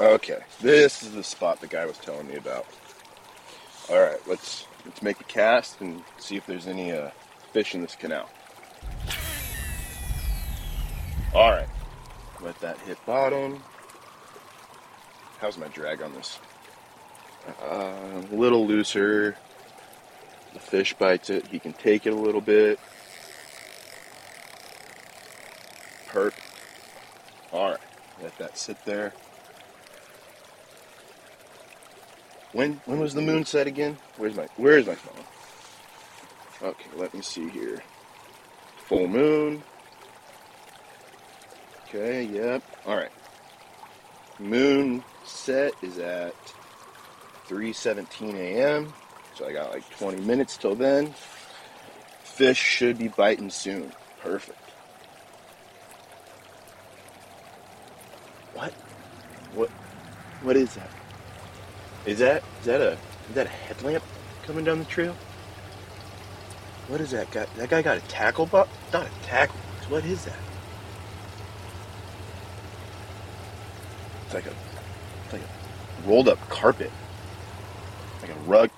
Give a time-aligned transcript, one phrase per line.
[0.00, 2.66] Okay, this is the spot the guy was telling me about.
[3.88, 7.10] All right, let's let's make a cast and see if there's any uh,
[7.52, 8.28] fish in this canal.
[11.32, 11.68] All right,
[12.42, 13.62] let that hit bottom.
[15.38, 16.40] How's my drag on this?
[17.62, 19.36] Uh, a little looser.
[20.54, 21.46] The fish bites it.
[21.46, 22.80] He can take it a little bit.
[26.08, 26.32] Perp.
[27.52, 27.80] All right,
[28.20, 29.12] let that sit there.
[32.54, 33.98] When when was the moon set again?
[34.16, 35.24] Where's my Where's my phone?
[36.70, 37.82] Okay, let me see here.
[38.86, 39.64] Full moon.
[41.88, 42.62] Okay, yep.
[42.86, 43.10] All right.
[44.38, 46.32] Moon set is at
[47.48, 48.94] 3:17 a.m.
[49.34, 51.12] So I got like 20 minutes till then.
[52.22, 53.92] Fish should be biting soon.
[54.20, 54.58] Perfect.
[58.54, 58.72] What?
[59.54, 59.70] What?
[60.42, 61.03] What is that?
[62.06, 62.92] Is that is that a
[63.28, 64.04] is that a headlamp
[64.46, 65.16] coming down the trail?
[66.88, 67.46] What is that guy?
[67.56, 68.68] That guy got a tackle box?
[68.92, 69.90] Not a tackle box.
[69.90, 70.36] What is that?
[74.26, 74.52] It's like a
[75.24, 76.90] it's like a rolled up carpet.
[78.20, 78.70] Like a rug.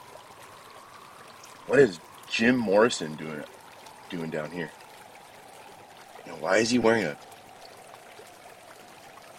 [1.66, 1.98] What is
[2.30, 3.42] Jim Morrison doing
[4.08, 4.70] doing down here?
[6.24, 7.16] You know, why is he wearing a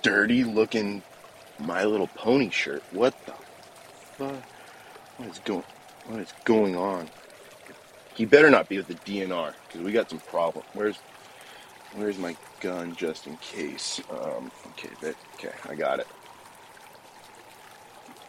[0.02, 1.04] dirty looking
[1.58, 2.84] My Little Pony shirt?
[2.92, 3.34] What the
[4.18, 5.64] What is going
[6.08, 7.10] what is going on?
[8.16, 10.66] He better not be with the DNR, because we got some problem.
[10.74, 10.98] Where's
[11.94, 14.02] where's my gun just in case?
[14.10, 16.08] Um, okay, but, okay, I got it.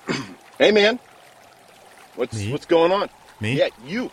[0.59, 0.99] hey man.
[2.17, 2.53] What's Me?
[2.53, 3.09] what's going on?
[3.41, 3.57] Me?
[3.57, 4.11] Yeah, you.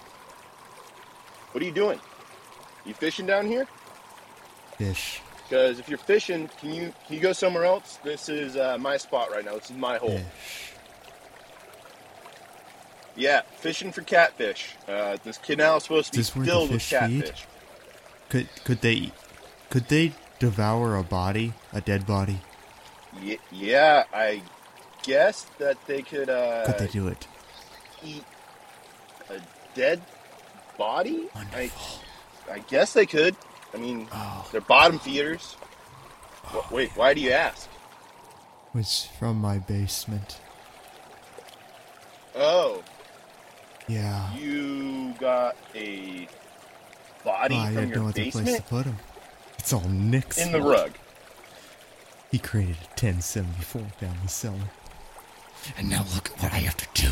[1.51, 1.99] What are you doing?
[2.85, 3.67] You fishing down here?
[4.77, 5.21] Fish.
[5.43, 7.99] Because if you're fishing, can you can you go somewhere else?
[8.03, 9.55] This is uh, my spot right now.
[9.55, 10.17] This is my hole.
[10.17, 10.74] Fish.
[13.15, 14.75] Yeah, fishing for catfish.
[14.87, 17.23] Uh, this canal is supposed to be filled with fish feed?
[17.25, 17.45] catfish.
[18.29, 19.11] Could could they
[19.69, 22.41] could they devour a body, a dead body?
[23.21, 24.41] Ye- yeah, I
[25.03, 27.27] guess that they could uh, Could they do it?
[28.03, 28.23] eat
[29.29, 29.39] a
[29.75, 30.01] dead
[30.77, 31.27] body.
[31.33, 32.01] I, Wonderful.
[32.51, 33.35] I guess they could.
[33.73, 35.53] I mean, Oh, they're bottom feeders.
[36.47, 37.69] Wh- Wait, why do you ask?
[38.73, 40.41] was from my basement.
[42.35, 42.83] Oh,
[43.87, 44.33] Yeah.
[44.35, 46.27] you got a
[47.23, 48.97] body Oh, I from your know what place to basement put him.
[49.59, 50.71] It's all Nick's in the fault.
[50.71, 50.91] rug.
[52.31, 54.69] He created a 1074 down the cellar.
[55.77, 57.11] And now look at what I have to do.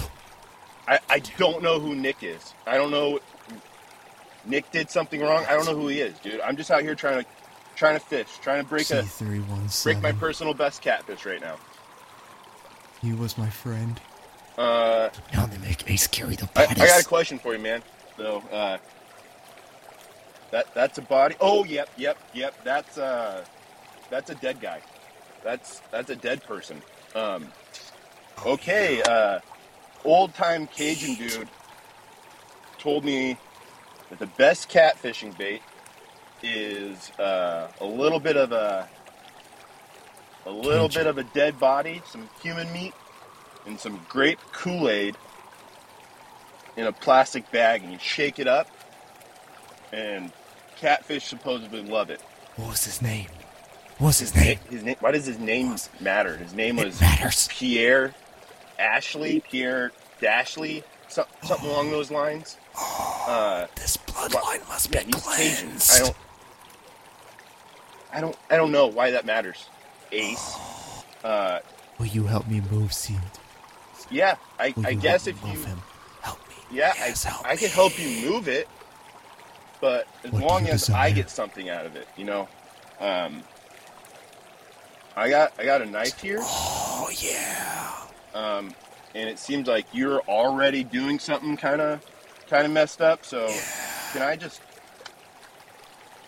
[0.88, 2.54] I, I don't know who Nick is.
[2.68, 3.20] I don't know.
[4.46, 5.46] Nick did something wrong.
[5.48, 6.42] I don't know who he is, dude.
[6.42, 7.30] I'm just out here trying to
[7.76, 9.84] trying to fish, trying to break a C317.
[9.84, 11.56] break my personal best catfish right now.
[13.02, 14.00] He was my friend.
[14.58, 15.10] Uh,
[15.48, 15.86] they make the
[16.56, 17.82] I, I got a question for you, man.
[18.18, 18.78] So, uh,
[20.52, 21.36] that that's a body.
[21.42, 22.54] Oh, yep, yep, yep.
[22.64, 23.44] That's uh,
[24.12, 24.82] that's a dead guy.
[25.44, 26.82] That's that's a dead person.
[27.16, 27.48] Um,
[28.46, 29.02] okay.
[29.02, 29.40] Uh,
[30.06, 31.48] old time Cajun dude
[32.78, 33.38] told me
[34.10, 35.62] that the best catfishing bait
[36.44, 38.88] is uh, a little bit of a
[40.46, 41.02] a little Cajun.
[41.02, 42.94] bit of a dead body, some human meat,
[43.66, 45.16] and some grape Kool Aid
[46.76, 48.68] in a plastic bag, and you shake it up,
[49.92, 50.32] and
[50.78, 52.22] catfish supposedly love it.
[52.56, 53.28] What was his name?
[54.00, 54.60] What was his Na- name?
[54.70, 54.96] His name.
[55.00, 56.36] Why does his name matter?
[56.38, 57.48] His name was matters.
[57.52, 58.14] Pierre
[58.80, 62.58] Ashley, Pierre Dashley, so, something along those lines.
[62.76, 65.92] Uh, This Well, bloodline must yeah, be cleansed.
[65.94, 66.16] I don't.
[68.12, 68.36] I don't.
[68.50, 69.68] I don't know why that matters.
[70.12, 70.56] Ace.
[71.24, 71.60] Uh,
[72.00, 73.22] Will you help me move Sealed?
[74.12, 74.36] Yeah.
[74.60, 75.64] I, I you guess help if you.
[75.66, 75.78] him?
[76.22, 76.56] Help me.
[76.72, 78.68] Yeah, Yes, I, I can help you move it,
[79.82, 82.48] but as What long as I get something out of it, you know.
[83.00, 83.44] Um,
[85.16, 87.92] I got I got a knife here, Oh yeah.
[88.34, 88.74] um,
[89.14, 92.04] and it seems like you're already doing something kind of
[92.50, 93.24] kind of messed up.
[93.26, 93.48] So
[94.14, 94.62] can I just,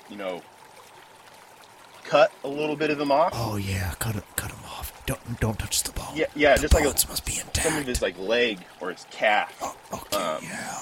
[0.10, 0.42] you know,
[2.04, 3.32] cut a little bit of them off?
[3.34, 3.94] Oh yeah.
[4.00, 4.24] Cut it.
[5.08, 5.38] Cut him off.
[5.38, 6.12] Don't don't touch the ball.
[6.16, 7.68] Yeah, yeah, the just like a, must be intact.
[7.68, 9.56] some of his like leg or his calf.
[9.62, 10.18] Oh, okay.
[10.18, 10.82] um, yeah.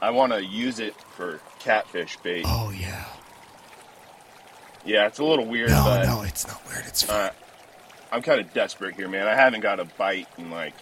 [0.00, 2.44] I want to use it for catfish bait.
[2.46, 3.04] Oh yeah.
[4.84, 6.84] Yeah, it's a little weird, No, but no, it's not weird.
[6.86, 7.28] It's fine.
[7.28, 7.32] Uh,
[8.10, 9.28] I'm kind of desperate here, man.
[9.28, 10.74] I haven't got a bite in like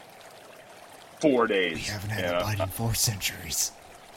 [1.20, 1.74] four days.
[1.74, 3.72] we haven't had a bite in four centuries.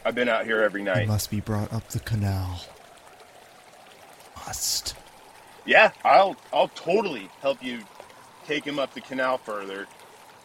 [0.05, 1.07] I've been out here every night.
[1.07, 2.61] must be brought up the canal.
[4.47, 4.95] Must.
[5.65, 7.81] Yeah, I'll I'll totally help you
[8.45, 9.87] take him up the canal further,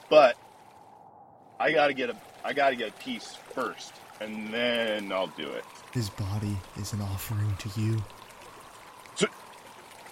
[0.08, 0.36] but
[1.58, 5.64] I gotta get a I gotta get a piece first, and then I'll do it.
[5.92, 8.02] His body is an offering to you.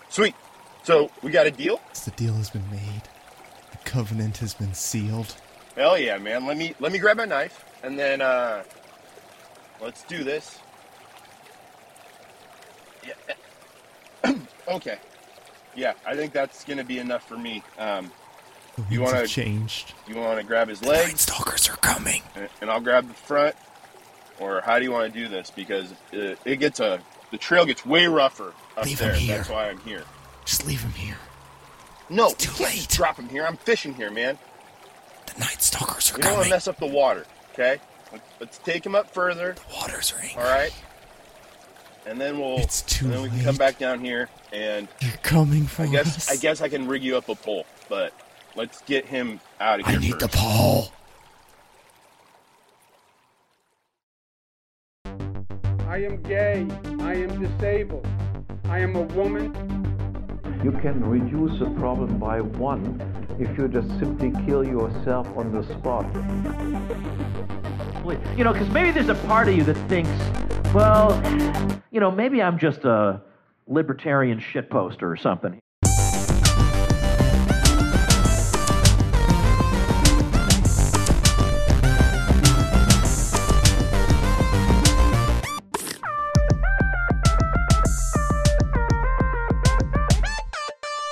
[0.09, 0.35] Sweet.
[0.83, 1.81] So we got a deal?
[2.05, 3.03] The deal has been made.
[3.71, 5.35] The covenant has been sealed.
[5.75, 6.47] Hell yeah, man.
[6.47, 8.63] Let me let me grab my knife and then uh
[9.81, 10.59] let's do this.
[13.07, 14.33] Yeah.
[14.69, 14.99] Okay.
[15.75, 17.63] Yeah, I think that's gonna be enough for me.
[17.79, 18.11] Um,
[18.77, 19.95] The You wanna- have changed.
[20.07, 21.07] you want to grab his leg?
[21.09, 22.23] legs, stalkers are coming.
[22.35, 23.57] and- and I'll grab the front,
[24.39, 25.51] or how do you want to do this?
[25.51, 29.17] Because it, it gets a the trail gets way rougher up Leave him there.
[29.17, 29.37] here.
[29.39, 30.05] That's why I'm here.
[30.45, 31.17] Just leave him here.
[32.11, 32.87] No, It's too late.
[32.89, 33.45] Drop him here.
[33.47, 34.39] I'm fishing here, man.
[35.27, 36.25] The night stalkers are coming.
[36.25, 37.27] We don't want to mess up the water.
[37.55, 37.81] Okay,
[38.13, 39.55] let's, let's take him up further.
[39.55, 40.43] The waters are angry.
[40.43, 40.73] All right,
[42.07, 43.47] and then we'll It's too and then we can late.
[43.47, 46.31] come back down here and You're coming for I guess us.
[46.31, 48.13] I guess I can rig you up a pole, but
[48.55, 49.97] let's get him out of here.
[49.97, 50.13] I here.
[50.13, 50.93] need the pole.
[55.89, 56.67] I am gay.
[57.01, 58.07] I am disabled.
[58.65, 59.55] I am a woman.
[60.65, 63.01] You can reduce a problem by one
[63.39, 66.05] if you just simply kill yourself on the spot.
[68.37, 70.11] You know, because maybe there's a part of you that thinks,
[70.77, 71.11] well,
[71.91, 73.23] you know, maybe I'm just a
[73.67, 75.59] libertarian shitposter or something.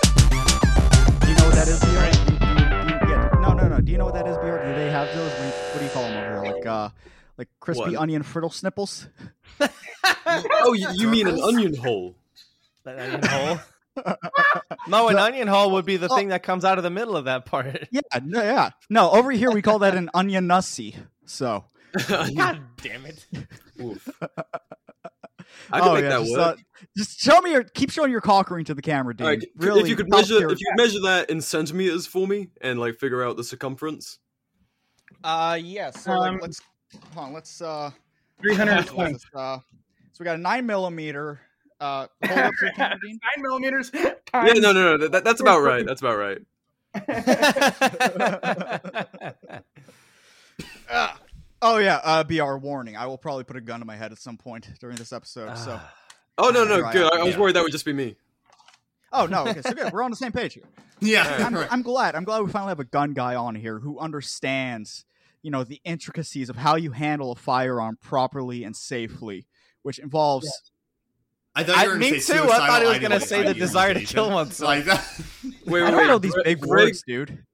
[0.04, 2.10] You know what that is, BR?
[2.10, 3.80] Do you- do you- do you- yeah, no, no, no.
[3.80, 4.58] Do you know what that is, BR?
[4.58, 5.30] Do they have those?
[5.32, 6.52] What do you, what do you call them over here?
[6.54, 6.88] Like, uh,
[7.38, 8.02] like crispy What?
[8.02, 9.08] onion friddle snipples?
[10.26, 12.16] Oh, you, you mean an onion hole?
[12.84, 13.58] An onion hole.
[14.88, 17.26] no, an onion hole would be the thing that comes out of the middle of
[17.26, 17.88] that part.
[17.90, 18.70] Yeah, no, yeah.
[18.90, 20.96] No, over here we call that an onion nussie.
[21.26, 21.64] So,
[22.08, 23.26] God damn it!
[23.80, 24.08] Oof.
[25.70, 26.58] I can oh make yeah, that just, work.
[26.58, 29.24] uh, just show me your, keep showing your cock ring to the camera, dude.
[29.24, 32.06] All right, c- really, if you could measure, if you could measure that in centimeters
[32.06, 34.18] for me, and like figure out the circumference.
[35.22, 36.02] Uh, yes.
[36.02, 36.60] So Um, like, let's
[37.14, 37.32] hold on.
[37.32, 37.90] Let's uh,
[38.42, 39.12] Three hundred and what's twenty.
[39.12, 39.58] this, uh,
[40.14, 41.40] so we got a nine millimeter.
[41.80, 43.20] Uh, hold up to the camera, Dean.
[43.22, 43.90] Nine millimeters.
[44.02, 45.08] Yeah, times- no, no, no.
[45.08, 45.84] That, that's about right.
[45.86, 46.38] That's about right.
[51.62, 52.96] Oh yeah, uh, BR warning.
[52.96, 55.56] I will probably put a gun to my head at some point during this episode.
[55.56, 55.80] So,
[56.36, 57.12] Oh no, no, good.
[57.12, 57.40] I, I was yeah.
[57.40, 58.16] worried that would just be me.
[59.12, 59.92] oh no, okay, so good.
[59.92, 60.64] We're on the same page here.
[61.00, 61.44] Yeah.
[61.46, 62.14] I'm, I'm glad.
[62.14, 65.04] I'm glad we finally have a gun guy on here who understands,
[65.42, 69.46] you know, the intricacies of how you handle a firearm properly and safely,
[69.84, 70.48] which involves.
[71.54, 72.42] I thought I- you were me gonna say too.
[72.42, 74.34] I thought suicidal he was gonna say the desire to kill idealization.
[74.34, 74.68] oneself.
[74.68, 75.20] Like that.
[75.66, 76.06] Wait, I wait, don't wait.
[76.08, 77.44] know these Gre- big Greg, words, dude.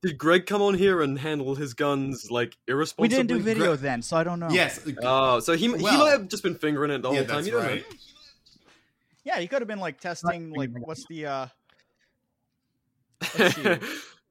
[0.00, 3.08] Did Greg come on here and handle his guns like irresponsibly?
[3.16, 4.48] We didn't do video then, so I don't know.
[4.48, 4.78] yes.
[5.02, 7.36] Oh, so he he might have just been fingering it all the yeah, whole time.
[7.36, 7.90] that's You don't right.
[7.90, 7.96] know.
[9.24, 11.26] Yeah, he could have been like testing, like, what's the.
[11.26, 11.46] uh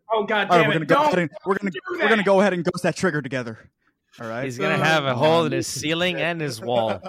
[0.10, 0.88] Oh god All right, damn we're gonna it!
[0.88, 3.60] go Don't ahead and we're gonna we're gonna go ahead and ghost that trigger together.
[4.22, 4.46] All right.
[4.46, 7.02] He's gonna have a hole in his ceiling and his wall.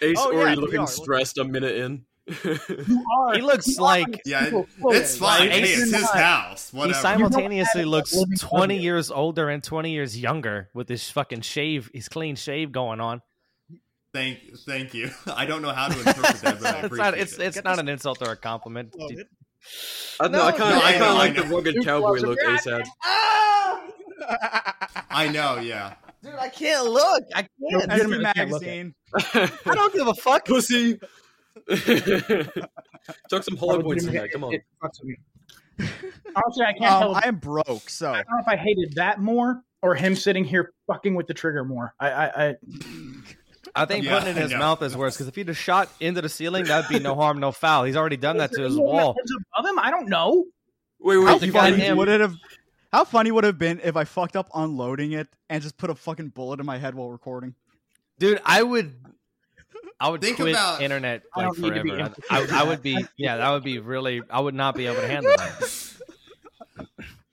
[0.00, 0.86] Ace Oh, already we looking are.
[0.86, 2.04] stressed a minute in.
[2.44, 5.40] You are- He looks you are like- Yeah, it- it's fine.
[5.48, 6.70] Like, Hey, it's his not- house.
[6.72, 8.82] He simultaneously looks 20 onion.
[8.82, 13.22] years older and 20 years younger with his fucking shave, his clean shave going on.
[14.12, 15.10] Thank, thank you.
[15.26, 17.18] I don't know how to interpret that, but I it's appreciate not.
[17.18, 17.42] It's it.
[17.56, 18.94] it's not an insult or a compliment.
[18.98, 19.26] Love it.
[20.20, 20.42] I know.
[20.42, 21.56] I No, kind of, no, I I kind of I like the know.
[21.56, 22.84] rugged cowboy look Ace had.
[23.04, 23.80] Ah!
[25.10, 25.58] I know.
[25.58, 25.94] Yeah.
[26.22, 27.22] Dude, I can't look.
[27.34, 27.90] I can't.
[27.92, 28.94] Enemy Legitimately can't look at magazine.
[29.66, 30.44] I don't give a fuck.
[30.46, 30.98] Pussy.
[33.30, 34.28] Chuck some hollow points in there.
[34.28, 34.54] Come on.
[34.54, 35.16] It fucks with me.
[36.34, 37.14] Honestly, I can't Um, tell.
[37.16, 40.44] I am broke, so I don't know if I hated that more or him sitting
[40.44, 41.94] here fucking with the trigger more.
[42.00, 42.54] I, I, I
[43.76, 45.88] I think Yeah, putting it in his mouth is worse because if he'd have shot
[46.00, 47.84] into the ceiling, that'd be no harm, no foul.
[47.84, 49.14] He's already done that to his wall.
[49.56, 49.78] above him.
[49.78, 50.44] I don't know.
[51.00, 51.40] Wait, how wait.
[51.40, 52.34] the You guy him- would it have?
[52.92, 55.90] How funny would it have been if I fucked up unloading it and just put
[55.90, 57.54] a fucking bullet in my head while recording?
[58.18, 58.94] Dude, I would.
[60.00, 62.14] I would Think quit about- internet like don't need to be forever.
[62.30, 64.22] I, I, I would be, yeah, that would be really.
[64.30, 65.92] I would not be able to handle that.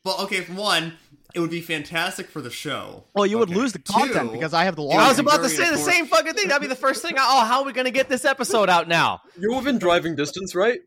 [0.04, 0.42] Well, okay.
[0.42, 0.94] For one,
[1.34, 3.06] it would be fantastic for the show.
[3.16, 5.38] Well, you would lose the content Two, because I have the I I was about
[5.42, 5.86] to say the important.
[5.96, 6.48] same fucking thing.
[6.50, 7.18] That'd be the first thing.
[7.18, 9.22] I, oh, how are we gonna get this episode out now?
[9.40, 10.80] You're within driving distance, right?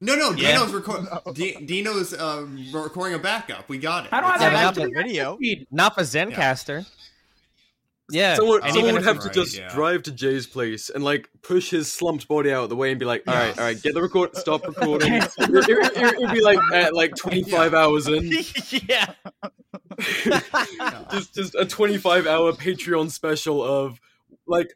[0.00, 0.30] No, no.
[0.32, 0.52] Yeah.
[0.58, 1.06] Dino's recording.
[1.66, 3.68] Dino's uh, recording a backup.
[3.68, 4.12] We got it.
[4.12, 5.38] I don't have Yeah, that but much not video.
[5.70, 6.86] Not for Zencastr.
[8.12, 9.72] Yeah, Someone, and someone would have it- to just yeah.
[9.72, 12.98] drive to Jay's place and like push his slumped body out of the way and
[12.98, 16.32] be like, "All right, all right, get the record, stop recording." it, it, it would
[16.32, 18.24] be like at like 25 hours in,
[18.88, 19.12] yeah.
[21.12, 24.00] just just a 25 hour Patreon special of
[24.44, 24.74] like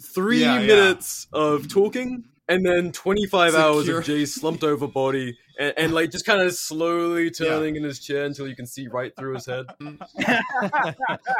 [0.00, 0.66] three Yeah, yeah.
[0.68, 6.10] minutes of talking and then 25 hours of Jay's slumped over body and, and like
[6.10, 9.46] just kind of slowly turning in his chair until you can see right through his
[9.46, 9.66] head.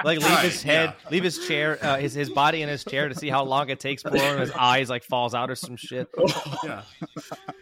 [0.05, 1.11] like leave Right, his head, yeah.
[1.11, 3.79] leave his chair, uh, his his body in his chair to see how long it
[3.81, 6.09] takes before his eyes like falls out or some shit.
[6.65, 6.83] Yeah.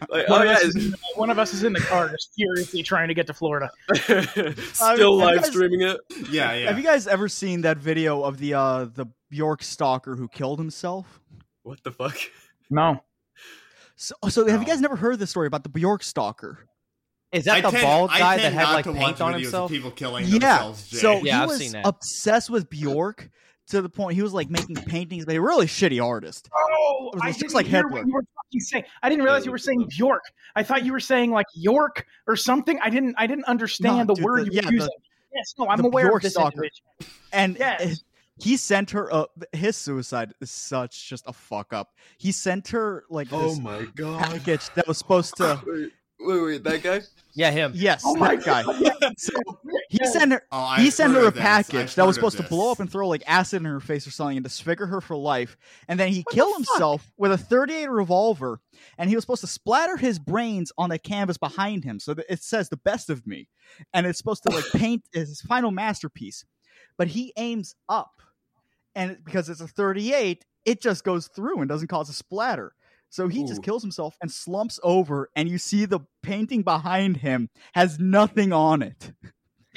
[0.09, 2.33] Like, One, oh of yeah, us is, one of us is in the car just
[2.35, 3.71] furiously trying to get to Florida.
[3.95, 5.99] Still have you live guys- streaming it.
[6.31, 6.69] Yeah, yeah.
[6.69, 10.59] Have you guys ever seen that video of the uh the Bjork stalker who killed
[10.59, 11.21] himself?
[11.63, 12.17] What the fuck?
[12.71, 13.03] No.
[13.97, 16.67] So, oh, so have you guys never heard the story about the Bjork stalker?
[17.33, 19.71] Is that I the tend- bald guy that had like to paint on himself?
[19.71, 20.31] People killing Yeah.
[20.39, 20.89] themselves.
[20.89, 20.99] Jay.
[20.99, 21.87] So Yeah, he I've was seen that.
[21.87, 23.29] obsessed with Bjork
[23.69, 26.49] to the point he was like making paintings, but a really shitty artist.
[26.55, 27.91] Oh, It was- I it didn't like hear Hitler.
[28.01, 28.85] what you were fucking saying.
[29.03, 30.23] I didn't realize you were saying Bjork.
[30.55, 32.79] I thought you were saying like York or something.
[32.83, 33.15] I didn't.
[33.19, 34.91] I didn't understand No, the dude, word the- you yeah, were the- using.
[35.35, 36.67] yes, no, I'm aware Bjork of this stalker.
[37.33, 38.05] And Yes.
[38.39, 41.91] He sent her uh, his suicide is such just a fuck up.
[42.19, 44.21] He sent her like Oh this my god.
[44.25, 47.01] package that was supposed to Wait, wait, wait, that guy?
[47.37, 47.73] Yeah, him.
[47.75, 48.63] yes, Oh my that guy.
[49.19, 49.33] So
[49.91, 51.43] he sent her Oh, he I've sent heard her a of this.
[51.43, 53.65] package I've that was heard of supposed to blow up and throw like acid in
[53.67, 55.57] her face or something and disfigure her for life.
[55.89, 58.61] And then he killed himself with a 38 revolver.
[58.99, 61.99] And he was supposed to splatter his brains on the canvas behind him.
[62.01, 63.49] So that it says the best of me.
[63.93, 66.45] And it's supposed to like paint his final masterpiece.
[66.97, 68.23] But he aims up.
[68.95, 72.75] And because it's a 38, it just goes through and doesn't cause a splatter.
[73.11, 77.49] So he just kills himself and slumps over, and you see the painting behind him
[77.73, 79.13] has nothing on it.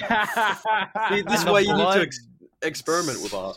[0.00, 2.26] See, this is the why you need to ex-
[2.62, 3.56] experiment with art.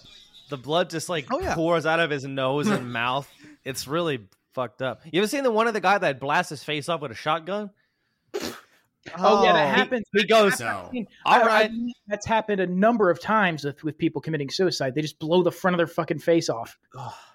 [0.49, 1.55] The blood just like Oh, yeah.
[1.55, 3.27] pours out of his nose and mouth.
[3.63, 5.01] It's really fucked up.
[5.11, 7.15] You ever seen the one of the guy that blasts his face off with a
[7.15, 7.71] shotgun?
[9.17, 9.75] Oh, yeah, that Oh.
[9.75, 10.05] happens.
[10.13, 10.85] He goes, No.
[10.87, 11.71] I mean, All I- I right.
[11.71, 14.93] mean, that's happened a number of times with, with people committing suicide.
[14.93, 16.77] They just blow the front of their fucking face off.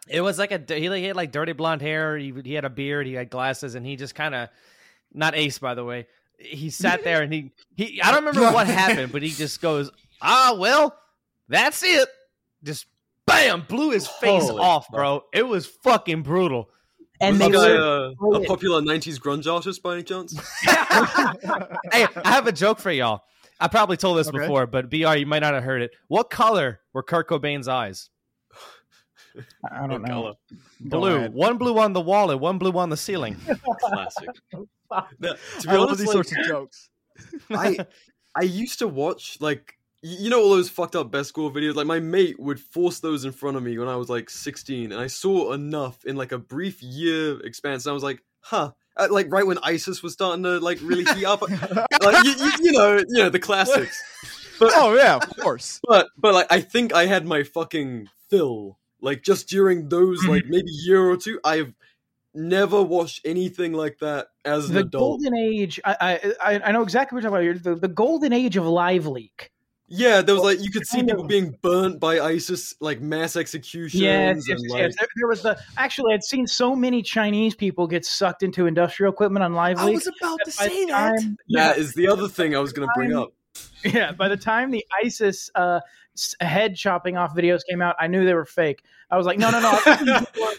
[0.08, 2.16] It was like a he, he had like dirty blonde hair.
[2.16, 3.06] He, he had a beard.
[3.06, 4.48] He had glasses, and he just kind of
[5.12, 6.06] not Ace, by the way.
[6.38, 8.00] He sat there and he he.
[8.00, 9.90] I don't remember what happened, but he just goes,
[10.22, 10.96] "Ah, well,
[11.48, 12.08] that's it."
[12.62, 12.86] Just
[13.26, 14.92] bam, blew his face Holy off, fuck.
[14.94, 15.24] bro.
[15.32, 16.70] It was fucking brutal.
[17.20, 20.32] And Was they this guy were- uh, a popular 90s grunge artist by any chance?
[20.62, 23.22] hey, I have a joke for y'all.
[23.58, 24.38] I probably told this Okay.
[24.38, 25.92] before, but Br, you might not have heard it.
[26.08, 28.10] What color were Kurt Cobain's eyes?
[29.70, 30.08] I don't know.
[30.22, 30.34] Color.
[30.80, 31.16] Blue.
[31.16, 31.34] ahead.
[31.34, 33.36] One blue on the wall and one blue on the ceiling.
[33.80, 34.28] Classic.
[34.52, 36.90] Now, to be I love honest, these like, sorts of jokes.
[37.50, 37.86] I
[38.34, 39.75] I used to watch like y-
[40.06, 41.74] you know all those fucked up Best Gore videos.
[41.74, 44.92] Like my mate would force those in front of me when I was like 16,
[44.92, 47.86] and I saw enough in like a brief year expanse.
[47.86, 48.72] And I was like, huh.
[48.98, 52.52] Uh, like right when ISIS was starting to like really heat up, like you, you,
[52.60, 54.02] you know, you know the classics.
[54.58, 55.80] But oh yeah, of course.
[55.86, 58.78] but but like I think I had my fucking fill.
[59.02, 61.74] Like just during those like maybe year or two, I've
[62.32, 65.20] never watched anything like that as an the adult.
[65.20, 65.78] golden age.
[65.84, 67.62] I, I I know exactly what you're talking about.
[67.64, 67.74] here.
[67.74, 69.50] The, the golden age of live leak.
[69.88, 74.02] Yeah, there was like you could see people being burnt by ISIS, like mass executions.
[74.02, 74.72] Yes, yes, and, yes.
[74.72, 78.66] like, There, there was the actually I'd seen so many Chinese people get sucked into
[78.66, 80.02] industrial equipment on live leak.
[80.02, 83.14] about that by the time- That is the other thing I was going to bring
[83.14, 83.32] up.
[83.84, 85.80] Yeah, by the time the ISIS uh,
[86.40, 88.82] head chopping off videos came out, I knew they were fake.
[89.10, 90.26] I was like, no, no, no.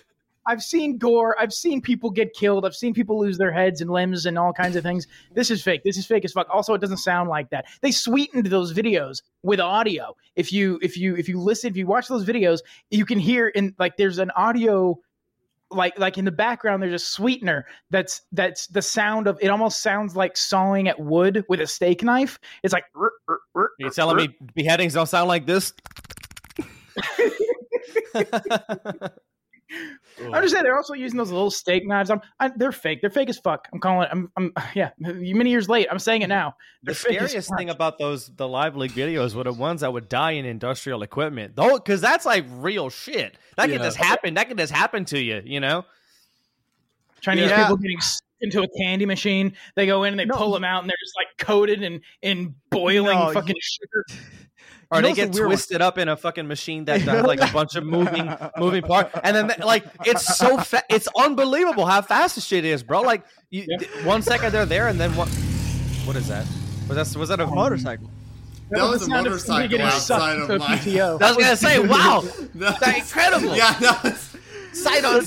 [0.48, 0.98] I've seen, gore.
[0.98, 1.36] I've seen gore.
[1.39, 2.66] I've seen people get killed.
[2.66, 5.08] I've seen people lose their heads and limbs and all kinds of things.
[5.34, 5.82] This is fake.
[5.84, 6.48] This is fake as fuck.
[6.50, 7.66] Also, it doesn't sound like that.
[7.82, 10.16] They sweetened those videos with audio.
[10.36, 13.50] If you if you if you listen, if you watch those videos, you can hear
[13.50, 14.98] in like there's an audio
[15.70, 19.82] like like in the background there's a sweetener that's that's the sound of it almost
[19.82, 23.89] sounds like sawing at wood with a steak knife it's like "Rrr, rrr, rrr, You're
[23.89, 25.74] telling me beheadings don't sound like this?
[30.24, 32.10] I'm just saying they're also using those little steak knives.
[32.10, 33.02] I'm, I, they're fake.
[33.02, 33.68] They're fake as fuck.
[33.74, 34.10] I'm calling it.
[34.12, 34.92] I'm, I'm yeah.
[35.00, 35.88] Many years late.
[35.92, 36.56] I'm saying it now.
[36.84, 39.82] The They're fake as scariest thing about those the live leak videos were the ones
[39.82, 43.38] that would die in industrial equipment, though, because that's like real shit.
[43.58, 44.36] That can just happen.
[44.36, 45.86] That can just happen to you, you know.
[47.22, 47.64] Chinese Yeah.
[47.64, 48.00] people getting
[48.42, 49.54] into a candy machine.
[49.76, 50.36] They go in and they No.
[50.38, 54.06] pull them out, and they're just like coated in in boiling No, fucking you- sugar.
[54.89, 55.50] Or they know the get weird one?
[55.50, 59.17] twisted up in a fucking machine that does like a bunch of moving moving parts,
[59.24, 63.01] and then like it's so fa- it's unbelievable how fast this shit is, bro.
[63.01, 63.77] Like you, Yeah.
[63.77, 65.27] th- one second they're there, and then what?
[66.06, 66.46] What is that?
[66.88, 68.10] Was that was that a A motorcycle.
[68.70, 70.77] that was was a sound of somebody motorcycle getting outside of my.
[70.77, 71.22] PTO.
[71.22, 72.22] I was gonna say, wow,
[72.56, 73.56] That that's incredible.
[73.58, 74.38] Yeah, that was.
[74.74, 75.24] Sight on.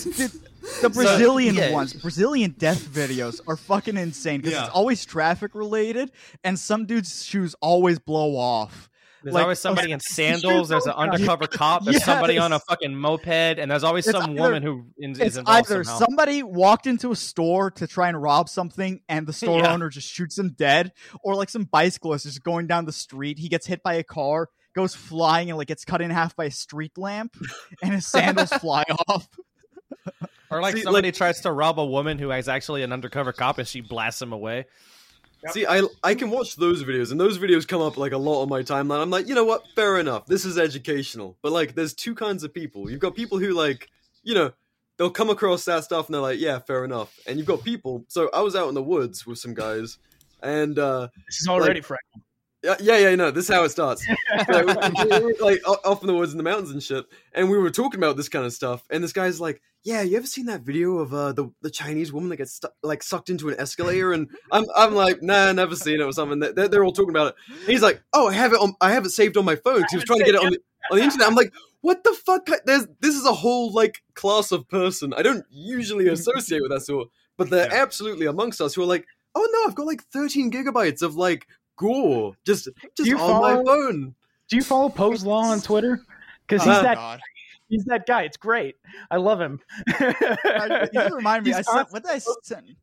[0.82, 1.72] The Brazilian yeah.
[1.72, 4.66] ones, Brazilian death videos are fucking insane because Yeah.
[4.66, 6.12] it's always traffic related,
[6.44, 8.88] and some dude's shoes always blow off.
[9.22, 10.68] There's Like- always oh, somebody in sandals.
[10.70, 11.84] There's an undercover cop.
[11.84, 15.18] There's somebody on a fucking moped, and there's always It's some either- woman who is,
[15.18, 15.98] It's involved either somehow.
[16.06, 19.72] somebody walked into a store to try and rob something, and the store Yeah.
[19.72, 23.48] owner just shoots him dead, or like some bicyclist is going down the street, he
[23.48, 26.50] gets hit by a car, goes flying, and like gets cut in half by a
[26.50, 27.36] street lamp,
[27.82, 29.28] and his sandals fly off.
[30.50, 33.58] Or like See, somebody tries to rob a woman who is actually an undercover cop,
[33.58, 34.66] and she blasts him away.
[35.48, 38.42] See, I I can watch those videos, and those videos come up like a lot
[38.42, 39.00] on my timeline.
[39.00, 39.66] I'm like, you know what?
[39.74, 40.26] Fair enough.
[40.26, 41.38] This is educational.
[41.42, 42.90] But like, there's two kinds of people.
[42.90, 43.88] You've got people who like,
[44.22, 44.52] you know,
[44.98, 47.18] they'll come across that stuff and they're like, yeah, fair enough.
[47.26, 48.04] And you've got people.
[48.08, 49.98] So I was out in the woods with some guys,
[50.42, 51.98] and uh This is already like-.
[52.62, 54.06] Yeah, yeah, yeah, no, this is how it starts.
[54.06, 54.62] So,
[55.40, 58.18] like off in the woods in the mountains and shit, and we were talking about
[58.18, 58.84] this kind of stuff.
[58.90, 62.12] And this guy's like, "Yeah, you ever seen that video of uh, the the Chinese
[62.12, 65.74] woman that gets stu- like sucked into an escalator?" And I'm I'm like, "Nah, never
[65.74, 67.34] seen it or something." They're, they're all talking about it.
[67.60, 69.84] And he's like, "Oh, I have it on, I have it saved on my phone."
[69.90, 71.28] he was trying to get it on the on the internet.
[71.28, 72.46] I'm like, "What the fuck?
[72.66, 76.82] There's this is a whole like class of person I don't usually associate with that
[76.82, 79.68] sort, but they're absolutely amongst us who are like." Oh no!
[79.68, 81.46] I've got like 13 gigabytes of like
[81.80, 84.14] gore just just you on my phone.
[84.48, 86.00] Do you follow Pose Law on Twitter?
[86.46, 87.20] Because Oh, he's that God.
[87.68, 88.22] he's that guy.
[88.24, 88.76] It's great.
[89.10, 89.60] I love him.
[89.88, 91.50] I- you just remind me.
[91.50, 91.92] He's I sent, awesome.
[91.92, 92.76] what did I send?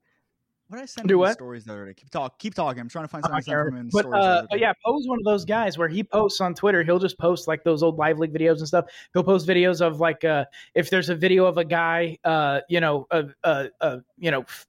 [0.69, 1.07] What did I send?
[1.07, 1.33] Do what?
[1.33, 1.93] Stories the other day.
[1.93, 2.39] Keep talk.
[2.39, 2.81] Keep talking.
[2.81, 4.21] I'm trying to find I something I don't from him But, stories.
[4.23, 4.61] uh, but day.
[4.61, 6.83] yeah, Poe's one of those guys where he posts on Twitter.
[6.83, 8.85] He'll just post like those old live leak videos and stuff.
[9.13, 10.43] He'll post videos of like uh,
[10.75, 14.41] if there's a video of a guy, uh, you know, uh, uh, uh, you know,
[14.41, 14.67] f-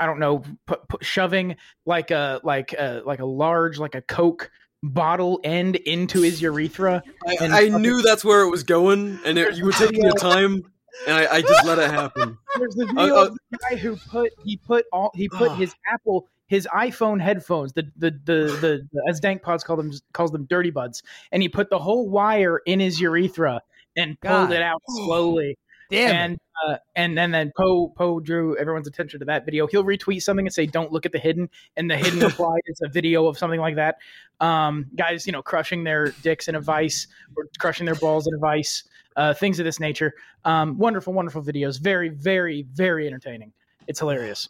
[0.00, 4.02] I don't know, pu- pu- shoving like a like a like a large like a
[4.02, 4.50] Coke
[4.82, 7.02] bottle end into his urethra.
[7.40, 10.14] and I, I knew that's where it was going, and it, you were taking your
[10.14, 10.62] time,
[11.06, 12.38] and I, I just let it happen.
[12.58, 15.50] There's the Uh, video uh, of the guy who put he put all he put
[15.50, 15.54] Ah.
[15.54, 19.92] his Apple his iPhone headphones the the the, the, the as Dank Pods call them
[20.12, 23.60] calls them dirty buds and he put the whole wire in his urethra
[23.96, 24.52] and pulled God.
[24.52, 25.56] it out slowly
[25.90, 26.16] Damn.
[26.16, 29.66] and uh, and then then Poe Poe drew everyone's attention to that video.
[29.66, 32.80] He'll retweet something and say, "Don't look at the hidden," and the hidden reply is
[32.82, 33.96] a video of something like that.
[34.40, 38.34] Um, guys, you know, crushing their dicks in a vice or crushing their balls in
[38.34, 38.84] a vice,
[39.16, 40.14] uh, things of this nature.
[40.44, 41.78] Um, wonderful, wonderful videos.
[41.80, 43.52] Very, very, very entertaining.
[43.86, 44.48] It's hilarious.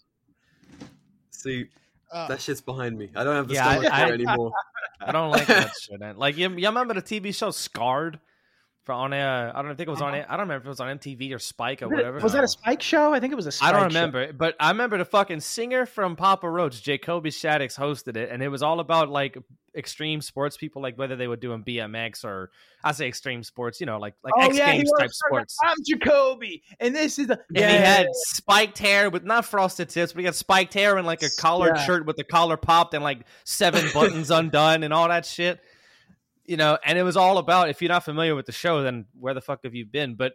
[1.30, 1.66] See,
[2.12, 3.08] Uh, that shit's behind me.
[3.14, 4.52] I don't have the Yeah, I- stomach for I- anymore.
[5.00, 5.98] I don't like that shit.
[6.00, 6.16] man.
[6.18, 8.18] Like you, you remember the TV show Scarred?
[8.90, 10.08] For on a, I don't think it was on.
[10.14, 10.22] Uh-huh.
[10.22, 10.26] it.
[10.28, 12.18] I don't remember if it was on MTV or Spike or Was it- whatever.
[12.18, 13.14] Was that a Spike show?
[13.14, 13.98] I think it was a Spike I don't show.
[14.00, 18.42] remember, but I remember the fucking singer from Papa Roach, Jacoby Shaddix, hosted it, and
[18.42, 19.38] it was all about like
[19.76, 22.50] extreme sports people, like whether they were doing BMX or
[22.82, 25.56] I say extreme sports, you know, like like Oh X yeah, Games type sports.
[25.62, 27.38] I'm Jacoby, and this is the.
[27.54, 31.06] And he had spiked hair with not frosted tips, but he had spiked hair and
[31.06, 31.84] like a collared Yeah.
[31.84, 35.60] shirt with the collar popped and like seven buttons undone and all that shit.
[36.50, 39.06] You know, and it was all about if you're not familiar with the show, then
[39.16, 40.16] where the fuck have you been?
[40.16, 40.32] But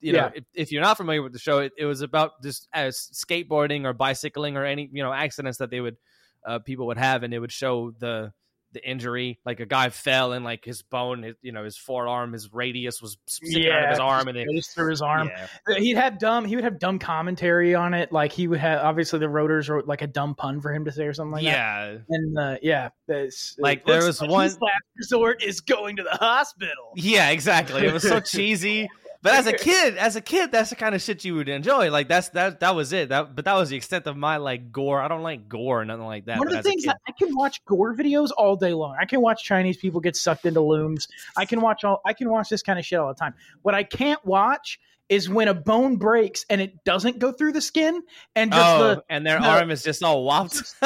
[0.00, 0.30] you know, Yeah.
[0.34, 3.84] if, if you're not familiar with the show, it, it was about just as skateboarding
[3.84, 5.98] or bicycling or any you know accidents that they would
[6.46, 8.32] uh, people would have, and it would show the
[8.72, 9.38] the injury.
[9.44, 13.00] Like a guy fell and like his bone, his, you know, his forearm, his radius
[13.02, 15.30] was sticking out of his arm, and it, through his arm.
[15.68, 15.78] Yeah.
[15.78, 16.44] He'd have dumb.
[16.44, 18.12] He would have dumb commentary on it.
[18.12, 18.80] Like he would have.
[18.84, 21.44] Obviously, the rotors wrote like a dumb pun for him to say or something like
[21.44, 21.50] that.
[21.50, 21.98] yeah.
[22.08, 24.58] And uh, yeah, it's, Like, it there was like one- last
[24.96, 26.92] resort is going to the hospital.
[26.96, 27.86] Yeah, exactly.
[27.86, 28.88] It was so cheesy.
[29.22, 31.90] But as a kid, as a kid, that's the kind of shit you would enjoy.
[31.90, 33.10] Like that's that that was it.
[33.10, 35.00] That but that was the extent of my like gore.
[35.00, 36.38] I don't like gore or nothing like that.
[36.38, 38.96] One of the things I can watch gore videos all day long.
[39.00, 41.08] I can watch Chinese people get sucked into looms.
[41.36, 42.00] I can watch all.
[42.04, 43.34] I can watch this kind of shit all the time.
[43.62, 47.60] What I can't watch is when a bone breaks and it doesn't go through the
[47.60, 48.02] skin
[48.34, 50.74] and just oh, the and their the- arm is just all whopped.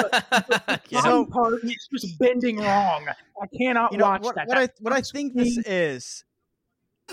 [0.88, 1.02] Yeah.
[1.02, 3.06] bottom part is just bending wrong.
[3.40, 4.46] I cannot you know watch what, that.
[4.48, 6.24] what I what I think this is.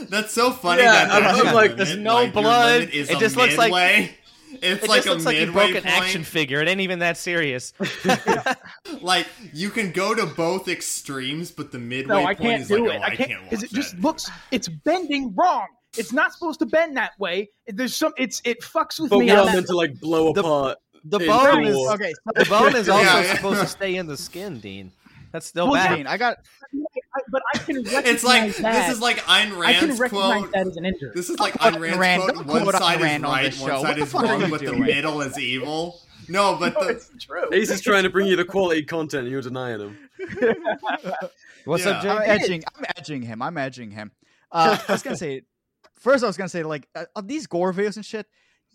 [0.09, 0.81] That's so funny.
[0.83, 2.89] Yeah, that I'm- I'm like, there's no like, blood.
[2.89, 4.19] Is It just looks like-
[4.61, 5.87] It's it like just a looks like you broke an point.
[5.87, 6.61] action figure.
[6.61, 7.73] It ain't even that serious.
[9.01, 12.67] Like you can go to both extremes, but the midway No, I point can't is
[12.67, 13.01] do like, it.
[13.01, 13.75] oh, I can't because it that.
[13.75, 14.29] just looks.
[14.51, 15.67] It's bending wrong.
[15.97, 17.49] It's not supposed to bend that way.
[17.67, 18.13] There's some.
[18.17, 19.25] It's it fucks with But me.
[19.25, 20.77] we on are meant to like blow The- apart.
[21.05, 21.93] The bone is gore.
[21.95, 23.35] Okay, the bone is also Yeah, yeah.
[23.35, 24.91] supposed to stay in the skin, Dean.
[25.33, 25.95] That's still Well, bad.
[25.97, 26.37] Dean, I got
[27.15, 28.87] I- but I can recognize It's like that.
[28.87, 30.51] this is like Ayn I can Rand's recognize quote.
[30.53, 31.11] that as an injury.
[31.13, 32.35] This is like Don't Ayn Rand's Rand- quote.
[32.35, 34.47] don't One quote Ayn side is Rand on right, this one side is wrong, you
[34.49, 35.99] but the middle is evil.
[36.29, 37.49] No, but No, the it's true.
[37.51, 39.97] Ace is trying to bring you the quality content, and you're denying him.
[41.65, 42.09] What's up, Jay?
[42.09, 42.63] I'm edging.
[42.75, 43.41] I'm edging him.
[43.41, 44.11] I'm edging him.
[44.51, 45.41] Uh, I was gonna say
[45.95, 46.23] first.
[46.23, 48.25] I was gonna say like uh, these gore videos and shit.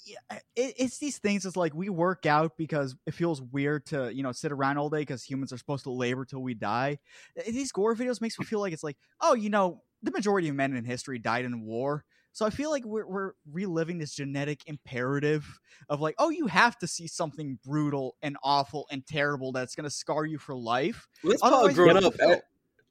[0.04, 0.16] Yeah,
[0.54, 1.44] it, it's these things.
[1.44, 4.88] It's like we work out because it feels weird to you know sit around all
[4.90, 6.98] day because humans are supposed to labor till we die.
[7.38, 10.48] Uh, These gore videos makes me feel like it's like oh you know the majority
[10.48, 12.04] of men in history died in war.
[12.32, 15.58] So I feel like we're, we're reliving this genetic imperative
[15.88, 19.90] of like, oh, you have to see something brutal and awful and terrible that's gonna
[19.90, 21.08] scar you for life.
[21.22, 22.14] Well, that's Otherwise, growing up.
[22.20, 22.36] eh,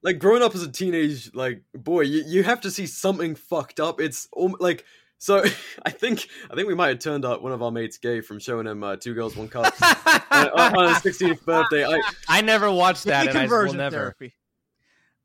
[0.03, 3.79] Like growing up as a teenage like boy, you, you have to see something fucked
[3.79, 4.01] up.
[4.01, 4.27] It's
[4.59, 4.85] like
[5.17, 5.43] so.
[5.85, 8.39] I think I think we might have turned up one of our mates gay from
[8.39, 9.73] showing him uh, two girls one cup
[10.31, 11.85] on, on his 16th birthday.
[11.85, 13.95] I, I never watched that, and I will conversion never.
[13.95, 14.33] therapy.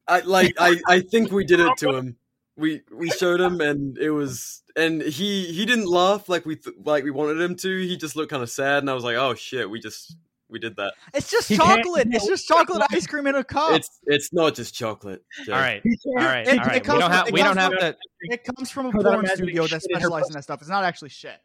[0.06, 2.16] I like I, I think we did it to him.
[2.56, 6.76] We we showed him and it was and he he didn't laugh like we th-
[6.84, 7.78] like we wanted him to.
[7.80, 10.16] He just looked kind of sad and I was like, "Oh shit, we just
[10.52, 12.08] we did that." It's just He chocolate.
[12.10, 13.72] It's just chocolate ice cream in a cup.
[13.72, 15.24] It's it's not just chocolate.
[15.44, 15.52] Jay.
[15.52, 16.72] All right, He all it- all it.
[16.74, 17.32] We comes don't from- have.
[17.32, 17.96] We don't have from- to.
[18.22, 20.60] it comes from a porn studio that shit in her specializes in that stuff.
[20.60, 21.38] It's not actually shit.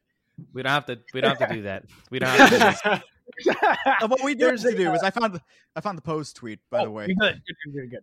[0.53, 0.99] We don't have to.
[1.13, 1.85] We don't have to do that.
[2.11, 2.95] We don't have to.
[2.95, 3.01] Do.
[4.07, 5.41] What we do There's have to do is I found the
[5.75, 7.07] I found the post tweet by the Oh, way.
[7.07, 7.99] Good, good, good, good, good.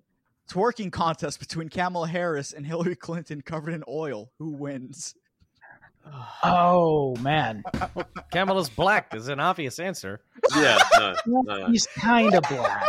[0.51, 4.31] Twerking contest between Kamala Harris and Hillary Clinton covered in oil.
[4.39, 5.15] Who wins?
[6.47, 7.63] Oh man,
[8.31, 10.21] Kamala's black is an obvious answer.
[10.55, 11.67] Yeah, no, no, no.
[11.69, 12.85] he's kind of black.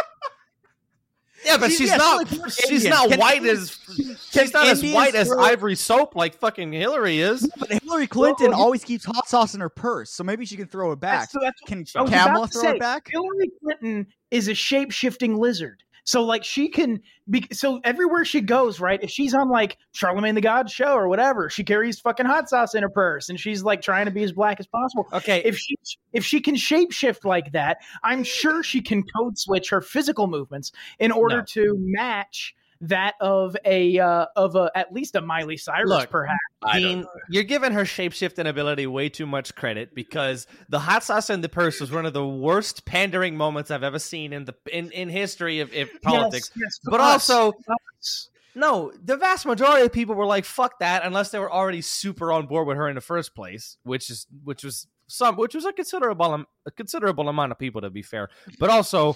[1.45, 2.27] Yeah, but She's- she's yeah, not.
[2.27, 2.89] she's like She's Indian.
[2.91, 4.19] not Can white Indians- as.
[4.31, 7.47] She's not as white as ivory soap like fucking Hillary is.
[7.57, 10.67] But Hillary Clinton Well, always keeps hot sauce in her purse, so maybe she can
[10.67, 11.29] throw it back.
[11.29, 13.07] So that's Can I Kamala throw say, it back?
[13.11, 15.83] Hillary Clinton is a shape shifting lizard.
[16.05, 19.01] So like she can be so everywhere she goes, right?
[19.03, 22.75] If she's on like Charlemagne the God show or whatever, she carries fucking hot sauce
[22.75, 25.07] in her purse and she's like trying to be as black as possible.
[25.11, 25.75] Okay, If she
[26.13, 30.71] if she can shapeshift like that, I'm sure she can code switch her physical movements
[30.99, 31.43] in order No.
[31.43, 36.39] to match that of a uh, of a at least a Miley Cyrus, Look, perhaps.
[36.63, 41.03] I don't Dean, you're giving her shapeshifting ability way too much credit because the hot
[41.03, 44.45] sauce in the purse was one of the worst pandering moments I've ever seen in
[44.45, 46.51] the in, in history of, of politics.
[46.55, 48.29] Yes, yes, But us, also, us.
[48.55, 52.31] no, the vast majority of people were like, "Fuck that," unless they were already super
[52.31, 55.65] on board with her in the first place, which is which was some which was
[55.65, 58.29] a considerable am- a considerable amount of people to be fair.
[58.59, 59.15] But also,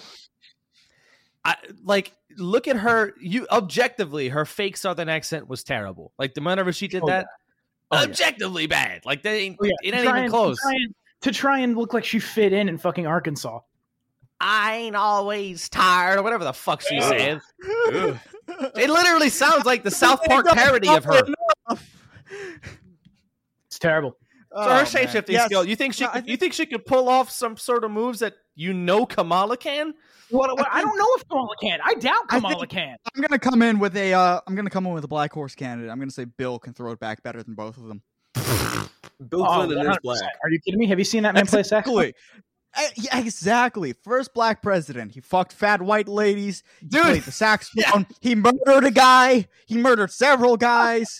[1.44, 3.14] I like look at her.
[3.20, 6.12] You objectively, her fake Southern accent was terrible.
[6.18, 7.26] Like the whenever she did Oh, that,
[7.90, 8.04] Oh, yeah.
[8.04, 9.04] objectively bad.
[9.06, 9.72] Like they ain't, Oh, yeah.
[9.82, 10.56] it To ain't try even and- close.
[10.58, 13.60] To try, and, to try and look like she fit in in fucking Arkansas.
[14.42, 17.08] I ain't always tired or whatever the fuck she Ugh.
[17.18, 17.40] said.
[18.74, 21.20] It literally sounds like the South Park parody of her.
[23.66, 24.16] It's terrible.
[24.52, 25.64] So her oh, shape shifting skill.
[25.64, 26.04] You think she?
[26.04, 28.72] No, I could, you think she could pull off some sort of moves that you
[28.74, 29.94] know Kamala can?
[30.30, 31.80] What, what, I don't know if Kamala can.
[31.84, 32.96] I doubt I Kamala think- can.
[33.16, 35.54] I'm gonna come in with a uh, I'm gonna come in with a black horse
[35.54, 35.90] candidate.
[35.90, 38.02] I'm gonna say Bill can throw it back better than both of them.
[39.28, 40.02] Bill Oh, Clinton is 100%.
[40.02, 40.22] black.
[40.44, 40.86] Are you kidding me?
[40.86, 41.88] Have you seen that man play sax?
[41.88, 42.14] Exactly.
[42.76, 43.92] Uh, yeah, exactly.
[44.04, 45.12] First black president.
[45.12, 46.62] He fucked fat white ladies.
[46.80, 47.02] He Dude.
[47.02, 48.06] played the saxophone.
[48.20, 49.46] He murdered a guy.
[49.66, 51.18] He murdered several guys.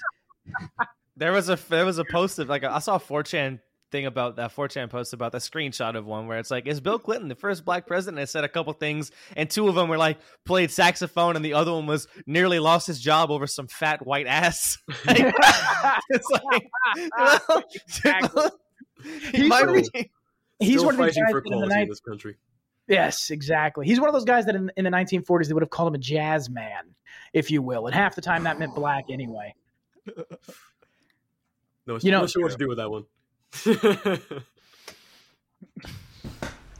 [1.17, 4.07] There was a there was a post of like a, I saw a 4chan thing
[4.07, 7.29] about that 4chan post about the screenshot of one where it's like is Bill Clinton
[7.29, 8.21] the first black president?
[8.21, 11.55] It said a couple things, and two of them were like played saxophone, and the
[11.55, 14.79] other one was nearly lost his job over some fat white ass.
[15.07, 15.35] Like,
[16.11, 16.69] it's like,
[17.49, 18.43] well, Exactly.
[19.33, 20.11] he He's might one of be-
[20.61, 22.37] He's one of these guys for that in the equality in this country.
[22.87, 23.87] Yes, exactly.
[23.87, 25.95] He's one of those guys that in, in the 1940s they would have called him
[25.95, 26.95] a jazz man,
[27.33, 27.87] if you will.
[27.87, 29.55] And half the time that meant black anyway.
[31.87, 33.05] No, You know- not sure what to do with that one.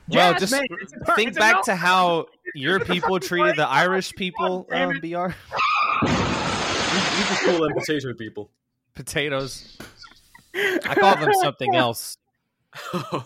[0.08, 3.20] well, Jazz just man, it's a- think it's a back no- to how your people
[3.20, 4.66] treated the Irish people.
[4.70, 5.02] damn Um, it.
[5.02, 8.50] Br we, we just call them potato people.
[8.94, 9.78] potatoes.
[10.54, 12.16] I call them something else.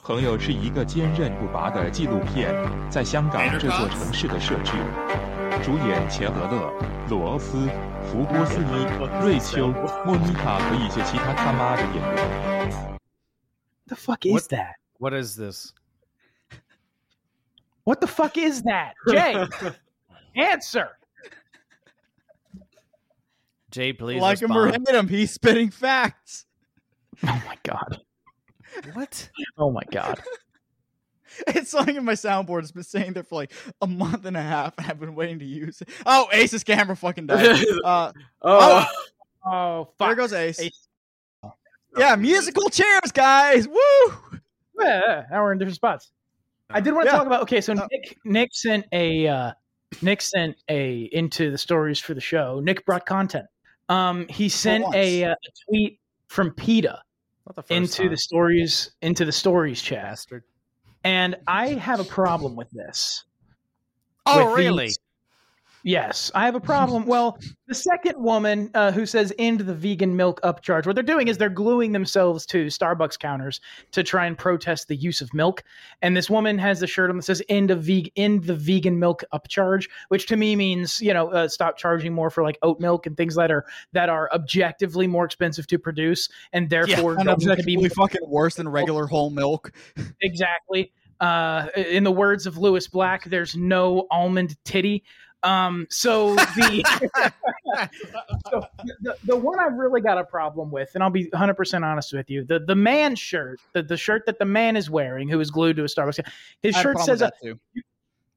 [0.04, 2.54] 朋友是一个坚韧不拔的纪录片，
[2.90, 4.74] 在香港这座城市的设置。
[5.64, 6.72] 主演钱德勒、
[7.10, 7.68] 罗欧斯、
[8.06, 8.86] 福波斯尼、
[9.22, 9.68] 瑞秋、
[10.06, 12.93] 莫妮卡和一些其他他妈的演员。
[13.95, 14.75] The fuck is What- that?
[14.99, 15.73] What is this?
[17.85, 18.95] What the fuck is that?
[19.09, 19.47] Jay,
[20.37, 20.89] answer.
[23.71, 24.21] Jay, please.
[24.21, 24.87] like him or respond.
[24.89, 26.47] hate him, he's spitting facts.
[27.25, 28.01] Oh my god.
[28.95, 29.29] What?
[29.59, 30.21] Oh my god.
[31.49, 32.61] It's something in my soundboard.
[32.61, 33.53] It's been saying there for like
[33.83, 35.89] a month and a half, and I've been waiting to use it.
[36.07, 37.59] Oh, Ace's camera fucking died.
[37.85, 38.87] Uh, Oh,
[39.45, 40.09] Oh fuck.
[40.11, 40.61] there goes Ace.
[40.61, 40.84] Ace.
[41.97, 43.69] Yeah, musical chairs, guys.
[43.69, 44.15] Woo!
[44.81, 46.11] Yeah, now we're in different spots.
[46.71, 47.19] I did want to Yeah.
[47.19, 49.53] talk about okay, so Uh, Nick Nick sent a uh
[50.03, 52.61] Nick sent a into the stories for the show.
[52.61, 53.47] Nick brought content.
[53.89, 55.37] Um, he sent a, uh, a
[55.69, 57.01] tweet from PETA
[57.55, 58.11] the into time.
[58.11, 60.43] the stories into the stories chat, bastard.
[61.05, 63.25] and I have a problem with this.
[64.27, 64.87] Oh, with really?
[64.87, 64.99] these-
[65.85, 67.05] Yes, I have a problem.
[67.15, 71.29] Well, the second woman uh, who says end the vegan milk upcharge, what they're doing
[71.29, 73.61] is they're gluing themselves to Starbucks counters
[73.93, 75.63] to try and protest the use of milk.
[76.03, 78.99] And this woman has a shirt on that says end of veg- end the vegan
[78.99, 82.81] milk upcharge, which to me means you know uh, stop charging more for like oat
[82.81, 87.25] milk and things that are that are objectively more expensive to produce and therefore and
[87.25, 89.73] going to objectively be fucking worse than regular whole milk.
[90.23, 90.91] exactly.
[91.21, 95.05] Uh, in the words of Lewis Black, there's no almond titty.
[95.45, 96.83] Um, so the,
[98.51, 98.67] so
[99.03, 102.13] the the one I've really got a problem with, and I'll be 100 percent honest
[102.15, 105.39] with you, the the man shirt, the, the shirt that the man is wearing, who
[105.41, 106.21] is glued to a Starbucks,
[106.63, 107.31] his I had a shirt says, uh,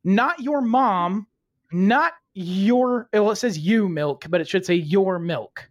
[0.04, 1.28] "Not your mom,
[1.72, 5.70] not your." Well, it says you milk, but it should say your milk.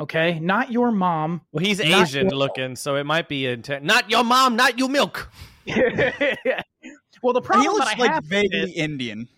[0.00, 1.42] Okay, not your mom.
[1.52, 3.84] Well, he's Asian your- looking, so it might be intent.
[3.84, 5.30] Not your mom, not you milk.
[5.66, 9.28] well, the And problem he that looks I like have vaguely this- Indian.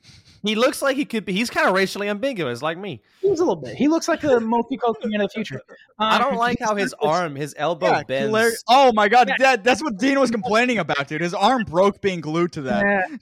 [0.45, 1.33] He looks like he could be.
[1.33, 3.03] He's kind of racially ambiguous, like me.
[3.21, 3.75] He's a little bit.
[3.77, 5.61] He looks like a multicultural man of the future.
[5.99, 8.27] I don't Um, like how his arm, his elbow Yeah, bends.
[8.29, 8.63] hilarious.
[8.69, 11.21] Oh my god, that, that's what Dean was complaining about, dude.
[11.23, 12.85] His arm broke being glued to that.
[12.87, 13.17] Yeah.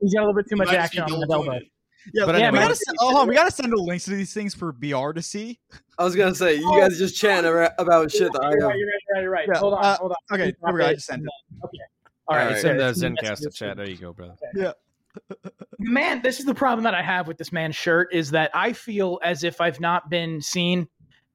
[0.00, 1.60] He's got a little bit too much action on the double elbow.
[2.14, 4.54] Yeah, But yeah, we gotta, send, oh, we gotta send the links to these things
[4.54, 5.58] for BR to see.
[5.98, 8.68] I was gonna say you guys are just chatting about shit that I You're have.
[8.68, 9.48] right, you're right, you're right, you're right.
[9.52, 10.16] Yeah, Hold on, uh, hold on.
[10.38, 11.28] okay, here we go, I just sent it.
[11.64, 11.78] Okay.
[12.28, 12.42] All right.
[12.42, 12.56] Alright.
[12.56, 13.76] It's in the Zencast yes, chat.
[13.76, 14.34] There you go, brother.
[14.54, 14.72] Yeah.
[15.78, 18.72] Man this is the problem that i have with this man's shirt is that i
[18.72, 20.86] feel as if i've not been seen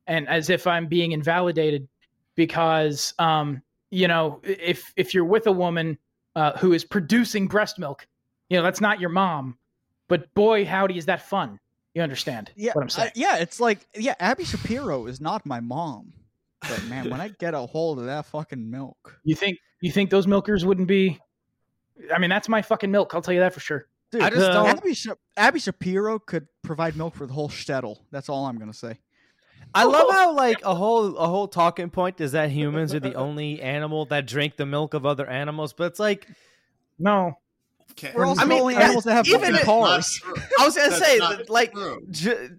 [0.08, 1.88] and as if i'm being invalidated
[2.36, 5.98] because um you know if if you're with a woman
[6.36, 8.08] uh, who is producing breast milk
[8.50, 9.58] you know that's not your mom
[10.08, 11.60] but boy howdy is that fun.
[11.94, 13.10] You understand Yeah, what i'm saying?
[13.10, 16.14] I- yeah, it's like yeah, Abby Shapiro is not my mom,
[16.62, 20.10] but man, when I get a hold of that fucking milk, you think you think
[20.10, 21.20] those milkers wouldn't be
[22.14, 24.42] i mean that's my fucking milk i'll tell you that for sure dude, I just
[24.42, 24.68] the- don't.
[24.68, 27.98] Abby, Sha- Abby Shapiro could provide milk for the whole shtetl.
[28.12, 29.00] That's all I'm gonna say.
[29.74, 30.12] I love oh.
[30.12, 34.06] how like a whole a whole talking point is that humans are the only animal
[34.06, 36.28] that drink the milk of other animals, but it's like
[37.00, 37.38] no
[37.92, 38.14] Okay.
[38.16, 40.22] We're also I mean, the only that- animals that have even fucking it- cars.
[40.60, 41.74] I was gonna say that, like.
[42.10, 42.50] J-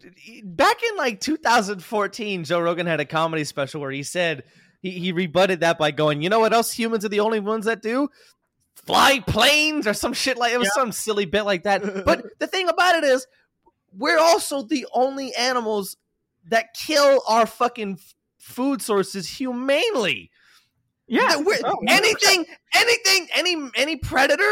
[0.44, 4.44] back in like 2014, Joe Rogan had a comedy special where he said
[4.82, 7.64] he, he rebutted that by going, you know what else humans are the only ones
[7.64, 8.10] that do?
[8.74, 10.82] Fly planes or some shit like it was Yeah.
[10.82, 11.82] some silly bit like that.
[12.04, 13.26] But the thing about it is,
[13.96, 15.96] we're also the only animals
[16.48, 18.00] that kill our fucking
[18.40, 20.31] food sources humanely.
[21.06, 24.50] Yeah Oh, anything, anything, any any predator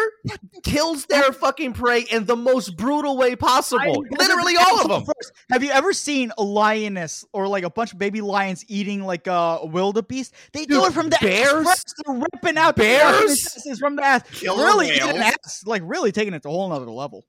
[0.63, 4.05] kills their fucking prey in the most brutal way possible.
[4.11, 5.05] Literally all of them.
[5.05, 9.03] First, have you ever seen a lioness or like a bunch of baby lions eating
[9.03, 10.35] like a wildebeest?
[10.53, 11.49] They do it from the bears?
[11.49, 11.65] ass.
[11.65, 11.95] first.
[12.05, 13.55] They're ripping out Bears?
[13.55, 14.23] fucking from the ass.
[14.31, 17.25] Killer really eating ass, like really taking it to a whole nother level.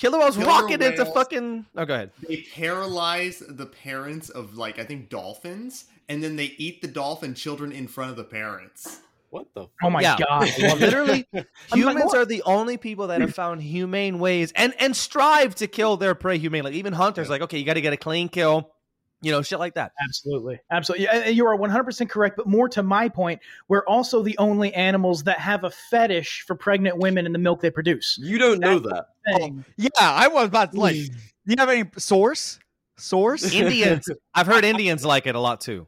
[0.00, 1.66] Killer whales Killer rocket into fucking.
[1.76, 2.10] Oh, go ahead.
[2.26, 7.34] They paralyze the parents of like I think dolphins, and then they eat the dolphin
[7.34, 9.00] children in front of the parents.
[9.30, 9.68] What the?
[9.82, 10.16] oh my Yeah.
[10.18, 10.48] god
[10.80, 11.26] Literally,
[11.72, 15.96] humans are the only people that have found humane ways and and strive to kill
[15.96, 16.74] their prey humanely.
[16.74, 18.72] Even hunters, like, okay, you got to get a clean kill,
[19.22, 19.92] you know, shit like that.
[20.04, 20.58] Absolutely.
[20.72, 21.04] Absolutely.
[21.04, 22.36] Yeah, You are 100% correct.
[22.36, 26.56] But more to my point, we're also the only animals that have a fetish for
[26.56, 28.18] pregnant women and the milk they produce.
[28.20, 29.06] You don't know that.
[29.36, 29.64] Thing.
[29.68, 30.96] Oh, yeah, I was about to like.
[30.96, 31.12] Do
[31.46, 32.58] you have any source?
[32.96, 33.52] Source?
[33.54, 35.86] Indians, I've heard Indians like it a lot too.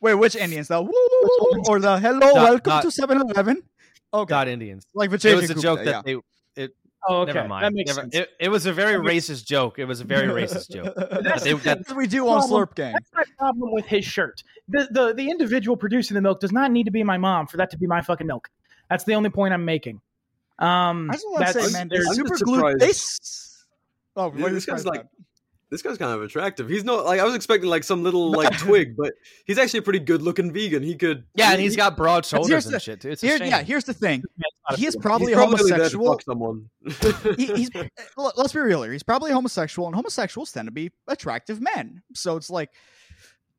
[0.00, 0.68] Wait, which Indians?
[0.68, 3.62] The woo, woo, woo, or the hello, welcome not- to 7-Eleven?
[4.14, 4.86] Okay, God, Indians.
[4.94, 5.84] like It was a Gupta, joke yeah.
[5.92, 6.16] that they.
[6.56, 6.74] It,
[7.08, 7.32] Oh, okay.
[7.32, 7.64] Never mind.
[7.64, 8.14] That makes Never- sense.
[8.16, 9.78] It, it was a very racist joke.
[9.78, 10.94] It was a very racist joke.
[10.96, 11.02] They-
[11.54, 12.92] that- That's what we do on Slurp Gang.
[12.92, 14.42] That's my problem with his shirt.
[14.68, 17.56] The, the the individual producing the milk does not need to be my mom for
[17.58, 18.48] that to be my fucking milk.
[18.90, 20.00] That's the only point I'm making.
[20.58, 22.78] Um, I just want to say, man, they're super surprised.
[22.78, 22.80] glued.
[22.80, 22.92] They.
[24.16, 25.12] Oh, Yeah, what are you this guy's like about?
[25.70, 26.68] This guy's kind of attractive.
[26.68, 29.12] He's not like I was expecting like some little like twig, but
[29.44, 30.82] he's actually a pretty good looking vegan.
[30.82, 33.00] He could yeah, and he's got broad here's shoulders the- and shit.
[33.00, 33.10] Too.
[33.10, 33.48] It's a Here, shame.
[33.48, 34.22] yeah, here's the thing.
[34.76, 36.12] He is he's probably a probably there to homosexual.
[36.12, 36.68] fuck someone.
[37.36, 38.92] he, he's eh, let's be real here.
[38.92, 42.02] He's probably homosexual, and homosexuals tend to be attractive men.
[42.14, 42.70] So it's like,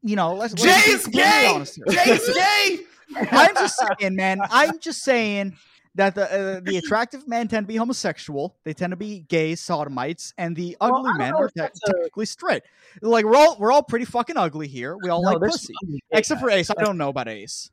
[0.03, 0.53] you know, let's.
[0.53, 1.51] let's be Jay's completely gay.
[1.53, 2.03] honest here.
[2.05, 2.79] Jay's gay.
[3.31, 4.39] I'm just saying, man.
[4.49, 5.55] I'm just saying
[5.95, 8.55] that the uh, the attractive men tend to be homosexual.
[8.63, 11.61] They tend to be gay sodomites, and the ugly I don't men are if te-
[11.61, 12.63] that's a- technically straight.
[13.01, 14.95] Like we're all we're all pretty fucking ugly here.
[15.01, 16.69] We all No, like pussy, some ugly except for Ace.
[16.69, 17.71] I don't know about Ace.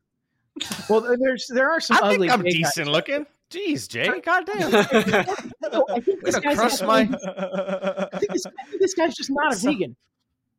[0.88, 2.29] Well, there's there are some I ugly.
[2.29, 2.72] think I'm gay guys.
[2.74, 3.26] decent looking.
[3.50, 4.72] Jeez, Jay, goddamn.
[5.72, 7.00] No, I think this Gonna guy's crush my.
[7.02, 9.94] I think this, I think this guy's just not a vegan.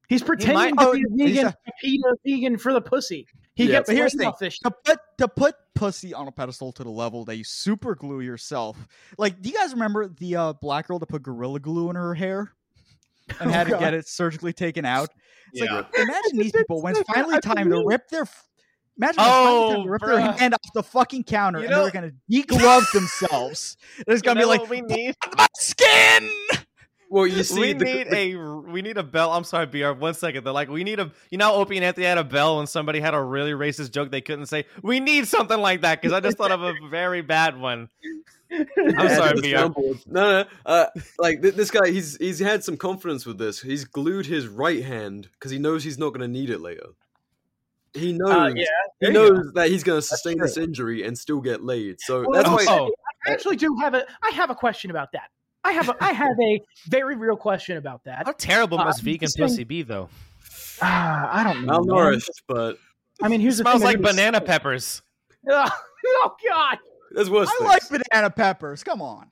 [0.08, 2.72] He's pretending might- to be a Oh, he's vegan, a- to be a vegan for
[2.74, 3.28] the pussy.
[3.58, 4.52] He Yeah, gets but here's the thing.
[4.63, 8.22] To put to put pussy on a pedestal to the level that you super glue
[8.22, 8.78] yourself.
[9.17, 12.13] Like, do you guys remember the uh, black girl that put gorilla glue in her
[12.13, 12.54] hair
[13.39, 15.10] and Oh, had to get it surgically taken out?
[15.54, 15.78] It's Yeah.
[15.78, 18.28] like imagine these people when it's finally time to rip their
[18.98, 21.72] imagine when it's finally Oh, to rip their hand off the fucking counter You and
[21.72, 23.76] know- they're gonna deglove themselves.
[24.08, 25.15] It's gonna be like what we need.
[25.36, 26.30] my skin.
[27.10, 29.32] Well, you see, we the, need the- a we need a bell.
[29.32, 29.91] I'm sorry, Br.
[29.91, 30.43] One second.
[30.43, 31.12] They're like, we need a.
[31.32, 33.91] You know, how Opie and Anthony had a bell when somebody had a really racist
[33.91, 34.65] joke they couldn't say.
[34.82, 37.89] We need something like that because I just thought of a very bad one.
[38.52, 39.48] I'm sorry, BR.
[39.48, 40.08] soundboard.
[40.08, 40.46] No, no.
[40.65, 40.86] Uh,
[41.20, 43.62] like th- this guy, he's he's had some confidence with this.
[43.62, 46.88] He's glued his right hand because he knows he's not going to need it later.
[47.93, 48.30] He knows.
[48.30, 48.65] Uh, yeah,
[49.00, 52.00] he there you knows that he's going to sustain this injury and still get laid.
[52.02, 52.65] So Well, that's why.
[52.70, 52.91] Oh,
[53.26, 54.06] I actually do have a.
[54.24, 55.30] I have a question about that.
[55.67, 55.95] I have a.
[56.03, 58.25] I have a very real question about that.
[58.25, 60.10] how terrible Uh, must I'm vegan just saying- pussy be, though?
[60.82, 61.80] Ah, I don't know.
[61.80, 61.86] man.
[61.88, 62.77] Malnourished, but
[63.21, 64.01] I mean, here's It the smells thing.
[64.01, 65.01] like banana peppers.
[65.51, 65.71] Ugh,
[66.08, 66.77] oh God!
[67.12, 67.91] there's worse I things.
[67.91, 68.84] like banana peppers.
[68.84, 69.27] Come on.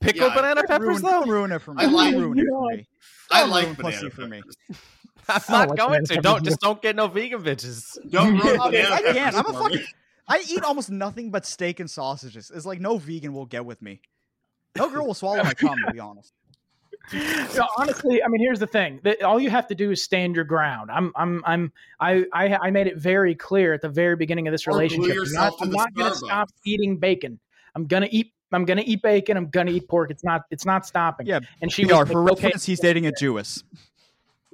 [0.00, 1.10] Pickled Yeah, banana Don't peppers, ruin, though.
[1.10, 1.82] don't ruin it for me.
[1.82, 2.86] I like- Don't ruin it for me.
[3.32, 4.42] I like ruin banana pussy for me.
[5.28, 6.16] I'm not like going to.
[6.20, 7.98] Don't just don't get no vegan bitches.
[8.10, 9.34] Don't ruin Okay, banana I can't.
[9.36, 9.84] I'm a for fucking.
[10.28, 12.50] I eat almost nothing but steak and sausages.
[12.54, 14.00] It's like no vegan will get with me.
[14.76, 15.78] No girl will swallow my cum.
[15.86, 16.32] To be honest.
[17.12, 20.34] No, honestly, I mean, here's the thing: that all you have to do is stand
[20.34, 20.90] your ground.
[20.90, 24.52] I'm, I'm, I'm, I, I, I made it very clear at the very beginning of
[24.52, 25.16] this Or relationship.
[25.16, 27.38] I'm not, I'm not going to stop eating bacon.
[27.76, 28.32] I'm gonna eat.
[28.52, 29.36] I'm gonna eat bacon.
[29.36, 30.10] I'm gonna eat pork.
[30.10, 30.42] It's not.
[30.50, 31.26] It's not stopping.
[31.26, 31.40] Yeah.
[31.60, 32.46] And she PR was for okay.
[32.46, 33.62] reference, he's dating a Jewess.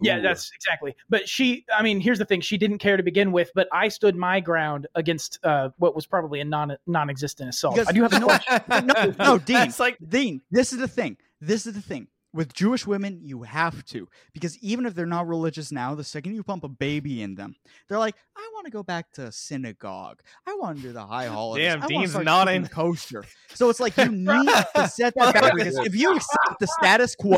[0.03, 0.95] Yeah, that's exactly.
[1.09, 3.89] But she, I mean, here's the thing: she didn't care to begin with, but I
[3.89, 7.77] stood my ground against uh, what was probably a non non-existent assault.
[7.77, 8.87] Because I do have a question.
[8.87, 9.55] no, no, Dean.
[9.55, 11.17] That's like Dean, this is the thing.
[11.41, 12.07] This is the thing.
[12.35, 14.09] With Jewish women, you have to.
[14.33, 17.57] Because even if they're not religious now, the second you pump a baby in them,
[17.89, 20.21] they're like, I want to go back to synagogue.
[20.47, 21.75] I want to do the high holidays.
[21.75, 22.63] Damn, I Dean's not nodding.
[22.63, 23.25] keeping kosher.
[23.55, 25.65] So it's like you need to set that boundary.
[25.65, 27.37] Because if you accept the status quo,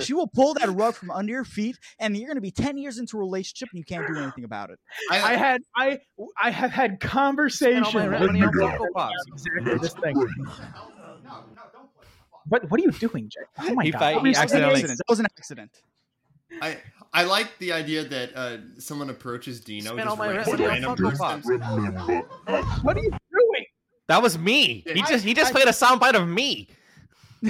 [0.00, 2.78] she will pull that rug from under your feet, and you're going to be 10
[2.78, 4.78] years into a relationship and you can't do anything about it.
[5.10, 5.98] I had, I,
[6.42, 7.88] I have had conversations.
[7.88, 8.50] Spend all my with money on
[12.46, 13.40] What What are you doing, Jay?
[13.58, 13.98] Oh my He god!
[13.98, 14.98] fight- he was That was an accidentally- accident.
[14.98, 15.70] That was an accident.
[16.62, 16.78] I
[17.12, 20.64] I like the idea that uh, someone approaches Dino, Spend all just my ran- money
[20.64, 22.22] on random Funko person.
[22.82, 23.64] What are you doing?
[24.08, 24.82] That was me.
[24.92, 26.68] He I- just he just I- played a soundbite of me.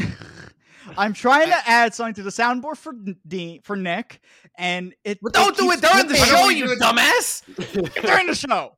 [0.98, 2.92] I'm trying to add something to the soundboard for
[3.26, 4.20] Dean, for Nick,
[4.58, 5.18] and it.
[5.22, 7.42] But don't do it during the show, you dumbass.
[8.02, 8.76] during the show.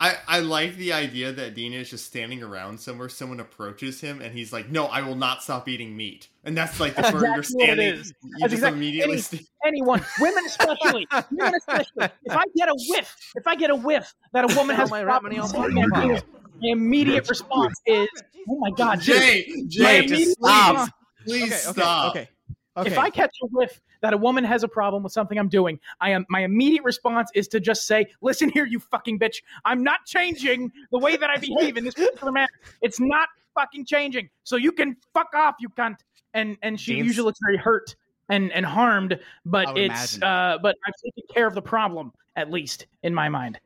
[0.00, 3.08] I, I like the idea that Dina is just standing around somewhere.
[3.08, 6.78] Someone approaches him, and he's like, "No, I will not stop eating meat." And that's
[6.80, 7.94] like the That's first you're exactly standing.
[8.00, 8.08] is.
[8.22, 9.12] You That's just exact- immediately.
[9.14, 12.08] any- st- Anyone, women especially, women especially.
[12.24, 15.02] If I get a whiff, if I get a whiff that a woman has my
[15.02, 16.22] problem money on with Funko my Pops.
[16.62, 18.08] immediate response is,
[18.48, 20.90] "Oh my god, dude." Jay, Jay, just stop.
[21.26, 22.10] please Okay, okay, stop.
[22.10, 22.28] okay,
[22.76, 22.90] okay.
[22.90, 25.80] If I catch a whiff that a woman has a problem with something I'm doing,
[25.98, 29.36] I am my immediate response is to just say, "Listen here, you fucking bitch.
[29.64, 32.52] I'm not changing the way that I behave in this particular manner.
[32.82, 34.28] It's not fucking changing.
[34.42, 35.96] So you can fuck off, you cunt."
[36.34, 37.96] And and she usually looks very hurt
[38.28, 42.86] and and harmed, but it's uh but I've taken care of the problem at least
[43.04, 43.58] in my mind.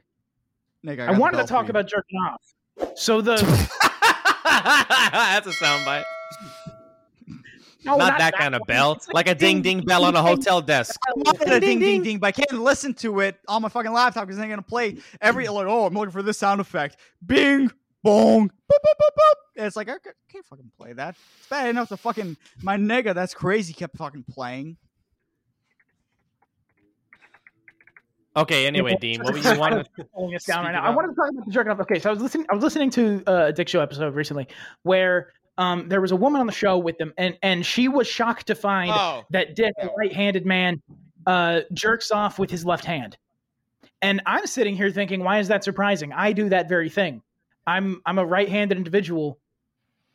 [0.84, 2.54] Nick, I, I, wanted to talk about jerking off.
[2.94, 3.36] So the
[4.44, 6.04] That's a soundbite.
[7.88, 8.66] No, not, that, kind of one.
[8.66, 11.00] bell, It's like a ding ding bell on a hotel desk.
[11.08, 13.92] I wanted a ding ding ding, but I can't listen to it on my fucking
[13.92, 15.66] laptop because I'm gonna play every like.
[15.66, 16.96] Oh, I'm looking for this sound effect.
[17.24, 17.70] Bing,
[18.02, 19.34] bong, boop, boop, boop, boop.
[19.56, 19.96] And it's like I
[20.30, 21.16] can't fucking play that.
[21.38, 23.14] It's bad enough to fucking my nigga.
[23.14, 23.72] That's crazy.
[23.72, 24.76] Kept fucking playing.
[28.38, 29.84] Okay, anyway, Dean, what were you wanting?
[30.14, 30.86] pulling us down right Speak now.
[30.86, 31.80] I wanted to talk about the jerking off.
[31.80, 32.46] Okay, so I was listening.
[32.48, 34.46] I was listening to uh, a Dick Show episode recently
[34.84, 38.06] where um, there was a woman on the show with them, and and she was
[38.06, 39.24] shocked to find Oh.
[39.30, 40.80] that Dick, a right-handed man,
[41.26, 43.18] uh, jerks off with his left hand.
[44.00, 46.12] And I'm sitting here thinking, why is that surprising?
[46.12, 47.20] I do that very thing.
[47.66, 49.38] I'm I'm a right-handed individual,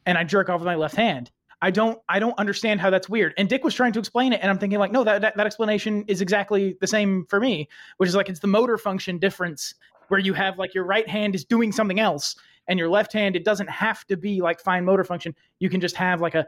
[0.06, 1.30] and I jerk off with my left hand.
[1.62, 3.34] I don't I don't understand how that's weird.
[3.38, 5.46] And Dick was trying to explain it, and I'm thinking like, no, that that, that
[5.46, 7.68] explanation is exactly the same for me,
[7.98, 9.76] which is like it's the motor function difference
[10.08, 12.36] where you have like your right hand is doing something else,
[12.68, 15.36] and your left hand it doesn't have to be like fine motor function.
[15.60, 16.48] You can just have like a.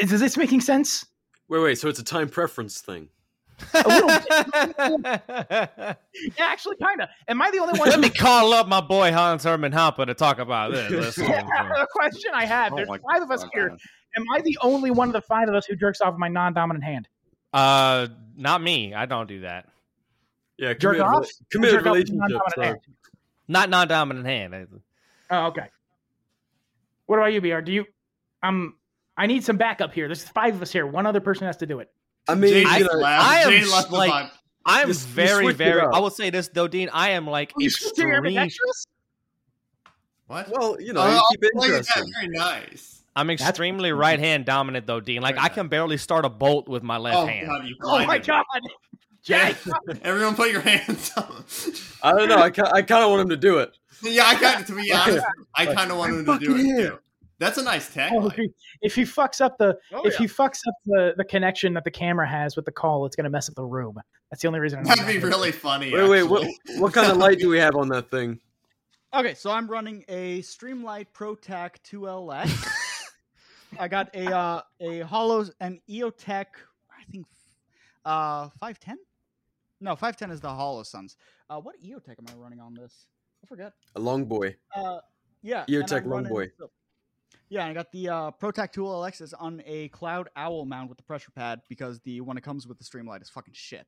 [0.00, 1.06] Is, is this making sense?
[1.48, 1.78] Wait, wait.
[1.78, 3.08] So it's a time preference thing.
[3.74, 4.08] A little
[5.04, 5.94] yeah,
[6.38, 7.08] actually, kind of.
[7.28, 7.88] Am I the only one?
[7.88, 10.90] Let me call up my boy Hans Hermann Hoppe to talk about this.
[11.18, 11.26] Listen.
[11.26, 12.72] the question I have.
[12.72, 13.50] Oh There's my five of us God.
[13.54, 13.76] here.
[14.16, 16.84] Am I the only one of the five of us who jerks off my non-dominant
[16.84, 17.08] hand?
[17.52, 18.94] Uh, not me.
[18.94, 19.68] I don't do that.
[20.58, 21.24] Yeah, Jerk committed, off?
[21.24, 22.18] rela- committed Jerk off with relationship.
[22.18, 22.78] non-dominant hand.
[23.48, 24.80] Not non-dominant hand.
[25.32, 25.66] Oh, okay.
[27.06, 27.60] What about you, Br?
[27.62, 27.86] Do you?
[28.42, 28.76] Um,
[29.16, 30.06] I need some backup here.
[30.06, 30.86] There's five of us here.
[30.86, 31.90] One other person has to do it.
[32.28, 34.30] I mean, Jay, I, Jay I, am Jay like-
[34.64, 35.80] I'm You very, very.
[35.80, 36.88] I will say this, though, Dean.
[36.92, 38.70] I am like You switched to your extreme.
[40.28, 40.48] What?
[40.48, 41.96] well, you know, Oh, you keep it look at that.
[41.96, 42.12] interesting.
[42.14, 43.02] Very nice.
[43.16, 45.20] I'm extremely right hand dominant, though, Dean.
[45.20, 47.48] Like I can barely start a bolt with my left oh hand.
[47.48, 48.44] god, you Oh my god!
[49.22, 49.54] Jay,
[50.02, 51.30] everyone put your hands up.
[52.02, 52.36] I don't know.
[52.38, 53.76] I, ki- I kind of want him to do it.
[54.02, 55.24] Yeah, I kind of, to be honest,
[55.54, 56.90] I kind of want I'm him to do fucking it here.
[56.90, 56.98] too.
[57.38, 58.50] That's a nice Oh, if, he,
[58.82, 60.18] if he fucks up the Oh, if yeah.
[60.20, 63.30] he fucks up the, the connection that the camera has with the call, it's gonna
[63.30, 63.98] mess up the room.
[64.30, 64.78] That's the only reason.
[64.78, 65.26] I'm That'd be doing it.
[65.26, 65.92] really funny.
[65.92, 66.22] Wait, wait.
[66.22, 66.46] What,
[66.78, 68.38] what kind of light do we have on that thing?
[69.14, 72.68] Okay, so I'm running a Streamlight ProTac 2LX.
[73.78, 76.46] I got a uh, a Hollows an EOTech,
[76.90, 77.26] I think,
[78.04, 78.98] uh, 510.
[79.80, 81.16] No, 510 is the Holosuns.
[81.50, 83.06] Uh, what EOTech am I running on this?
[83.42, 83.72] I forget.
[83.96, 84.56] A long boy.
[84.74, 84.98] Uh,
[85.42, 86.50] yeah, and EOTech Long Boy.
[86.58, 86.70] so-
[87.48, 91.04] yeah, I got the uh, ProTac 2LX is on a Cloud Owl mount with the
[91.04, 93.86] pressure pad because the one that comes with the Streamlight is fucking shit.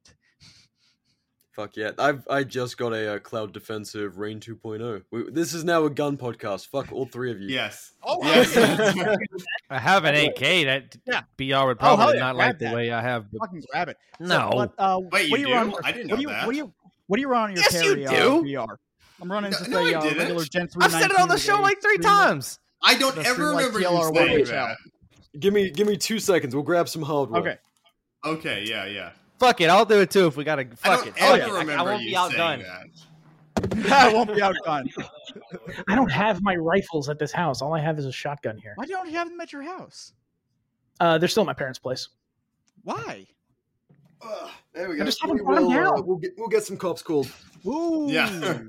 [1.52, 1.92] Fuck yeah!
[1.98, 5.04] I've I just got a, uh cloud defensive REIN 2.0.
[5.12, 6.66] We, this is now a gun podcast.
[6.66, 7.48] Fuck all three of you.
[7.48, 7.92] Yes.
[8.02, 8.56] Oh, yes.
[9.70, 11.20] I have an AK that Yeah.
[11.36, 13.30] BR would Oh, probably yeah, not grab like the way I have.
[13.30, 13.96] But Fucking grab it.
[14.18, 15.72] So, no, what, uh, Wait, what you do you run?
[15.84, 16.46] I didn't what do know you, that.
[16.46, 16.74] What do you
[17.06, 17.96] what do you run on your Yes, you
[18.48, 18.58] do.
[18.58, 18.74] Uh, BR?
[19.22, 20.18] I'm running No- just no, a I uh, didn't.
[20.18, 22.58] regular Gen 3 I've said it on the show like three times.
[22.82, 24.76] I don't The ever Streamlight remember you saying that.
[25.40, 26.54] Give me give me two seconds.
[26.54, 27.40] We'll grab some hardware.
[27.40, 27.56] Okay.
[28.24, 29.10] Okay, yeah, yeah.
[29.38, 30.62] Fuck it, I'll do it too if we gotta.
[30.62, 31.14] I Fuck don't it.
[31.22, 31.52] ever Fuck it.
[31.52, 32.62] I- remember I, won't you be saying outdone.
[32.62, 33.92] that.
[33.92, 34.88] I won't be outdone.
[35.88, 37.62] I don't have my rifles at this house.
[37.62, 38.72] All I have is a shotgun here.
[38.76, 40.12] Why don't you have them at your house?
[41.00, 42.08] Uh, they're still at my parents' place.
[42.82, 43.26] Why?
[44.22, 45.04] Ugh, there we I go.
[45.04, 46.06] just haven't we will, uh, down.
[46.06, 47.30] we'll get we'll get some cops called.
[47.66, 48.06] Ooh.
[48.10, 48.60] Yeah.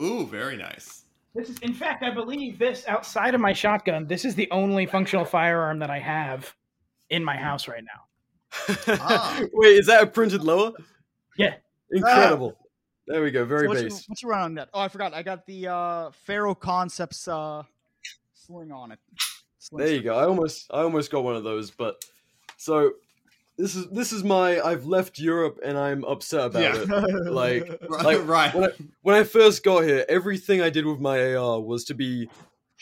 [0.00, 1.04] Ooh, very nice.
[1.34, 4.06] This is, in fact, I believe this outside of my shotgun.
[4.06, 6.54] This is the only functional firearm that I have
[7.10, 8.88] in my house right now.
[9.00, 9.42] Ah.
[9.52, 10.72] Wait, is that a printed lower?
[11.36, 11.54] Yeah.
[11.90, 12.56] Incredible.
[13.06, 13.42] There we go.
[13.42, 14.04] So Very what's, base.
[14.08, 14.68] what's your run on that?
[14.74, 15.14] Oh, I forgot.
[15.14, 17.62] I got the uh, Ferro Concepts uh,
[18.34, 18.98] sling on it.
[19.58, 20.12] Sling There you string.
[20.14, 20.18] go.
[20.18, 22.02] I almost I almost got one of those, but
[22.56, 22.92] so
[23.58, 26.82] this is this is my I've left Europe and I'm upset about Yeah.
[26.82, 27.32] it.
[27.32, 28.04] Like Right.
[28.04, 28.54] Like, right.
[28.54, 28.68] when I,
[29.02, 32.28] when I first got here, everything I did with my AR was to be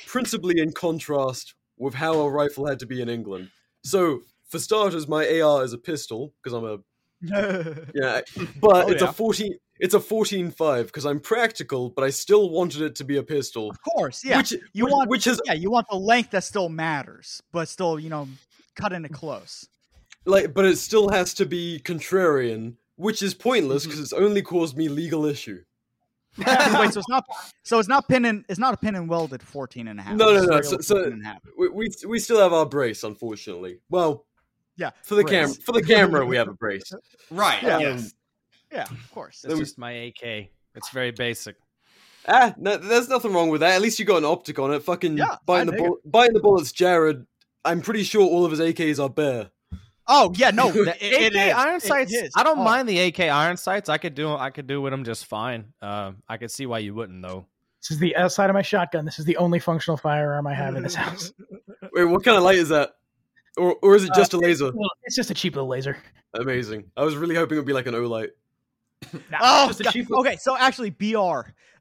[0.07, 3.51] principally in contrast with how a rifle had to be in England.
[3.85, 6.79] So, for starters, my AR is a pistol because I'm a
[7.95, 8.21] yeah,
[8.61, 9.09] but Oh, it's yeah.
[9.09, 13.17] a 14 it's a 14.5 because I'm practical, but I still wanted it to be
[13.17, 13.71] a pistol.
[13.71, 14.37] Of course, yeah.
[14.37, 17.69] Which you which, want which is yeah, you want the length that still matters, but
[17.69, 18.29] still, you know,
[18.77, 19.69] cut into close.
[20.25, 23.91] Like but it still has to be contrarian, which is pointless Mm-hmm.
[23.91, 25.63] because it's only caused me legal issue.
[26.39, 27.25] Wait, so it's not
[27.63, 30.17] so it's not pin and it's not a pin and welded 14 and a half.
[30.17, 30.61] No, no, no.
[30.63, 31.43] So, so and a half.
[31.57, 33.79] we, we we still have our brace, unfortunately.
[33.89, 34.25] Well,
[34.77, 36.93] Yeah, for the camera, for the camera, we have a brace.
[37.31, 37.63] right.
[37.63, 37.79] Yeah.
[37.79, 38.15] Yes.
[38.73, 39.45] Yeah, of course.
[39.49, 40.49] It's just my AK.
[40.75, 41.55] It's very basic.
[42.27, 43.75] Ah, no, there's nothing wrong with that.
[43.77, 44.83] At least you got an optic on it.
[44.83, 47.25] Fucking Yeah, biting the dig bull- biting the bullets, Jared.
[47.65, 49.51] I'm pretty sure all of his AKs are bare.
[50.07, 51.55] Oh yeah, no, that- it, it AK is.
[51.55, 52.15] iron sights.
[52.37, 53.89] I don't Oh, mind the AK iron sights.
[53.89, 54.35] I could do.
[54.35, 55.73] I could do with them just fine.
[55.83, 57.47] Um, I could see why you wouldn't though.
[57.81, 59.05] This is the outside of my shotgun.
[59.05, 61.33] This is the only functional firearm I have in this house.
[61.93, 62.93] Wait, what kind of light is that?
[63.57, 64.73] Or or is it just a laser?
[64.75, 65.97] Well, it's just a cheap little laser.
[66.35, 66.91] Amazing.
[66.97, 68.31] I was really hoping it would be like an Olight.
[69.31, 70.37] Nah, Oh, just a cheap okay.
[70.37, 71.41] So actually, Br,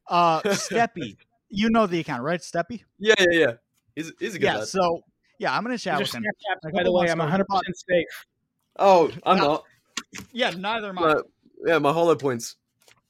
[0.09, 1.15] uh, Steppy,
[1.49, 2.39] you know the account, right?
[2.41, 2.83] Steppy.
[2.99, 3.51] Yeah, yeah, yeah.
[3.95, 4.57] He's he's a good Yeah.
[4.59, 4.67] lad.
[4.67, 5.03] So
[5.39, 6.23] yeah, I'm gonna chat These with him.
[6.23, 8.25] Snapchats, A by the way, I'm ago, 100 he percent safe.
[8.79, 9.43] Oh, I'm No.
[9.45, 9.63] not.
[10.31, 11.01] Yeah, neither am I.
[11.01, 11.25] But,
[11.65, 12.55] yeah, my hollow points.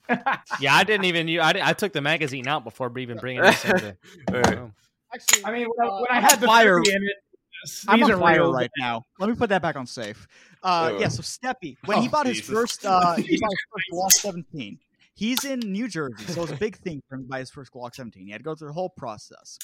[0.59, 1.27] Yeah, I didn't even.
[1.27, 3.95] u- I, di- I took the magazine out before even bringing this into.
[4.29, 4.57] All right.
[4.57, 4.71] Oh.
[5.13, 6.77] Actually, I mean, when, I- uh, when I had the fire.
[6.79, 7.15] in it,
[7.63, 8.53] these I'm are on fire real.
[8.53, 9.03] right now.
[9.19, 10.27] Let me put that back on safe.
[10.61, 10.99] Uh, Oh.
[10.99, 14.11] yeah, so Steppy, when he Oh, bought his first, uh, he bought his first Glock
[14.11, 14.79] 17.
[15.15, 17.71] He's in New Jersey, so it's a big thing for him to buy his first
[17.71, 18.25] Glock 17.
[18.25, 19.57] He had to go through the whole process.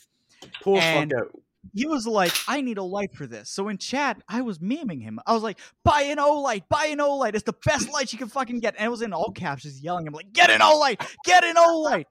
[0.62, 1.28] Poor And- fucker.
[1.74, 5.02] He was like, "I need a light for this." So in chat, I was memeing
[5.02, 5.20] him.
[5.26, 7.36] I was like, "Buy an Olight, buy an Olight.
[7.36, 9.84] It's the best light you can fucking get." And it was in all caps, just
[9.84, 10.08] yelling.
[10.08, 12.06] I'm like, "Get an Olight, get an Olight."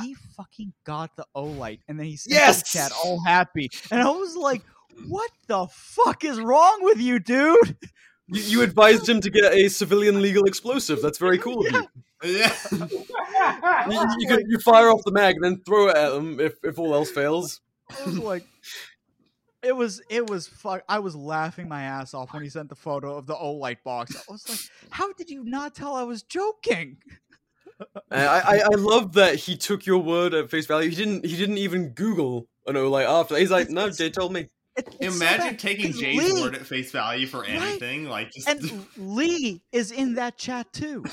[0.00, 2.62] He fucking got the Olight, and then he sent Yes!
[2.62, 4.62] to chat all happy, and I was like,
[5.06, 7.76] "What the fuck is wrong with you, dude?"
[8.26, 11.00] You, you advised him to get a civilian legal explosive.
[11.02, 11.72] That's very cool of
[12.24, 12.38] you.
[12.38, 12.52] Yeah.
[13.90, 16.54] You, you, could, you fire off the mag and then throw it at them if,
[16.64, 17.60] if all else fails.
[18.00, 18.44] I was like,
[19.62, 20.82] it was it was fuck.
[20.88, 24.14] I was laughing my ass off when he sent the photo of the Olight box.
[24.16, 24.58] I was like,
[24.90, 26.98] how did you not tell I was joking?
[28.10, 30.90] I, I, I love that he took your word at face value.
[30.90, 33.36] He didn't he didn't even Google an Olight after.
[33.36, 34.48] He's like, no, Jay told me.
[34.76, 38.08] It- it's Imagine bad, taking 'cause Jay's Lee- word at face value for anything.
[38.08, 41.04] Like, just and Lee is in that chat too.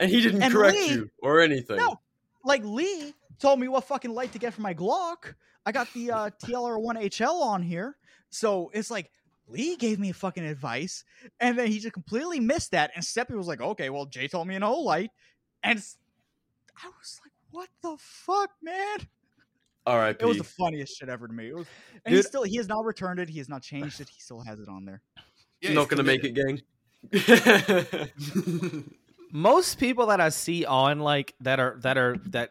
[0.00, 1.76] And he didn't And correct Lee- you or anything.
[1.76, 1.96] No,
[2.44, 5.34] like Lee told me what fucking light to get for my Glock.
[5.64, 7.96] I got the uh, TLR1HL on here,
[8.30, 9.10] so it's like
[9.48, 11.04] Lee gave me fucking advice,
[11.40, 12.90] and then he just completely missed that.
[12.94, 15.10] And Steppy was like, "Okay, well, Jay told me an Olight,"
[15.62, 15.78] and
[16.76, 18.98] I was like, "What the fuck, man?"
[19.84, 21.48] All right, It was the funniest shit ever to me.
[21.48, 21.66] It was,
[22.04, 23.28] and he still he has not returned it.
[23.28, 24.08] He has not changed it.
[24.08, 25.02] He still has it on there.
[25.60, 26.60] yeah, Not gonna make it, gang.
[29.32, 32.50] most people that I see on like that are that are that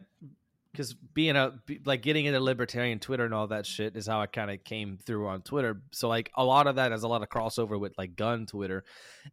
[0.72, 1.54] because being a
[1.86, 4.98] like getting into libertarian Twitter and all that shit is how I kind of came
[4.98, 5.82] through on Twitter.
[5.92, 8.84] So like a lot of that has a lot of crossover with like gun Twitter,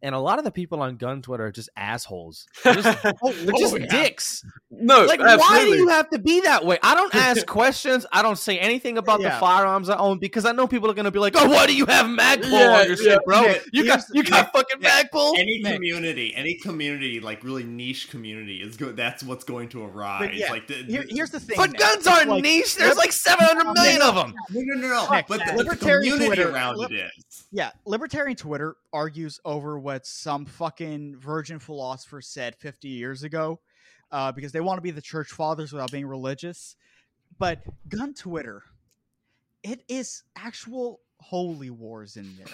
[0.01, 2.45] and a lot of the people on gun Twitter are just assholes.
[2.63, 3.85] They're just, Oh, they're just oh, yeah.
[3.87, 4.43] dicks.
[4.69, 6.77] no, Like, why do you have to be that way?
[6.83, 8.05] I don't ask questions.
[8.11, 11.11] I don't say anything about the firearms I own because I know people are gonna
[11.11, 13.11] be like, "Oh, why do you have Magpul Yeah, on your yeah.
[13.13, 13.41] shit, bro?
[13.41, 15.03] Nick, you got you got fucking Yeah.
[15.03, 15.73] Magpul." Any Nick.
[15.75, 18.97] community, any community, like really niche community, is good.
[18.97, 20.31] That's what's going to arise.
[20.33, 21.57] yeah, Like, the, Here, the- here's the thing.
[21.57, 21.79] But Nick.
[21.79, 22.75] guns aren't like- niche.
[22.75, 24.33] There's like 700 million of them.
[24.51, 25.09] no, no, no, no.
[25.11, 27.43] Nick, But the, the libertarian community Twitter- around lib- it is.
[27.51, 33.59] Yeah, libertarian Twitter argues over what some fucking virgin philosopher said 50 years ago
[34.11, 36.75] uh, because they want to be the church fathers without being religious.
[37.37, 38.63] But gun Twitter,
[39.63, 42.47] it is actual holy wars in there.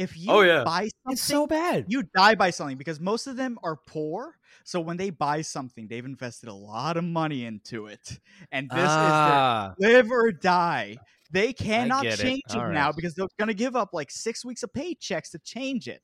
[0.00, 0.64] If you Oh, yeah.
[0.64, 1.84] buy something, It's so bad.
[1.88, 4.36] you die by something because most of them are poor.
[4.64, 8.18] So when they buy something, they've invested a lot of money into it.
[8.50, 10.96] And this is their ah, live or die.
[11.30, 12.22] They cannot get it.
[12.22, 15.30] change it, All now because they're going to give up like six weeks of paychecks
[15.32, 16.02] to change it.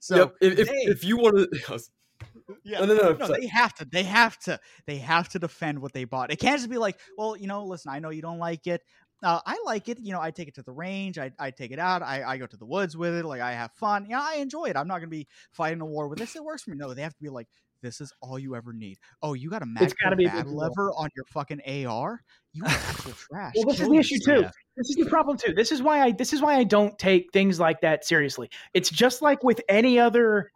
[0.00, 0.34] So yep.
[0.40, 1.80] If, if, they, if you want to,
[2.64, 5.80] yeah, no, no, no, no, they have to, they have to, they have to defend
[5.80, 6.30] what they bought.
[6.30, 8.82] It can't just be like, well, you know, listen, I know you don't like it.
[9.22, 9.98] Uh, I like it.
[10.00, 11.18] You know, I take it to the range.
[11.18, 12.02] I, I take it out.
[12.02, 13.24] I, I go to the woods with it.
[13.24, 14.06] Like I have fun.
[14.08, 14.76] Yeah, I enjoy it.
[14.76, 16.34] I'm not going to be fighting a war with this.
[16.36, 16.76] It works for me.
[16.76, 17.48] No, they have to be like,
[17.82, 18.98] this is all you ever need.
[19.22, 22.22] Oh, you got a It's gotta Magpul be bad lever on your fucking AR?
[22.52, 23.52] You are actual trash.
[23.56, 24.42] Well, this is the issue too.
[24.76, 25.52] This is the problem too.
[25.52, 28.50] This is why I this is why I don't take things like that seriously.
[28.72, 30.52] It's just like with any other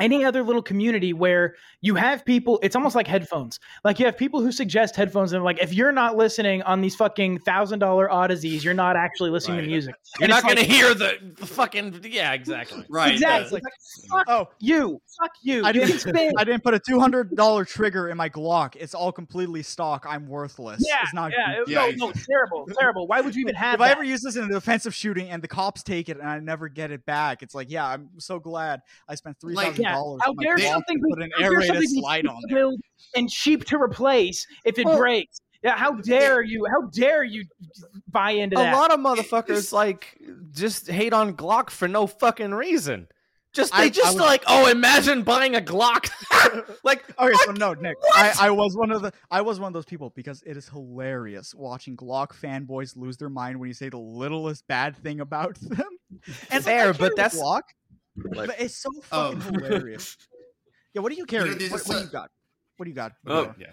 [0.00, 4.16] any other little community where you have people it's almost like headphones like you have
[4.16, 8.10] people who suggest headphones and like if you're not listening on these fucking thousand dollar
[8.10, 9.64] oddities you're not actually listening Right.
[9.64, 12.84] to music you're And not it's going to like- hear the, the fucking yeah, exactly.
[12.90, 13.12] Right.
[13.12, 13.72] exactly uh, Like,
[14.08, 16.06] fuck Oh, you fuck you I didn't.
[16.38, 18.76] I didn't put a two hundred dollar trigger in my Glock.
[18.76, 20.06] It's all completely stock.
[20.08, 20.84] I'm worthless.
[20.86, 21.32] yeah it's not.
[21.32, 21.68] yeah, good.
[21.68, 24.04] Yeah, no it's- no terrible it's terrible why would you even have If I ever
[24.04, 26.90] use this in a defensive shooting and the cops take it and I never get
[26.90, 30.20] it back, it's like, yeah, I'm so glad I spent three thousand yeah, dollars.
[30.24, 32.70] how dare something be- put an how dare aerated something slide on to there.
[33.16, 35.40] and cheap to replace if it Well- breaks.
[35.64, 36.64] Yeah, how dare you?
[36.70, 37.44] How dare you
[38.08, 38.72] buy into that?
[38.72, 40.16] A lot of motherfuckers like
[40.52, 43.08] just hate on Glock for no fucking reason.
[43.52, 46.10] Just they I- I just was- like, oh, imagine buying a Glock.
[46.84, 47.96] like, Okay, so no, Nick.
[48.14, 50.68] I, I was one of the I was one of those people because it is
[50.68, 55.56] hilarious watching Glock fanboys lose their mind when you say the littlest bad thing about
[55.60, 55.80] them.
[55.80, 57.62] And it's like, I Fair, carry but that's- Glock,
[58.32, 59.32] but it's so oh.
[59.32, 59.52] fucking Oh.
[59.68, 60.16] hilarious.
[60.94, 61.54] Yeah, what do you carry?
[61.54, 62.30] there's what, this, what do you got?
[62.76, 63.12] What do you got?
[63.26, 63.72] Oh, yeah.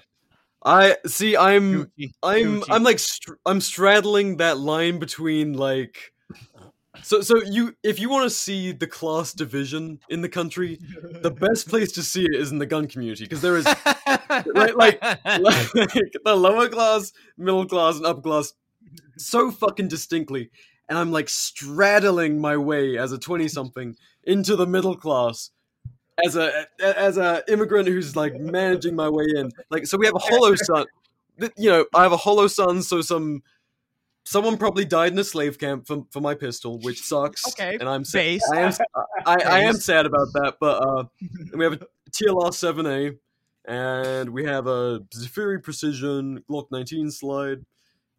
[0.64, 1.38] I see.
[1.38, 2.66] I'm Gucci, I'm Gucci.
[2.72, 6.12] I'm like str- I'm straddling that line between like
[7.04, 10.80] so so you if you want to see the class division in the country,
[11.22, 14.76] the best place to see it is in the gun community because there is right,
[14.76, 15.72] like, like
[16.24, 18.54] the lower class, middle class, and upper class
[19.18, 20.50] so fucking distinctly,
[20.90, 25.52] and I'm like straddling my way as a twenty something into the middle class.
[26.24, 30.16] As a as a immigrant who's like managing my way in, like so we have
[30.16, 30.86] a Holosun,
[31.58, 33.44] you know, I have a Holosun, so some
[34.26, 37.48] someone probably died in a slave camp for, for my pistol, which sucks.
[37.50, 38.40] Okay, and I'm sad.
[38.52, 38.74] I am,
[39.26, 40.56] I, I am sad about that.
[40.60, 41.04] But uh,
[41.54, 41.80] we have a
[42.12, 43.18] TLR 7A,
[43.66, 47.66] and we have a Zaffiri Precision Glock 19 slide,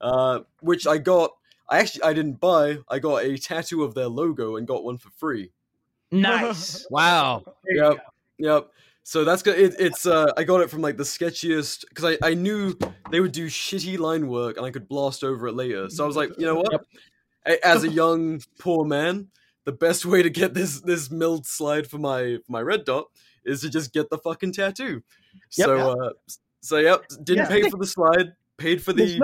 [0.01, 1.33] uh, which I got.
[1.69, 2.79] I actually I didn't buy.
[2.89, 5.51] I got a tattoo of their logo and got one for free.
[6.11, 6.87] nice.
[6.91, 7.45] wow.
[7.69, 7.99] Yep,
[8.39, 8.69] yep.
[9.03, 9.59] So that's good.
[9.59, 12.77] It, it's uh, I got it from like the sketchiest because I, I knew
[13.11, 15.89] they would do shitty line work and I could blast over it later.
[15.91, 16.85] So I was like, you know what?
[17.47, 19.29] A- As a young poor man,
[19.65, 23.07] the best way to get this this milled slide for my for my red dot
[23.45, 25.03] is to just get the fucking tattoo.
[25.57, 25.67] Yep.
[25.67, 26.11] so uh,
[26.61, 27.49] so yep, didn't Yeah.
[27.49, 29.23] pay for the slide, paid for the cheap.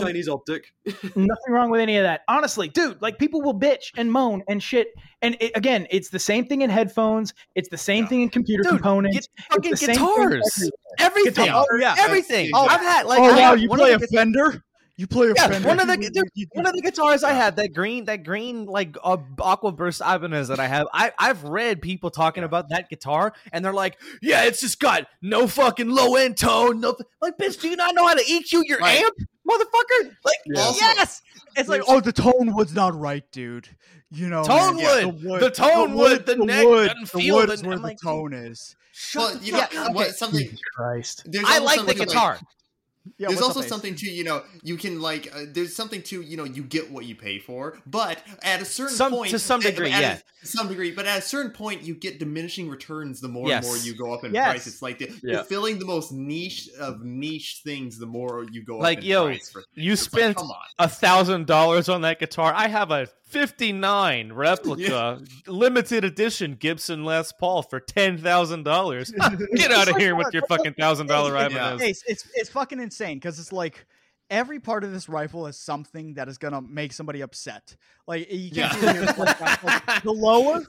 [0.00, 0.72] Chinese optic.
[0.86, 2.22] Nothing wrong with any of that.
[2.28, 4.88] Honestly, dude, like people will bitch and moan and shit.
[5.22, 7.34] And it, again, it's the same thing in headphones.
[7.54, 9.16] It's the same thing in computer Dude, components.
[9.16, 10.70] get It's fucking the same thing guitars.
[10.98, 11.44] Everything.
[11.46, 11.66] Guitar.
[11.70, 11.94] Oh, yeah.
[11.98, 12.50] Everything.
[12.54, 14.64] Oh, I've had like oh wow, you play a the- Fender?
[15.00, 15.66] You play a Yeah, Fender?
[15.66, 18.98] one of the dude, one of the guitars I had that green that green like
[19.02, 20.88] uh, aqua burst Ibanez that I have.
[20.92, 25.06] I I've read people talking about that guitar and they're like, yeah, it's just got
[25.22, 26.80] no fucking low end tone.
[26.80, 28.98] No, like bitch, do you not know how to EQ your Right.
[29.02, 29.14] amp,
[29.48, 30.14] motherfucker?
[30.22, 31.22] Like Also- yes,
[31.56, 33.68] It's like, oh, the tone wood's not right, dude.
[34.10, 35.22] You know, Tone man.
[35.24, 35.40] wood.
[35.40, 38.34] The tone wood, the neck doesn't the wood the- is where I'm the like, tone
[38.34, 38.76] is.
[39.14, 40.08] Well, you know Yeah, what?
[40.08, 40.12] okay.
[40.12, 40.40] Something.
[40.40, 41.26] Jesus Christ.
[41.46, 42.38] I like the something guitar.
[43.16, 45.34] Yeah, there's also something too, you know, you can like.
[45.34, 48.64] Uh, there's something too, you know, you get what you pay for, but at a
[48.64, 50.18] certain Some- point, to some at- degree, at a- yeah.
[50.42, 53.64] to some degree, but at a certain point, you get diminishing returns the more Yes.
[53.64, 54.48] and more you go up in Yes.
[54.50, 54.66] price.
[54.66, 55.32] It's like the, Yeah.
[55.36, 59.10] you're filling the most niche of niche things the more you go Like, up in
[59.10, 59.50] yo, price.
[59.50, 60.38] For, You it's spent
[60.78, 62.52] a thousand dollars on that guitar.
[62.54, 69.10] I have a '59 replica, limited edition Gibson Les Paul for ten thousand dollars.
[69.54, 71.82] Get out of here with your fucking thousand dollar It's- Ibanez.
[71.82, 73.86] Ace, it's it's fucking insane because it's like
[74.30, 77.76] every part of this rifle is something that is gonna make somebody upset.
[78.06, 79.14] Like you can't Yeah.
[79.18, 80.62] like the lower,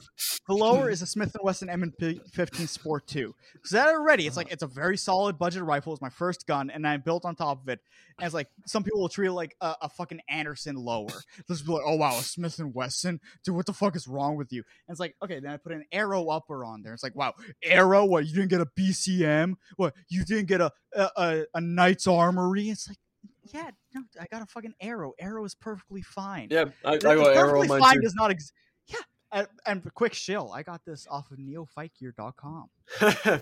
[0.48, 3.34] the lower is a Smith and Wesson M&P 15 Sport 2.
[3.64, 4.44] So that already, it's uh-huh.
[4.44, 5.92] like it's a very solid budget rifle.
[5.92, 7.80] It's my first gun, and I built on top of it.
[8.18, 11.08] And it's like some people will treat it like a, a fucking Anderson lower.
[11.48, 14.36] Just be like, "Oh wow, a Smith and Wesson, dude, what the fuck is wrong
[14.36, 16.92] with you?" And it's like, okay, then I put an Aero upper on there.
[16.92, 18.26] It's like, wow, Aero, what?
[18.26, 19.54] You didn't get a BCM?
[19.76, 19.94] What?
[20.08, 22.68] You didn't get a a, a, a Knight's Armory?
[22.68, 22.98] It's like,
[23.44, 25.12] yeah, no, I got a fucking Aero.
[25.18, 26.48] Aero is perfectly fine.
[26.50, 28.00] Yeah, I, I got the Aero perfectly fine too.
[28.02, 28.52] does not exist.
[28.88, 28.96] Yeah,
[29.32, 30.52] and, and quick shill.
[30.52, 32.68] I got this off of neofightgear.com.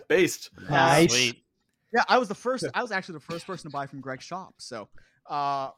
[0.09, 0.51] Based.
[0.68, 1.11] Nice.
[1.12, 1.44] Sweet.
[1.92, 2.66] Yeah, I was the first.
[2.74, 4.55] I was actually the first person to buy from Greg's shop.
[4.59, 4.88] So,
[5.26, 5.70] uh,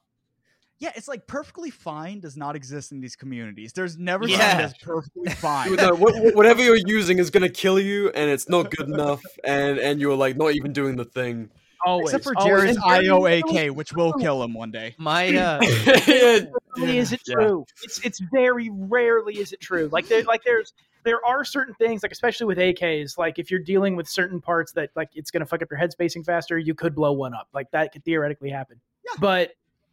[0.79, 3.73] yeah, it's like perfectly fine does not exist in these communities.
[3.73, 4.39] There's never Yeah.
[4.39, 5.69] something that's perfectly fine.
[5.69, 8.89] Dude, no, wha- wha- whatever you're using is gonna kill you, and it's not good
[8.89, 11.51] enough, and and you're like not even doing the thing.
[11.85, 12.15] Always.
[12.15, 12.77] Except for always.
[12.77, 14.95] Jared's IOAK, which will kill him one day.
[14.99, 15.61] My uh,
[16.07, 16.41] yeah,
[16.79, 17.35] is it Yeah.
[17.35, 17.67] true.
[17.83, 19.89] It's it's very rarely is it true.
[19.91, 20.73] Like there like there's
[21.05, 24.73] there are certain things like especially with AKs like if you're dealing with certain parts
[24.73, 27.49] that like it's gonna fuck up your head spacing faster, you could blow one up.
[27.53, 28.81] Like that could theoretically happen.
[29.19, 29.53] But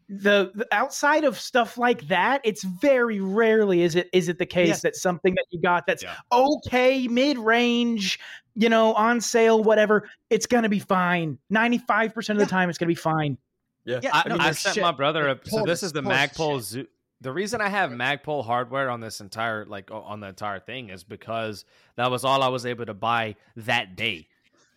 [0.09, 4.45] the, the outside of stuff like that, it's very rarely is it is it the
[4.45, 4.81] case Yes.
[4.81, 6.15] that something that you got that's Yeah.
[6.31, 8.19] okay mid range,
[8.55, 11.37] you know, on sale, whatever, it's gonna be fine.
[11.49, 13.37] Ninety five percent of the time, it's gonna be fine.
[13.85, 13.99] yeah.
[14.01, 14.81] Yeah, I, no, I there's sent shit.
[14.83, 15.39] my brother a.
[15.43, 16.61] So this is the tortoise Magpul.
[16.61, 16.87] Zoo.
[17.21, 21.03] The reason I have Magpul hardware on this entire like on the entire thing is
[21.03, 21.65] because
[21.97, 24.27] that was all I was able to buy that day.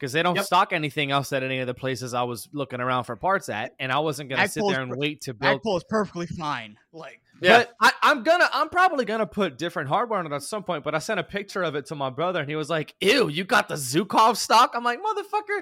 [0.03, 0.47] Because they don't Yep.
[0.47, 3.73] stock anything else at any of the places I was looking around for parts at,
[3.79, 5.63] and I wasn't gonna sit there and per- wait to build.
[5.63, 6.77] Magpul is perfectly fine.
[6.93, 7.59] Like, Yeah.
[7.59, 10.83] But I, I'm gonna, I'm probably gonna put different hardware on it at some point.
[10.83, 13.29] But I sent a picture of it to my brother, and he was like, "Ew,
[13.29, 15.61] you got the Zhukov stock?" I'm like, "Motherfucker,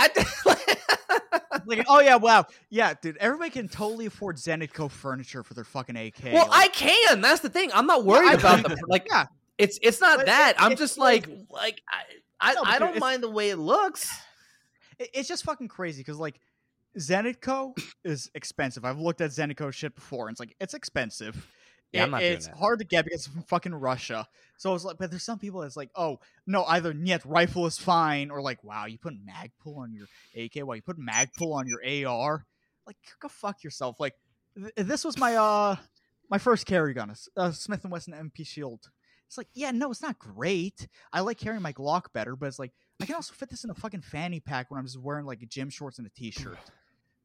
[0.00, 0.08] I."
[1.66, 3.16] like, oh yeah, wow, yeah, dude.
[3.18, 6.32] Everybody can totally afford Zenitco furniture for their fucking AK.
[6.32, 7.20] well, I can.
[7.20, 7.70] That's the thing.
[7.72, 9.06] I'm not worried I- about the like.
[9.10, 9.26] yeah.
[9.58, 10.54] It's it's not But that.
[10.56, 12.02] it- I'm it's just like- like like I
[12.40, 14.08] I, No, I don't it's- mind the way it looks.
[14.98, 16.40] it- it's just fucking crazy because like
[16.98, 18.84] Zenitco is expensive.
[18.84, 21.46] I've looked at Zenitco shit before, and it's like it's expensive.
[21.92, 24.26] Yeah, I'm It- it's hard to get because it's from fucking Russia.
[24.58, 27.78] So it's like, but there's some people that's like, oh no, either Niet rifle is
[27.78, 30.06] fine, or like, wow, you put Magpul on your
[30.36, 32.44] AK, wow, you put Magpul on your AR.
[32.86, 34.00] Like, go fuck yourself.
[34.00, 34.14] Like,
[34.56, 35.76] th- this was my uh
[36.30, 38.90] my first carry gun, a a Smith and Wesson MP Shield.
[39.26, 40.86] It's like, yeah, no, it's not great.
[41.12, 42.72] I like carrying my Glock better, but it's like
[43.02, 45.46] I can also fit this in a fucking fanny pack when I'm just wearing like
[45.48, 46.58] gym shorts and a t-shirt.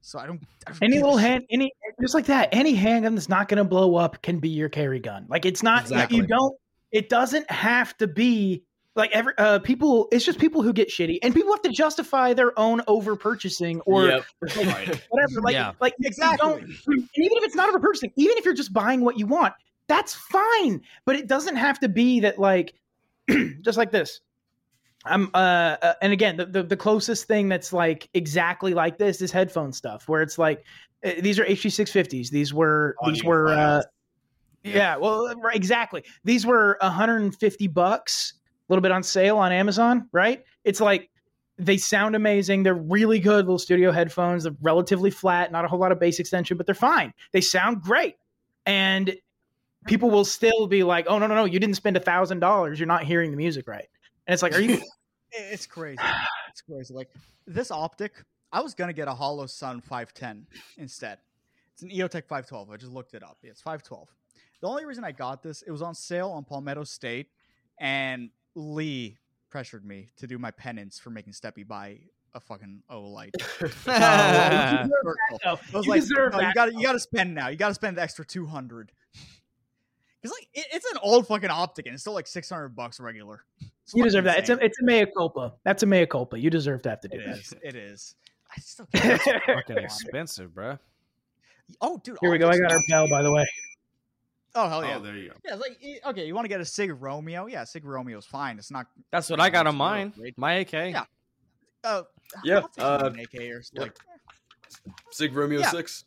[0.04, 0.42] So I don't.
[0.66, 1.72] I don't Any little hand, any
[2.02, 5.00] just like that, any handgun that's not going to blow up can be your carry
[5.00, 5.28] gun.
[5.30, 5.84] Like it's not.
[5.84, 6.18] Exactly.
[6.18, 6.56] You don't.
[6.92, 8.64] It doesn't have to be
[8.96, 10.08] like every uh, people.
[10.12, 13.80] It's just people who get shitty, and people have to justify their own over purchasing
[13.82, 14.26] or Yep.
[15.10, 15.42] whatever.
[15.44, 15.74] Like, Yeah.
[15.80, 16.50] like you Exactly.
[16.50, 16.74] don't- and
[17.18, 19.54] even if it's not over purchasing, even if you're just buying what you want,
[19.92, 20.82] that's fine.
[21.06, 22.74] But it doesn't have to be that like,
[23.62, 24.22] just like this.
[25.04, 29.20] I'm uh, uh and again the, the the closest thing that's like exactly like this
[29.20, 30.64] is headphone stuff where it's like
[31.04, 32.30] uh, these are HG650s.
[32.30, 33.82] These were these were uh
[34.64, 36.04] yeah, well right, exactly.
[36.24, 38.34] These were 150 bucks,
[38.70, 40.44] a little bit on sale on Amazon, right?
[40.64, 41.10] It's like
[41.58, 42.62] they sound amazing.
[42.62, 44.44] They're really good little studio headphones.
[44.44, 47.12] They're relatively flat, not a whole lot of bass extension, but they're fine.
[47.34, 48.16] They sound great.
[48.68, 49.16] And
[49.88, 51.46] people will still be like, "Oh no, no, no!
[51.46, 52.80] You didn't spend a thousand dollars.
[52.80, 53.88] You're not hearing the music right."
[54.28, 54.82] And it's like, are you?
[55.34, 55.98] It's crazy.
[56.50, 56.94] It's crazy.
[56.94, 57.08] Like
[57.48, 58.22] this optic,
[58.52, 61.20] I was gonna get a Holosun 510 instead.
[61.74, 62.70] It's an EOTech 512.
[62.70, 63.38] I just looked it up.
[63.42, 64.10] It's 512.
[64.60, 67.28] The only reason I got this, it was on sale on Palmetto State,
[67.80, 69.18] and Lee
[69.50, 72.00] pressured me to do my penance for making Steppy buy
[72.34, 73.32] a fucking Olight.
[73.86, 74.90] that,
[75.44, 75.52] though.
[75.52, 77.48] I was You like, deserve "No, you got to you got to spend now.
[77.48, 78.92] You got to spend the extra 200.
[80.22, 83.44] Because like it, it's an old fucking optic, and it's still like 600 bucks regular.
[83.84, 84.38] It's You fucking deserve that.
[84.40, 85.54] It's a it's a mea culpa.
[85.64, 86.40] That's a mea culpa.
[86.40, 87.38] You deserve to have to do It that.
[87.40, 87.54] is.
[87.64, 88.16] It is.
[88.56, 89.20] I still can't.
[89.46, 90.78] fucking expensive, bro.
[91.82, 92.18] Oh, dude.
[92.22, 92.48] Here we go.
[92.48, 93.46] I got our now- bell, by the way.
[94.54, 94.98] Oh hell yeah.
[94.98, 95.36] Oh, there you go.
[95.46, 95.80] Yeah, it's like
[96.14, 97.48] okay, you want to get a Sig Romeo?
[97.48, 98.60] Yeah, Sig Romeo's fine.
[98.60, 98.86] It's not.
[99.12, 100.14] That's what I got on mine.
[100.16, 100.38] great.
[100.38, 100.74] My AK.
[100.74, 101.06] Yeah.
[101.84, 102.04] Uh,
[102.44, 103.64] Yeah, uh, an AK or yep.
[103.78, 103.98] like.
[105.12, 105.70] Sig Romeo Yeah.
[105.72, 106.04] Six.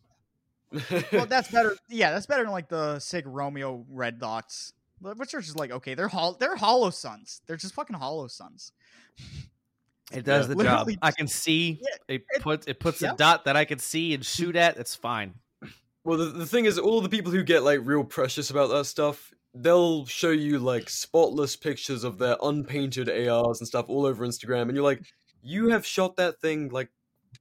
[1.12, 1.76] Well, that's better.
[1.88, 5.94] Yeah, that's better than like the Sig Romeo red dots, which are just like okay,
[5.94, 7.40] they're hol- they're Holosuns.
[7.46, 8.72] They're just fucking Holosuns.
[10.12, 10.54] It does Yeah.
[10.54, 10.90] the job.
[11.02, 13.12] I can see Yeah, it puts it puts yeah.
[13.12, 14.76] a dot that I can see and shoot at.
[14.76, 15.34] It's fine.
[16.04, 18.84] Well, the, the thing is, all the people who get like real precious about that
[18.84, 24.26] stuff, they'll show you like spotless pictures of their unpainted ARs and stuff all over
[24.26, 25.02] Instagram, and you're like,
[25.42, 26.90] you have shot that thing like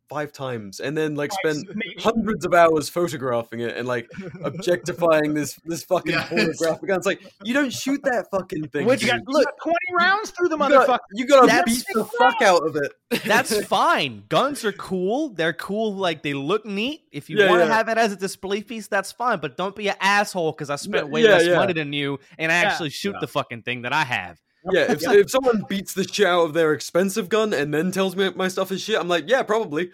[0.09, 1.95] five times, and then like spent maybe.
[1.99, 4.09] hundreds of hours photographing it and like
[4.43, 6.29] objectifying this this fucking Yes.
[6.29, 6.97] pornographic gun.
[6.97, 8.85] It's like you don't shoot that fucking thing.
[8.85, 10.99] Which- You got, look, twenty rounds through the you gotta, motherfucker.
[11.13, 13.23] you gotta That's- beat the fuck out of it.
[13.25, 14.23] That's fine.
[14.29, 15.29] Guns are cool.
[15.29, 15.93] They're cool.
[15.95, 17.01] Like they look neat.
[17.11, 17.73] If you Yeah, want to yeah.
[17.75, 19.39] have it as a display piece, that's fine.
[19.39, 21.55] But don't be an asshole because I spent way yeah, less yeah.
[21.55, 22.67] money than you and I Yeah.
[22.69, 24.39] actually shoot the fucking thing that I have.
[24.71, 28.15] Yeah, if, if someone beats the shit out of their expensive gun and then tells
[28.15, 29.91] me my stuff is shit, I'm like, yeah, probably.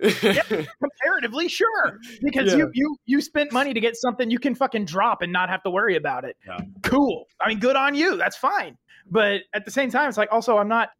[0.00, 0.42] yeah,
[0.80, 2.58] Comparatively, sure, because Yeah.
[2.58, 5.62] you you you spent money to get something you can fucking drop and not have
[5.64, 6.36] to worry about it.
[6.46, 6.58] Yeah.
[6.82, 7.26] Cool.
[7.40, 8.16] I mean, good on you.
[8.16, 8.78] That's fine.
[9.10, 10.90] But at the same time, it's like also I'm not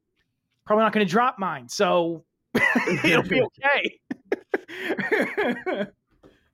[0.66, 2.24] probably not going to drop mine, so
[3.04, 3.98] it'll be okay.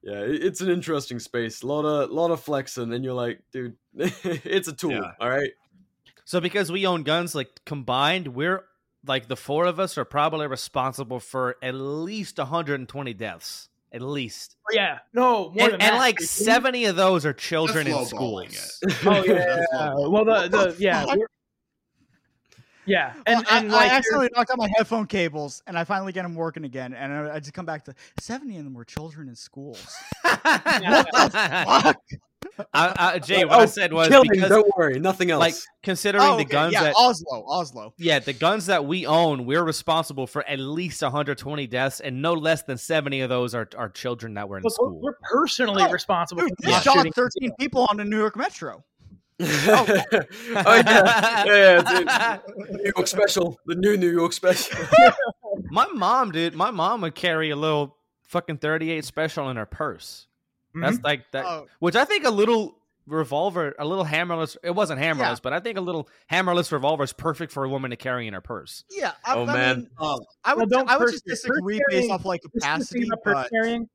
[0.01, 1.63] Yeah, it's an interesting space.
[1.63, 4.93] A lot of lot of flexing, and you're like, dude, it's a tool.
[4.93, 5.13] Yeah.
[5.21, 5.51] All right.
[6.29, 8.63] So because we own guns, like combined, we're
[9.07, 13.71] like the four of us are probably responsible for at least 120 deaths.
[13.95, 14.55] At least.
[14.71, 15.99] yeah, no, more And, than and that.
[15.99, 18.79] like 70 of those are children in That's lowballing schools.
[18.83, 18.95] it.
[19.07, 19.95] Oh yeah.
[20.07, 21.07] Well, the the yeah.
[22.85, 25.85] Yeah, And, and and I, like I accidentally knocked out my headphone cables, and I
[25.85, 26.93] finally get them working again.
[26.93, 29.97] And I, I just come back to seventy of them were children in schools.
[30.25, 31.05] I,
[31.83, 32.03] Fuck.
[32.73, 35.41] I, Jay, what I Oh, said was killing, because, don't worry, nothing else.
[35.41, 37.95] like, considering Oh, the guns yeah, that Oslo, Oslo.
[37.99, 42.35] Yeah, the guns that we own, we're responsible for at least 120 deaths, and no
[42.35, 45.01] less than 70 of those are, are children that were in Look, we're, school.
[45.03, 48.37] we're personally Oh, responsible Dude, for they not shot thirteen people on the New York
[48.37, 48.85] Metro.
[49.41, 50.03] Oh, oh, yeah,
[51.45, 52.71] yeah, yeah dude.
[52.73, 54.77] New York special, the new New York special.
[55.71, 57.97] My mom, dude, my mom would carry a little
[58.29, 60.27] fucking 38 special in her purse.
[60.81, 61.67] That's like that, Oh.
[61.81, 62.77] which I think a little
[63.07, 64.57] revolver, a little hammerless.
[64.63, 65.43] It wasn't hammerless, Yeah.
[65.43, 68.35] but I think a little hammerless revolver is perfect for a woman to carry in
[68.35, 68.85] her purse.
[68.91, 69.77] Yeah, I, Oh, I man.
[69.79, 72.61] mean, Um, I would, Well, don't I would just disagree based off like This the
[72.61, 73.89] capacity, thing about purse but.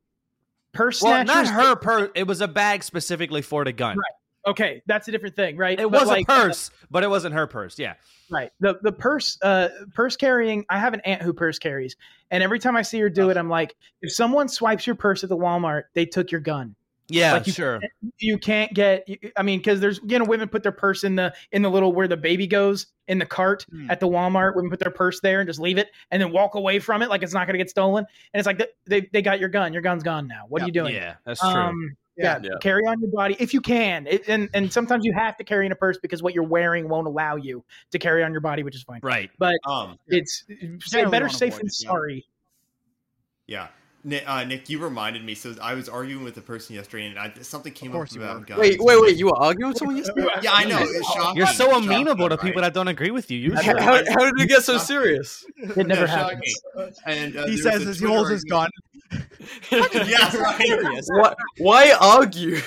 [0.74, 2.10] Purse Well, not her purse.
[2.16, 3.96] It was a bag specifically for the gun.
[4.46, 5.80] Okay, that's a different thing, right?
[5.80, 7.80] It But, was like, a purse, but it wasn't her purse.
[7.80, 7.94] Yeah.
[8.30, 8.52] Right.
[8.60, 11.96] The the purse uh purse carrying I have an aunt who purse carries.
[12.32, 15.24] And every time I see her do it, I'm like, if someone swipes your purse
[15.24, 16.76] at the Walmart, they took your gun.
[17.10, 17.80] Yeah, Like, you sure.
[18.18, 21.34] You can't get I mean, because there's you know, women put their purse in the
[21.52, 23.92] in the little where the baby goes in the cart Hmm.
[23.92, 26.56] at the Walmart, women put their purse there and just leave it and then walk
[26.56, 28.06] away from it like it's not gonna get stolen.
[28.34, 29.74] And it's like they they, they got your gun.
[29.74, 30.46] Your gun's gone now.
[30.50, 30.96] What are you doing?
[30.96, 31.50] Yeah, that's true.
[31.50, 32.50] Um, yeah, Yeah.
[32.62, 35.66] carry on your body if you can, it, and and sometimes you have to carry
[35.66, 38.64] in a purse because what you're wearing won't allow you to carry on your body,
[38.64, 39.00] which is fine.
[39.04, 39.30] right.
[39.40, 42.26] But um, it's say Generally better safe than sorry.
[43.48, 43.68] yeah.
[44.06, 45.34] Nick, uh, Nick, you reminded me.
[45.34, 48.60] So I was arguing with a person yesterday, and I, something came up about guns.
[48.60, 49.16] wait, wait, wait!
[49.18, 50.28] You were arguing with someone yesterday?
[50.42, 50.80] Yeah, I know.
[51.36, 52.44] You're so Shocking, amenable to right?
[52.44, 53.54] people that don't agree with you.
[53.56, 53.82] How, Usually.
[53.82, 55.46] how, how did it get so serious?
[55.56, 56.62] It never Yeah, happens.
[57.06, 58.70] And uh, he says a as he holds his gun.
[59.72, 61.04] Argument- Yeah, right.
[61.08, 62.58] why, why argue?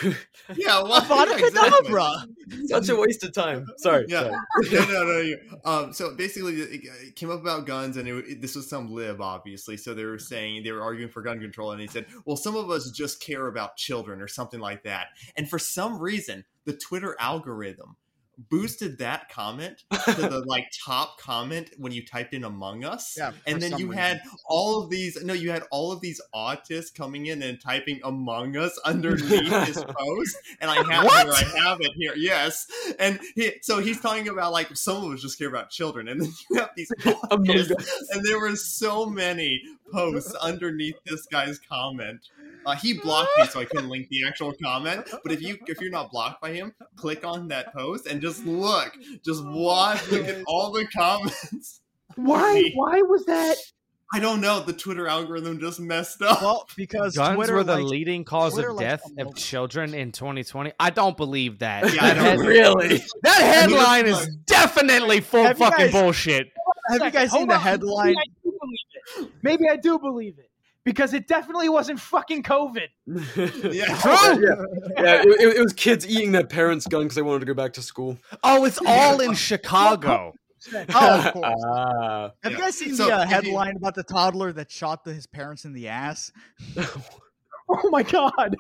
[0.55, 1.89] Yeah, well, Avada yeah, exactly.
[1.89, 2.69] Kedavra.
[2.69, 3.67] Such a waste of time.
[3.79, 4.07] Sorry.
[4.09, 4.31] Yeah.
[4.63, 4.71] sorry.
[4.73, 5.37] no, no, no, no.
[5.65, 8.93] Um, so basically, it it came up about guns, and it, it- this was some
[8.93, 9.77] lib, obviously.
[9.77, 12.55] So they were saying they were arguing for gun control, and he said, "Well, some
[12.55, 16.75] of us just care about children, or something like that." And for some reason, the
[16.77, 17.97] Twitter algorithm
[18.39, 23.15] boosted that comment to the like top comment when you typed in Among Us.
[23.17, 23.99] Yeah, and then you reason.
[24.03, 25.23] had all of these.
[25.25, 29.83] No, you had all of these autists coming in and typing Among Us underneath his
[29.83, 30.37] post.
[30.61, 31.25] And I have it What?
[31.27, 31.35] here.
[31.35, 32.13] I have it here.
[32.17, 32.67] Yes.
[32.99, 36.21] And he, so he's talking about like some of us just care about children, and
[36.21, 39.63] then you have these autists, and there were so many
[39.93, 42.21] posts underneath this guy's comment.
[42.67, 45.09] Uh, he blocked me, so I couldn't link the actual comment.
[45.23, 48.45] But if you if you're not blocked by him, click on that post and just
[48.45, 48.93] look,
[49.25, 51.81] just watch, look at all the comments.
[52.17, 52.63] Why?
[52.75, 53.57] Why was that?
[54.15, 54.61] I don't know.
[54.61, 56.41] The Twitter algorithm just messed up.
[56.41, 59.95] Well, because Guns Twitter were the likes- leading cause Twitter of death to of children
[59.95, 60.73] in 2020.
[60.79, 61.93] I don't believe that.
[61.93, 63.03] Yeah, I that, don't head- really.
[63.23, 66.49] that headline is definitely full Have fucking guys- bullshit.
[66.89, 68.15] Have you guys Hold seen the headline?
[68.15, 69.33] Maybe I do believe it.
[69.43, 70.51] Maybe I do believe it
[70.87, 72.87] because it definitely wasn't fucking COVID.
[73.75, 73.95] Yeah.
[73.99, 74.49] True.
[74.49, 77.47] yeah, yeah it, it- it was kids eating their parents' gun because they wanted to
[77.47, 78.17] go back to school.
[78.43, 80.33] Oh, it's all in Chicago.
[80.73, 80.79] Oh,
[81.21, 81.63] of course.
[81.65, 82.31] Ah.
[82.43, 85.05] Have you guys seen So, the uh, if you- headline about the toddler that shot
[85.05, 86.33] the, his parents in the ass?
[87.69, 88.57] Oh my god,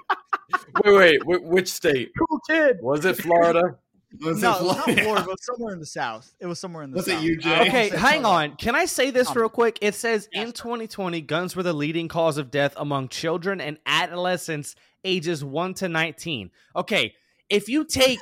[0.85, 2.79] wait, wait, wait, which state cool kid.
[2.81, 3.17] was it?
[3.17, 3.77] Florida.
[4.23, 5.03] Was no, it it was not Florida?
[5.03, 5.23] Florida.
[5.23, 6.35] It was somewhere in the south.
[6.41, 7.23] It was somewhere in the Was it south.
[7.23, 7.61] you, Jay?
[7.69, 8.57] Okay, hang on.
[8.57, 9.79] Can I say this Um, real quick?
[9.83, 13.79] It says yes, in 2020, guns were the leading cause of death among children and
[13.87, 16.51] adolescents ages 1 to 19.
[16.75, 17.15] Okay,
[17.49, 18.19] if you take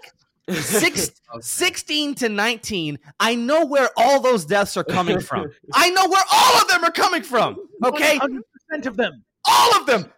[0.51, 5.47] six, 16 to 19, I know where all those deaths are coming from.
[5.73, 7.57] I know where all of them are coming from.
[7.85, 9.25] Okay, 100% of them.
[9.47, 10.13] all of them.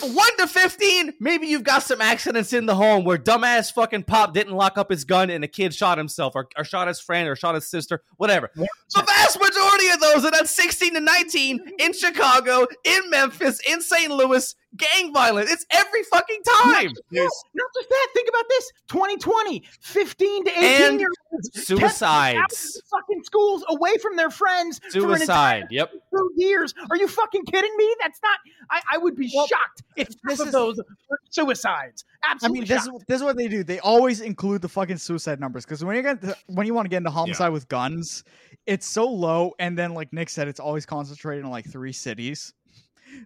[0.00, 4.34] One to fifteen, maybe you've got some accidents in the home where dumbass fucking pop
[4.34, 7.28] didn't lock up his gun and a kid shot himself or, or shot his friend
[7.28, 8.50] or shot his sister, whatever.
[8.54, 13.80] The vast majority of those are that sixteen to nineteen in Chicago, in Memphis, in
[13.80, 14.10] St.
[14.10, 15.50] Louis, gang violence.
[15.50, 16.90] It's every fucking time.
[17.10, 18.08] No, not just that.
[18.14, 22.38] Think about this: 2020, 15 to 18 And year olds kept suicides.
[22.38, 25.64] out of the fucking schools, away from their friends for an Suicide.
[25.70, 25.90] Yep.
[26.14, 26.74] two years.
[26.90, 27.94] Are you fucking kidding me?
[28.00, 28.38] That's not.
[28.70, 30.76] I, I would be Well, shocked if this half of is- those
[31.10, 32.04] were suicides.
[32.42, 33.62] I mean, this is, this is what they do.
[33.64, 36.84] They always include the fucking suicide numbers because when you get to, when you want
[36.86, 38.24] to get into homicide with guns,
[38.66, 42.52] it's so low, and then like Nick said, it's always concentrated in like three cities.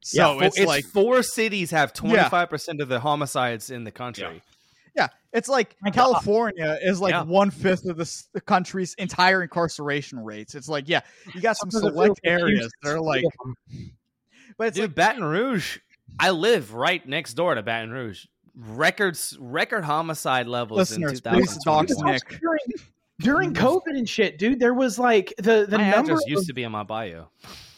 [0.02, 3.90] So fo- it's, like four cities have twenty five percent of the homicides in the
[3.90, 4.42] country.
[4.96, 5.94] yeah, it's like My God.
[5.94, 7.22] California is like Yeah.
[7.24, 10.54] one fifth of the, the country's entire incarceration rates.
[10.54, 11.00] It's like yeah,
[11.34, 13.24] you got some Some of the select areas that are like,
[14.58, 15.78] but it's Dude, like Baton Rouge.
[16.18, 18.26] I live right next door to Baton Rouge.
[18.54, 22.12] Records, record homicide levels listeners, in please 2020.
[22.12, 22.40] Nick.
[23.22, 24.58] During, during COVID and shit, dude.
[24.60, 27.28] There was like the the My number address of, used to be in my bio.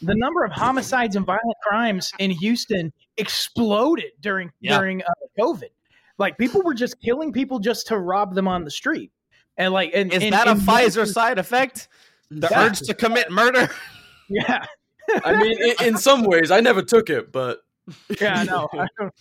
[0.03, 4.79] the number of homicides and violent crimes in Houston exploded during Yeah.
[4.79, 5.07] during uh,
[5.39, 5.71] COVID.
[6.19, 9.11] Like people were just killing people just to rob them on the street,
[9.57, 11.89] and like and Is and- that a and Pfizer side effect?
[12.31, 12.65] The Yeah.
[12.67, 13.69] urge to commit murder?
[14.31, 14.65] Yeah,
[15.23, 17.59] I mean, in, in some ways, I never took it, but
[18.19, 18.69] yeah, no.
[18.73, 19.13] I don't-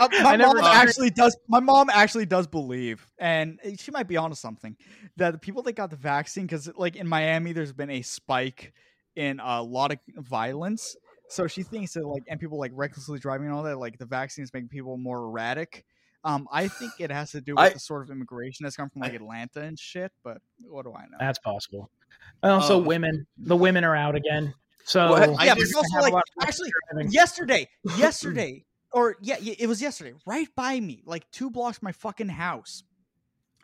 [0.00, 1.36] Uh, my mom actually does.
[1.48, 4.76] My mom actually does believe, and she might be onto something,
[5.16, 8.72] that the people that got the vaccine, because like in Miami, there's been a spike
[9.14, 10.96] in a lot of violence.
[11.28, 14.06] So she thinks that like, and people like recklessly driving and all that, like the
[14.06, 15.84] vaccines make people more erratic.
[16.22, 18.90] Um, I think it has to do with I- the sort of immigration that's come
[18.90, 20.12] from like Atlanta and shit.
[20.22, 21.16] But what do I know?
[21.20, 21.90] That's possible.
[22.42, 23.26] And also, Um, women.
[23.38, 24.52] The women are out again.
[24.84, 26.72] So Well, yeah, but also like actually
[27.08, 31.92] yesterday, yesterday, or yeah, it was yesterday, right by me, like two blocks from my
[31.92, 32.82] fucking house,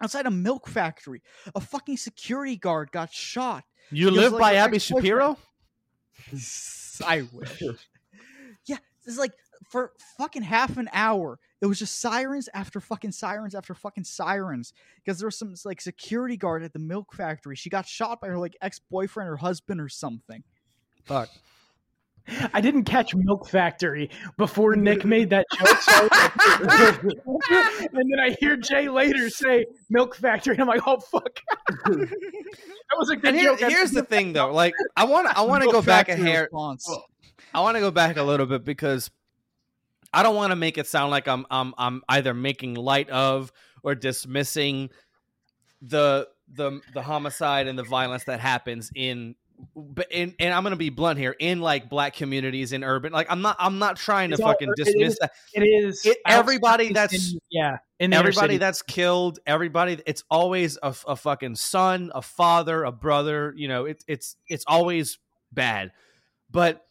[0.02, 1.22] outside a milk factory.
[1.54, 3.64] A fucking security guard got shot.
[3.90, 4.78] You live like by Abby.
[4.78, 5.38] Shapiro?
[7.06, 7.62] I wish.
[8.66, 9.32] yeah, it's like
[9.68, 11.38] for fucking half an hour.
[11.60, 15.80] It was just sirens after fucking sirens after fucking sirens because there was some like
[15.80, 17.54] security guard at the milk factory.
[17.54, 20.42] She got shot by her like ex boyfriend or husband or something.
[21.04, 21.30] Fuck.
[22.52, 25.78] I didn't catch Milk Factory before Nick made that joke.
[25.80, 27.02] So like,
[27.92, 31.40] and then I hear Jay later say Milk Factory, and I'm like, oh fuck.
[31.86, 32.08] that
[32.98, 33.70] was a good And here, joke.
[33.70, 34.52] here's the thing, though.
[34.52, 36.42] Like, I want to, I want to go back a hair.
[36.44, 36.88] response.
[37.54, 39.10] I want to go back a little bit because
[40.12, 43.52] I don't want to make it sound like I'm, I'm, I'm either making light of
[43.82, 44.90] or dismissing
[45.80, 49.34] the, the, the homicide and the violence that happens in.
[49.74, 53.26] But in, and I'm gonna be blunt here in like black communities in urban like
[53.30, 55.32] I'm not I'm not trying to It's fucking it dismiss is- that.
[55.54, 60.94] It is It- everybody that's- in- yeah in everybody that's killed everybody it's always a,
[61.06, 65.18] a fucking son a father a brother you know it, it's it's always
[65.52, 65.92] bad.
[66.50, 66.84] But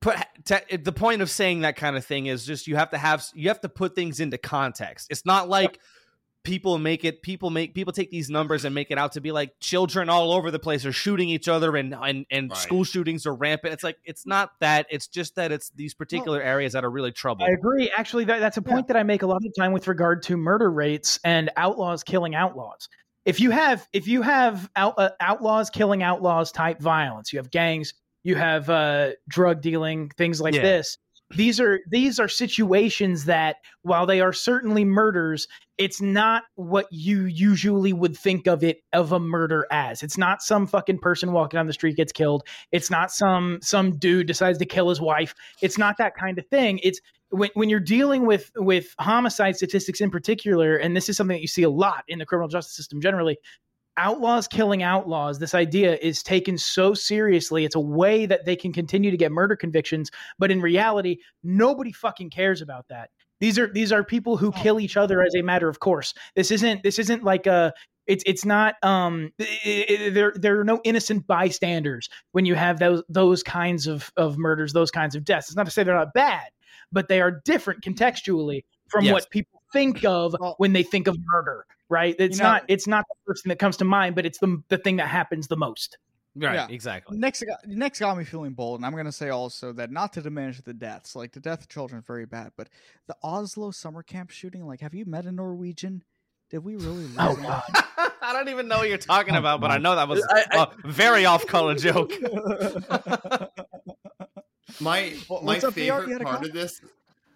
[0.00, 2.98] put te- the point of saying that kind of thing is just you have to
[2.98, 5.08] have you have to put things into context.
[5.10, 5.78] It's not like
[6.46, 9.32] people make it people make people take these numbers and make it out to be
[9.32, 12.58] like children all over the place are shooting each other and and, and Right.
[12.58, 16.40] school shootings are rampant it's like it's not that it's just that it's these particular
[16.40, 17.90] areas that are really troubled I agree.
[17.96, 20.22] Actually, that, that's a point that I make a lot of the time with regard
[20.24, 22.88] to murder rates and outlaws killing outlaws.
[23.24, 27.50] If you have if you have out, uh, outlaws killing outlaws type violence, you have
[27.50, 27.92] gangs,
[28.22, 30.62] you have uh, drug dealing, things like Yeah.
[30.62, 30.96] this.
[31.34, 37.24] These are these are situations that, while they are certainly murders, it's not what you
[37.24, 40.04] usually would think of it of a murder as.
[40.04, 42.44] It's not some fucking person walking down the street gets killed.
[42.70, 45.34] It's not some some dude decides to kill his wife.
[45.62, 46.78] It's not that kind of thing.
[46.84, 47.00] It's
[47.30, 51.42] when, when you're dealing with with homicide statistics in particular, and this is something that
[51.42, 53.36] you see a lot in the criminal justice system generally,
[53.96, 55.38] outlaws killing outlaws.
[55.38, 57.64] This idea is taken so seriously.
[57.64, 61.92] It's a way that they can continue to get murder convictions, but in reality, nobody
[61.92, 63.10] fucking cares about that.
[63.40, 66.14] These are these are people who kill each other as a matter of course.
[66.34, 67.72] This isn't this isn't like a
[68.06, 72.78] it's it's not um i- i- there there are no innocent bystanders when you have
[72.78, 75.48] those those kinds of of murders, those kinds of deaths.
[75.48, 76.46] It's not to say they're not bad,
[76.92, 79.12] but they are different contextually from Yes.
[79.12, 81.66] what people think of when they think of murder.
[81.88, 82.14] Right?
[82.18, 84.38] It's You know- not it's not the first thing that comes to mind, but it's
[84.38, 85.98] the the thing that happens the most.
[86.34, 86.66] right Yeah.
[86.68, 89.90] exactly Next, got, next got me feeling bold, and I'm going to say also that
[89.90, 92.68] not to diminish the deaths, like the death of children is very bad, but
[93.06, 96.02] the Oslo summer camp shooting, like, have you met a Norwegian?
[96.50, 97.06] Did we really?
[97.18, 97.62] Oh, anyone?
[98.22, 100.44] i don't even know what you're talking Oh, about but i know that was I-
[100.50, 102.12] I- a very off-color joke
[104.80, 106.00] My my what's up, VR?
[106.02, 106.80] You favorite part of this.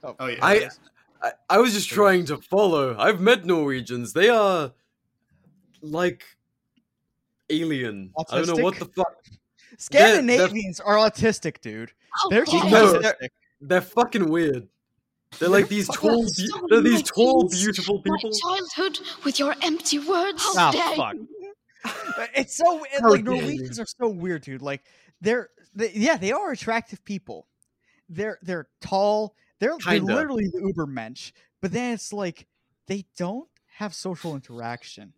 [0.02, 0.16] Oh.
[0.18, 0.38] Oh yeah.
[0.42, 0.78] I, yes.
[1.22, 2.96] I I was just trying to follow.
[2.98, 4.12] I've met Norwegians.
[4.12, 4.72] They are
[5.82, 6.24] like
[7.48, 8.12] alien.
[8.30, 8.94] I don't know what the Autistic?
[8.94, 9.14] fuck.
[9.24, 11.92] They're- they're- Scandinavians are autistic, dude.
[12.24, 13.16] Oh, they're just No, they're,
[13.60, 14.68] they're fucking weird.
[15.38, 17.62] They're like these tall, so be- they're these tall, nice.
[17.62, 18.30] beautiful My people.
[18.32, 20.42] childhood with your empty words.
[20.44, 21.16] Oh, ah, How dare fuck.
[22.34, 23.24] It's so it, like.
[23.24, 24.60] Norwegians are so weird, dude.
[24.60, 24.82] Like
[25.22, 27.46] they're they, yeah, they are attractive people.
[28.10, 29.34] They're they're tall.
[29.60, 32.46] They're, they're literally the Uber mensch, But then it's like
[32.88, 35.12] they don't have social interaction.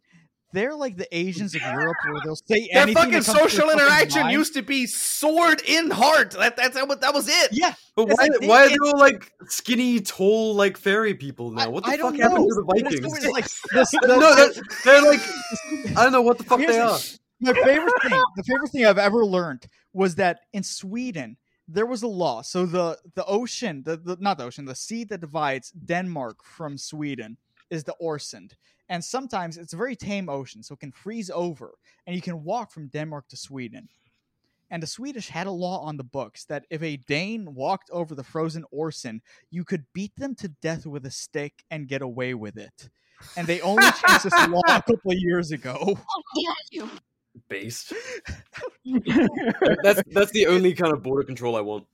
[0.52, 2.94] They're like the Asians of Europe, where they'll say Their anything.
[2.94, 6.32] fucking that comes to their social fucking interaction used to be sword in heart.
[6.32, 7.48] That that's that was, that was it.
[7.52, 11.70] Yeah, But why, like they- are they all like skinny, tall, like fairy people now?
[11.70, 12.48] What the I fuck don't happened know.
[12.48, 13.04] to the Vikings?
[13.06, 14.52] always like this- the- no, they're,
[14.84, 15.20] they're like
[15.96, 16.98] I don't know what the fuck Here's they the- are.
[17.40, 21.38] My favorite thing, the favorite thing I've ever learned was that in Sweden
[21.72, 22.42] there was a law.
[22.42, 26.76] So the the ocean, the, the not the ocean, the sea that divides Denmark from
[26.78, 27.36] Sweden
[27.70, 28.52] is the Øresund.
[28.88, 31.74] And sometimes it's a very tame ocean, so it can freeze over,
[32.06, 33.88] and you can walk from Denmark to Sweden.
[34.70, 38.14] And the Swedish had a law on the books that if a Dane walked over
[38.14, 39.20] the frozen Øresund,
[39.50, 42.88] you could beat them to death with a stick and get away with it.
[43.36, 45.76] And they only changed this law a couple of years ago.
[45.80, 46.90] Oh, you.
[47.48, 47.92] Based.
[49.82, 51.86] that's that's the only kind of border control I want.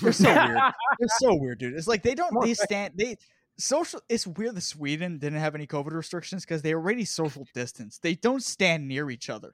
[0.00, 0.58] They're so weird.
[0.98, 1.74] They're so weird, dude.
[1.74, 3.16] It's like they don't they stand they
[3.58, 7.98] social it's weird that Sweden didn't have any COVID restrictions because they already social distance.
[7.98, 9.52] They don't stand near each other.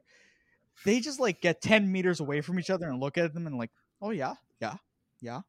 [0.84, 3.56] They just like get 10 meters away from each other and look at them and
[3.56, 3.70] like,
[4.02, 4.74] oh yeah, yeah,
[5.20, 5.40] yeah.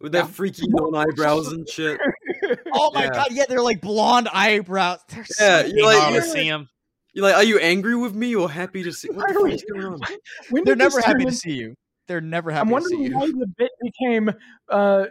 [0.00, 1.98] With their freaky non eyebrows and shit.
[2.72, 3.10] Oh my Yeah.
[3.10, 5.00] god, yeah, they're like blonde eyebrows.
[5.08, 6.68] They're Yeah, so you're like, Hard to you're, see him.
[7.14, 9.08] You're like, are you angry with me or happy to see?
[9.08, 10.00] What the fuck is going on?
[10.50, 11.74] When they're never happy turn to see you.
[12.06, 13.18] They're never happy I'm happy to see wondering you.
[13.38, 14.30] why the bit became
[14.70, 15.06] uh,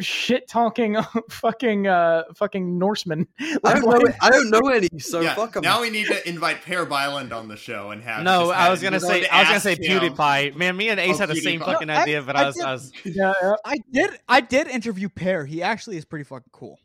[0.00, 0.96] shit talking
[1.30, 3.26] fucking uh, fucking Norseman.
[3.40, 4.12] I don't know.
[4.22, 5.62] I don't know any, so yeah, fuck 'em.
[5.62, 8.22] now we need to invite Per Bylund on the show and have.
[8.22, 10.54] No, I was gonna say to I was gonna say him- PewDiePie.
[10.56, 12.46] Man, me and Ace Oh, had the same fucking No, I- idea, but I I
[12.46, 13.54] was, did- I was Yeah, yeah.
[13.66, 15.44] I did I did interview Per.
[15.44, 16.78] He actually is pretty fucking cool.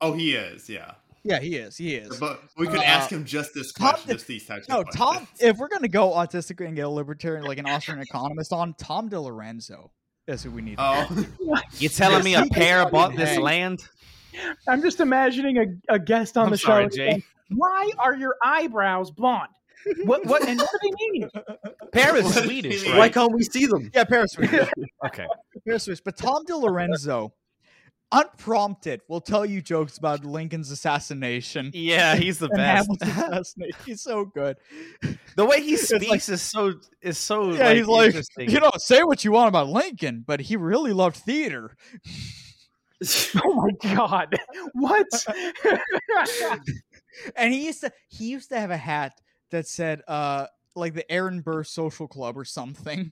[0.00, 0.70] Oh, he is.
[0.70, 0.92] Yeah,
[1.22, 1.76] Yeah, he is.
[1.76, 2.18] He is.
[2.18, 4.80] but we could Uh, ask him just this Tom question, did- just these types No,
[4.80, 5.16] of Tom.
[5.16, 5.40] questions.
[5.42, 9.10] If we're gonna go autistic and get a libertarian, like an Austrian economist on, Tom
[9.10, 9.90] DiLorenzo
[10.26, 10.76] is who we need.
[10.78, 11.06] Oh,
[11.78, 13.40] you telling me a pair fucking bought this hang.
[13.42, 13.80] land?
[14.68, 15.58] I'm just imagining
[15.88, 16.96] a, a guest on I'm the sorry, show.
[16.96, 17.22] Jay.
[17.50, 19.48] Why are your eyebrows blonde?
[20.04, 21.28] What what and what do they mean?
[21.92, 22.98] Per is What does Swedish, he mean?
[22.98, 23.90] Why can't we see them?
[23.94, 24.68] Yeah, Paris Swedish.
[25.06, 25.26] Okay.
[25.66, 26.00] Paris Swedish.
[26.04, 27.32] But Tom DiLorenzo,
[28.12, 31.70] unprompted, will tell you jokes about Lincoln's assassination.
[31.74, 32.90] Yeah, he's the best.
[33.86, 34.56] He's so good.
[35.36, 38.70] the way he speaks like- is so is so Yeah, like, he's like, you know,
[38.78, 41.76] say what you want about Lincoln, but he really loved theater.
[43.42, 44.38] Oh my god.
[44.74, 45.06] What?
[47.36, 49.12] and he used to he used to have a hat
[49.50, 50.46] that said uh
[50.76, 53.10] like the Aaron Burr Social Club or something.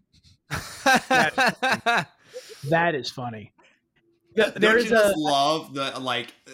[2.68, 3.52] that is funny.
[4.44, 6.32] Don't There you just a love the like?
[6.46, 6.52] uh,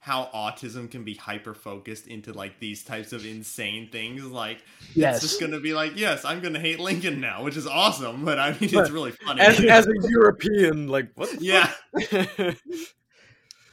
[0.00, 4.22] how autism can be hyper focused into like these types of insane things.
[4.22, 4.62] Like
[4.94, 5.16] Yes.
[5.16, 8.22] it's just gonna be like, yes, I'm gonna hate Lincoln now, which is awesome.
[8.22, 9.40] But I mean, it's really funny.
[9.40, 11.30] As, as a European, like what?
[11.30, 11.72] the Yeah.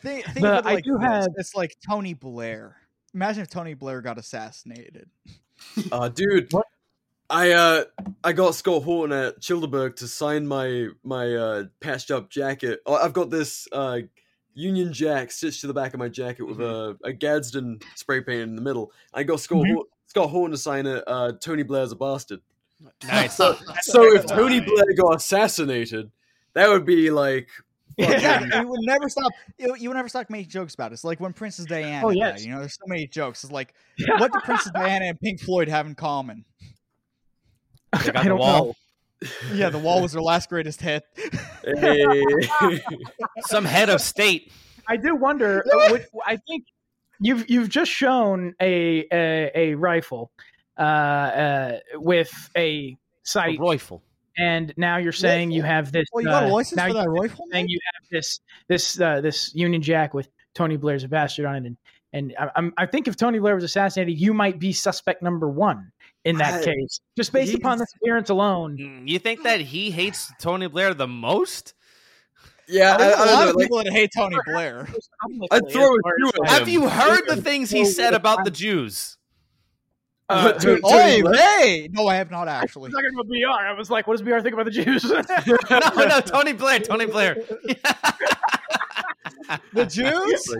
[0.01, 1.01] Think, think The- of it I do this.
[1.07, 2.77] have- It's like Tony Blair.
[3.13, 5.09] Imagine if Tony Blair got assassinated.
[5.91, 6.49] Uh, dude,
[7.31, 7.83] I uh
[8.23, 12.81] I got Scott Horton at Childeberg to sign my my uh patched up jacket.
[12.85, 13.99] Oh, I've got this uh
[14.53, 18.41] Union Jack stitched to the back of my jacket with a, a Gadsden spray paint
[18.41, 18.91] in the middle.
[19.13, 19.73] I got Scott Mhm.
[19.75, 21.01] Hor- Scott Horton to sign it.
[21.07, 22.41] Uh, Tony Blair's a bastard.
[23.07, 23.37] Nice.
[23.37, 26.11] So, so if Tony Blair got assassinated,
[26.53, 27.47] that would be like
[27.97, 29.31] Yeah, you would never stop.
[29.57, 30.95] You, you would never stop making jokes about it.
[30.95, 32.05] It's like when Princess Diana.
[32.05, 32.43] Oh, died, yes.
[32.45, 33.43] you know, there's so many jokes.
[33.45, 33.73] It's like,
[34.17, 36.43] what do Princess Diana and Pink Floyd have in common?
[37.91, 38.65] They got I the don't wall.
[38.67, 38.75] know.
[39.53, 41.03] Yeah, the wall was their last greatest hit.
[41.63, 42.23] Hey.
[43.41, 44.51] Some head of state.
[44.87, 45.63] I do wonder.
[45.73, 46.65] uh, what, I think
[47.19, 50.31] you've you've just shown a a, a rifle
[50.77, 54.01] uh, uh, with a A sight, rifle.
[54.39, 56.05] and now you're saying you have this.
[56.11, 57.45] Well, you got a uh, license now for that rifle?
[57.51, 61.57] saying you have this this uh, this Union Jack with Tony Blair's a bastard on
[61.57, 61.77] it, and
[62.13, 65.47] and I, I'm, I think if Tony Blair was assassinated, you might be suspect number
[65.47, 65.91] one
[66.25, 68.77] in that I- case, just based upon this appearance alone.
[68.77, 71.73] Mm, You think that he hates Tony Blair the most?
[72.67, 73.49] yeah, I, There's I a lot know.
[73.49, 74.87] of Like, people that hate Tony Blair.
[75.51, 79.17] I'd throw a shoe Have you heard the things he said about the Jews?
[80.31, 81.87] Uh, Tony- who- Tony Hey, Blair?
[81.91, 82.89] No, I have not I actually.
[82.89, 83.65] was talking about BR.
[83.67, 85.03] I was like, what does BR think about the Jews?
[85.69, 87.37] no, no, Tony Blair, Tony Blair.
[89.73, 90.55] The Jews?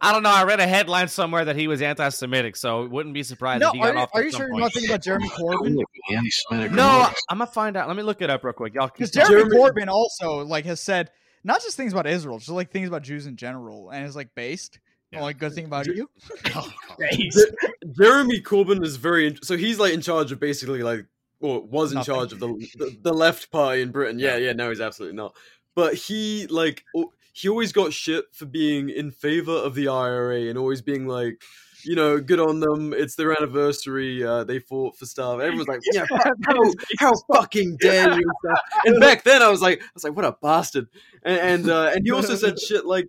[0.00, 0.30] I don't know.
[0.30, 3.74] I read a headline somewhere that he was anti-Semitic, so wouldn't be surprised No, if
[3.74, 4.10] he are got you, off.
[4.14, 6.70] are you some sure you're not thinking about Jeremy Corbyn?
[6.70, 7.88] No, I'm gonna find out.
[7.88, 8.86] Let me look it up real quick, y'all.
[8.86, 9.10] Because.
[9.10, 11.10] Jeremy, Jeremy- Corbyn also like has said
[11.44, 14.34] not just things about Israel, just like things about Jews in general, and is like
[14.34, 14.78] based
[15.14, 16.08] on like good thing about you.
[17.12, 21.06] Je- Jeremy Corbyn is very so he's like in charge of basically like
[21.40, 22.14] or was in Nothing.
[22.14, 24.18] charge of the, the the left party in Britain.
[24.18, 25.34] Yeah, yeah, no, he's absolutely not.
[25.74, 26.84] But he like
[27.32, 31.40] he always got shit for being in favor of the IRA and always being like,
[31.84, 32.92] you know, good on them.
[32.92, 34.22] It's their anniversary.
[34.22, 35.40] Uh, they fought for stuff.
[35.40, 36.56] Everyone's like, yeah, fuck, how,
[36.98, 38.30] how fucking dare you?
[38.44, 38.58] and.
[38.84, 40.88] And back then, I was like, I was like, what a bastard.
[41.22, 43.08] And and, uh, and he also said shit like,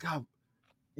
[0.00, 0.24] God,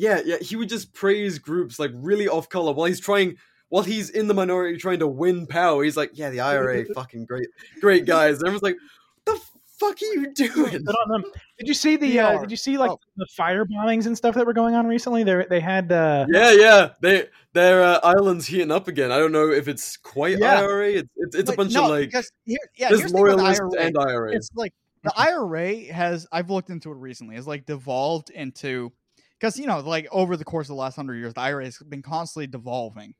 [0.01, 0.36] yeah, yeah.
[0.40, 3.36] He would just praise groups like really off color while he's trying.
[3.68, 7.26] While he's in the minority trying to win power, he's like, "Yeah, the IRA, fucking
[7.26, 7.46] great,
[7.80, 8.76] great guys." And everyone's like,
[9.24, 9.40] "What the
[9.78, 11.24] fuck are you doing?" Good on them.
[11.59, 12.18] Did you see the?
[12.18, 12.98] Uh, did you see like Oh.
[13.16, 15.22] the fire bombings and stuff that were going on recently?
[15.22, 15.92] They they had.
[15.92, 16.88] Uh, Yeah, yeah.
[17.01, 19.12] They their uh, island's heating up again.
[19.12, 20.61] I don't know if it's quite Yeah.
[20.62, 20.88] IRA.
[20.90, 23.22] It's it's, it's a bunch no, of like because here, yeah, there's here's the thing
[23.24, 23.84] with the loyalists IRA.
[23.84, 24.32] and IRA.
[24.34, 24.72] It's like
[25.05, 27.36] the IRA has I've looked into it recently.
[27.36, 28.92] Has like devolved into
[29.41, 31.78] because you know like over the course of the last hundred years, the IRA has
[31.78, 33.14] been constantly devolving.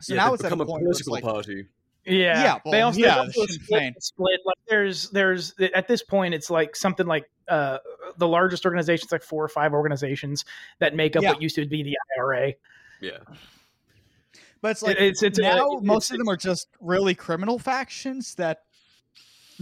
[0.00, 1.66] So yeah, now it's at a become a point political like, party.
[2.06, 4.40] Yeah, Yeah, they also, yeah, also split, split.
[4.44, 7.78] Like there's there's at this point it's like something like uh
[8.16, 10.44] the largest organizations like four or five organizations
[10.78, 11.32] that make up Yeah.
[11.32, 12.54] what used to be the IRA.
[13.00, 13.18] Yeah.
[14.62, 18.34] But it's like it's it's now it's- most of them are just really criminal factions
[18.36, 18.62] that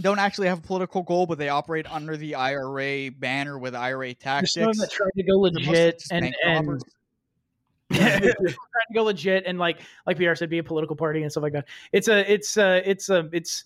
[0.01, 4.07] don't actually have a political goal, but they operate under the IRA banner with IRA
[4.07, 4.53] There's tactics.
[4.53, 6.81] some that tried to go legit and and
[7.91, 8.55] trying to
[8.93, 11.65] go legit and like like PR said, be a political party and stuff like that.
[11.91, 13.63] It's a it's a it's a it's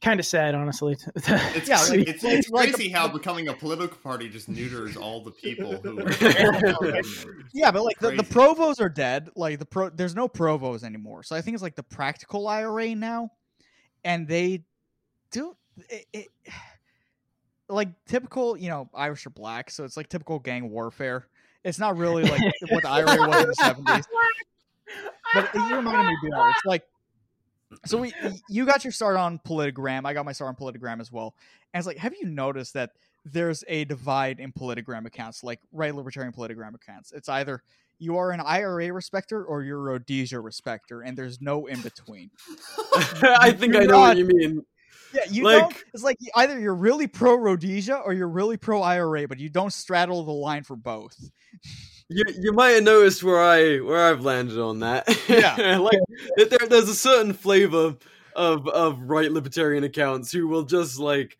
[0.00, 0.96] kind of sad, honestly.
[1.14, 1.28] It's,
[1.68, 5.22] Yeah, like- it's, like- it's like crazy how becoming a political party just neuters all
[5.22, 6.00] the people who.
[6.00, 7.00] Are
[7.54, 9.30] Yeah, but like the, the provos are dead.
[9.36, 11.22] Like the pro, there's no provos anymore.
[11.22, 13.30] So I think it's like the practical IRA now,
[14.02, 14.64] and they
[15.30, 15.54] do
[15.88, 16.28] it, it
[17.68, 18.56] like typical.
[18.56, 21.26] You know, Irish are black, so it's like typical gang warfare.
[21.64, 24.04] It's not really like what the IRA was in the seventies.
[25.34, 26.50] But you reminded me, BR.
[26.50, 26.82] It's like
[27.84, 28.12] so we
[28.48, 30.02] you got your start on Politigram.
[30.04, 31.34] I got my start on Politigram as well.
[31.72, 32.90] And it's like, have you noticed that
[33.24, 37.12] there's a divide in Politigram accounts, like right libertarian Politigram accounts?
[37.12, 37.62] It's either
[37.98, 42.30] you are an IRA respecter or you're a Rhodesia respecter, and there's no in between.
[43.22, 44.64] I think I You're know what you mean.
[45.12, 45.84] Yeah, you Like- don't.
[45.94, 49.72] It's like either you're really pro Rhodesia or you're really pro IRA, but you don't
[49.72, 51.16] straddle the line for both.
[52.08, 55.08] You you might have noticed where I where I've landed on that.
[55.28, 55.78] Yeah.
[55.78, 55.98] like
[56.36, 57.96] there, there's a certain flavor
[58.36, 61.38] of of right libertarian accounts who will just like,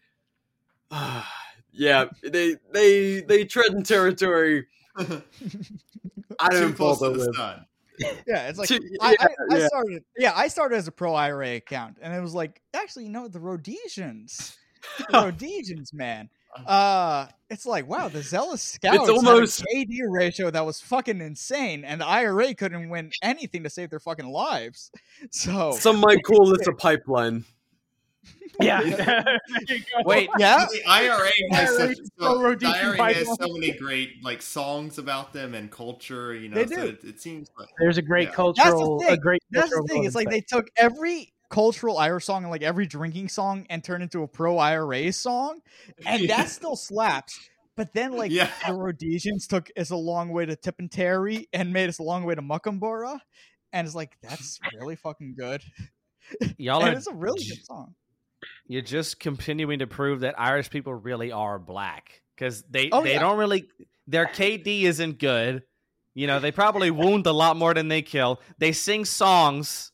[1.73, 4.66] yeah, they they they tread in territory.
[4.97, 7.36] I Too don't close to bother the with.
[7.36, 7.66] sun.
[7.98, 9.66] Yeah, it's like To- I, I, yeah, I yeah.
[9.66, 10.05] started.
[10.16, 13.28] Yeah, I started as a pro IRA account, and it was like, actually, you know,
[13.28, 14.56] the Rhodesians,
[14.98, 16.28] the Rhodesians, man.
[16.66, 20.82] uh it's like wow the Selous Scouts it's almost- had a KD ratio that was
[20.82, 24.90] fucking insane and the IRA couldn't win anything to save their fucking lives
[25.31, 27.47] so Some might call this a pipeline.
[28.61, 28.82] Yeah.
[28.82, 29.39] There
[29.69, 29.85] you go.
[30.05, 34.43] Wait, yeah The IRA has such, so so, the IRA has so many great like
[34.43, 36.35] songs about them and culture.
[36.35, 38.35] You know, They so it, it seems like There's a great Yeah.
[38.35, 39.20] cultural, That's the a thing.
[39.20, 42.86] great that's the thing it's like they took every cultural Irish song and like every
[42.86, 45.61] drinking song and turned into a pro IRA song
[46.07, 46.36] and Yeah.
[46.36, 47.39] that still slaps
[47.77, 48.51] but then like Yeah.
[48.66, 52.35] the Rhodesians took us a long way to Tipperary and made us a long way
[52.35, 53.19] to Mukumbura
[53.73, 55.62] and it's like that's really fucking good
[56.59, 57.94] Y'all are it's a really good song
[58.73, 63.12] you're just continuing to prove that Irish people really are black because they Oh, they
[63.12, 63.20] yeah.
[63.20, 63.69] don't really
[64.07, 65.62] their KD isn't good.
[66.15, 68.40] You know, they probably wound a lot more than they kill.
[68.59, 69.93] They sing songs.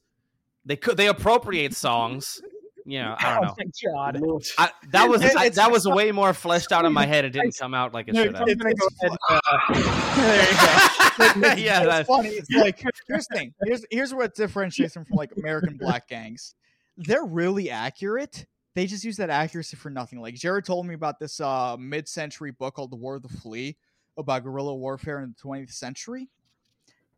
[0.65, 2.41] They could they appropriate songs.
[2.85, 3.55] You know, I don't know.
[3.59, 4.43] Oh my god.
[4.59, 7.25] I, that was I, that was way more fleshed out in my head.
[7.25, 8.47] It didn't come out like it No, should have.
[8.59, 9.17] gonna.
[9.29, 9.41] Uh,
[10.17, 12.29] there you go yeah, it's that's, funny.
[12.31, 13.55] It's like here's the thing.
[13.65, 16.55] Here's here's what differentiates them from like American black gangs.
[16.97, 18.47] They're really accurate.
[18.75, 20.21] They just use that accuracy for nothing.
[20.21, 23.77] Like Jared told me about this uh mid-century book called The War of the Flea
[24.17, 26.29] about guerrilla warfare in the 20th century.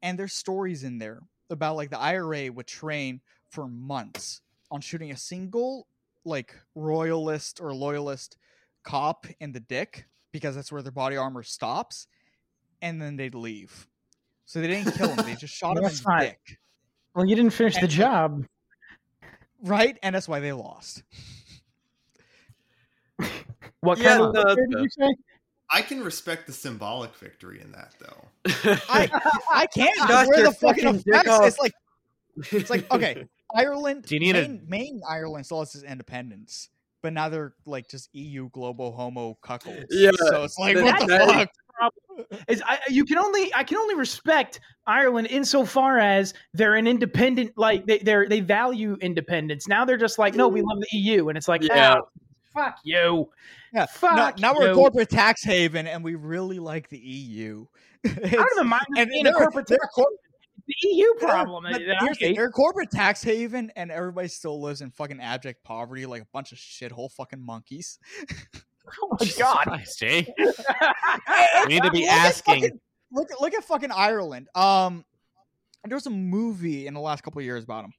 [0.02, 1.20] And there's stories in there
[1.50, 3.20] about like the IRA would train
[3.50, 4.40] for months
[4.70, 5.86] on shooting a single
[6.24, 8.36] like royalist or loyalist
[8.84, 12.06] cop in the dick because that's where their body armor stops
[12.80, 13.88] and then they'd leave.
[14.46, 16.58] So they didn't kill him; they just shot him in the not- dick,
[17.14, 18.44] well, you didn't finish the job.
[19.62, 19.98] right?
[20.02, 21.02] And that's why they lost.
[23.82, 25.14] What Yeah, kind of no, did you say?
[25.70, 28.28] I can respect the symbolic victory in that though.
[28.88, 29.08] I
[29.52, 29.96] I can't.
[30.08, 31.28] Knock Where your the fucking fucking dick effects?
[31.30, 31.46] off.
[31.46, 31.72] It's like
[32.52, 34.04] it's like okay, Ireland.
[34.06, 36.68] Do you need a- main, main Ireland still has its independence,
[37.02, 39.86] but now they're like just EU global homo cuckolds.
[39.90, 41.48] Yeah, so it's like what the fuck?
[42.48, 47.52] Is I, you can only I can only respect Ireland insofar as they're an independent
[47.56, 49.66] like they they they value independence.
[49.68, 51.94] Now they're just like no, we love the EU, and it's like Yeah.
[51.94, 52.00] "Ah,
[52.54, 53.28] fuck you.
[53.72, 57.66] Yeah, Fuck now, now we're a corporate tax haven, and we really like the EU.
[58.06, 60.06] I don't even mind and being a corporate they're tax- cor-
[60.66, 61.64] the EU they're- problem.
[61.70, 62.36] but here's the thing, hate.
[62.36, 66.26] they're a corporate tax haven, and everybody still lives in fucking abject poverty, like a
[66.32, 67.98] bunch of shithole fucking monkeys.
[69.02, 69.64] Oh my god.
[69.66, 70.26] Christ, Jay.
[70.38, 72.62] We need to be Look at asking.
[72.62, 72.80] fucking-
[73.12, 74.48] look at look at fucking Ireland.
[74.56, 75.04] Um,
[75.84, 77.92] there was a movie in the last couple of years about them.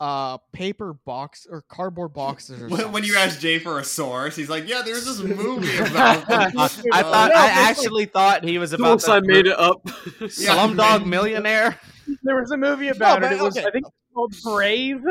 [0.00, 2.62] Uh, paper box or cardboard boxes.
[2.62, 5.76] Or When, when you ask Jay for a source, he's like, "Yeah, there's this movie
[5.78, 9.46] about." I, thought No, I it's like- actually thought he was about Thoughts I made
[9.46, 9.84] it up.
[9.84, 11.78] Slumdog Millionaire.
[12.22, 13.40] There was a movie about but it.
[13.40, 13.66] It was okay.
[13.66, 15.04] I think it's called Brave.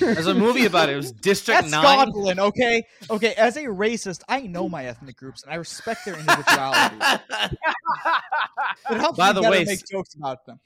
[0.00, 0.92] There's a movie about it.
[0.92, 1.82] It was District That's Nine.
[1.82, 2.82] Scotland, okay?
[3.10, 6.96] Okay, as a racist, I know my ethnic groups and I respect their individuality.
[8.90, 10.60] It helps By me the better way, make jokes about them.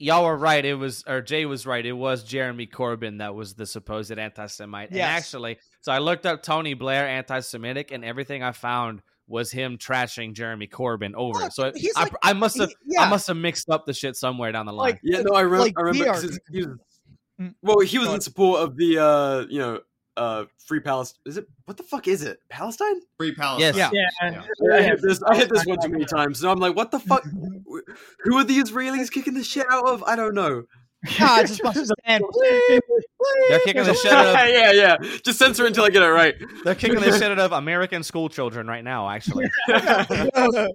[0.00, 0.64] Y'all were right.
[0.64, 1.84] It was, or Jay was right.
[1.84, 4.90] It was Jeremy Corbyn that was the supposed anti-Semite.
[4.90, 9.76] And actually, so I looked up Tony Blair anti-Semitic, and everything I found was him
[9.76, 11.44] trashing Jeremy Corbyn over.
[11.46, 11.52] it.
[11.52, 13.02] So it- I, like- I must have, yeah.
[13.02, 14.92] I must have mixed up the shit somewhere down the line.
[14.92, 16.04] Like, Yeah, no, I, re- like, I remember.
[16.04, 16.78] we 'cause are- it's- he was-
[17.40, 17.54] Mm.
[17.62, 19.80] well, he was in support of the, uh, you know,
[20.18, 21.20] uh, free Palestine.
[21.26, 22.40] Is it what the fuck is it?
[22.50, 23.00] Palestine?
[23.18, 23.74] Free Palestine.
[23.74, 23.92] Yes.
[23.92, 24.42] Yeah.
[24.60, 25.22] Yeah, I hit this.
[25.22, 26.40] I hit this one too many times.
[26.40, 27.24] So I'm like, what the fuck?
[28.24, 30.02] Who are the Israelis kicking the shit out of?
[30.02, 30.64] I don't know.
[31.20, 32.24] Nah, it's just a bunch of stand-
[33.48, 34.96] They're kicking the shit out of, yeah, yeah.
[35.24, 36.34] Just censor until I get it right.
[36.64, 39.08] they're kicking the shit out of American school children right now.
[39.08, 40.70] Actually, But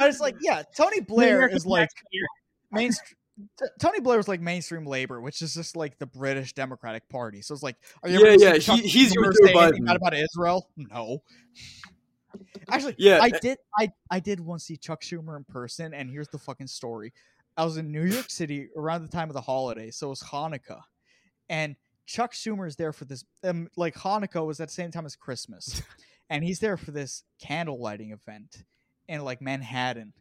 [0.00, 3.06] it's like, yeah, Tony Blair is like taxpayer.
[3.36, 3.70] Mainstream.
[3.80, 7.42] Tony Blair was like mainstream labor, which is just like the British Democratic Party.
[7.42, 9.86] So it's like, are you Yeah, yeah, he- he's your Schumer Joe say anything Biden.
[9.86, 10.68] bad about Israel?
[10.76, 11.22] No.
[12.68, 13.58] Actually, Yeah, I uh, did.
[13.78, 17.12] I I did once see Chuck Schumer in person, and here's the fucking story.
[17.56, 20.22] I was in New York City around the time of the holiday, so it was
[20.22, 20.82] Hanukkah,
[21.48, 23.24] and Chuck Schumer is there for this.
[23.42, 25.80] Um, like Hanukkah was at the same time as Christmas,
[26.30, 28.64] and he's there for this candle lighting event
[29.08, 30.12] in like Manhattan.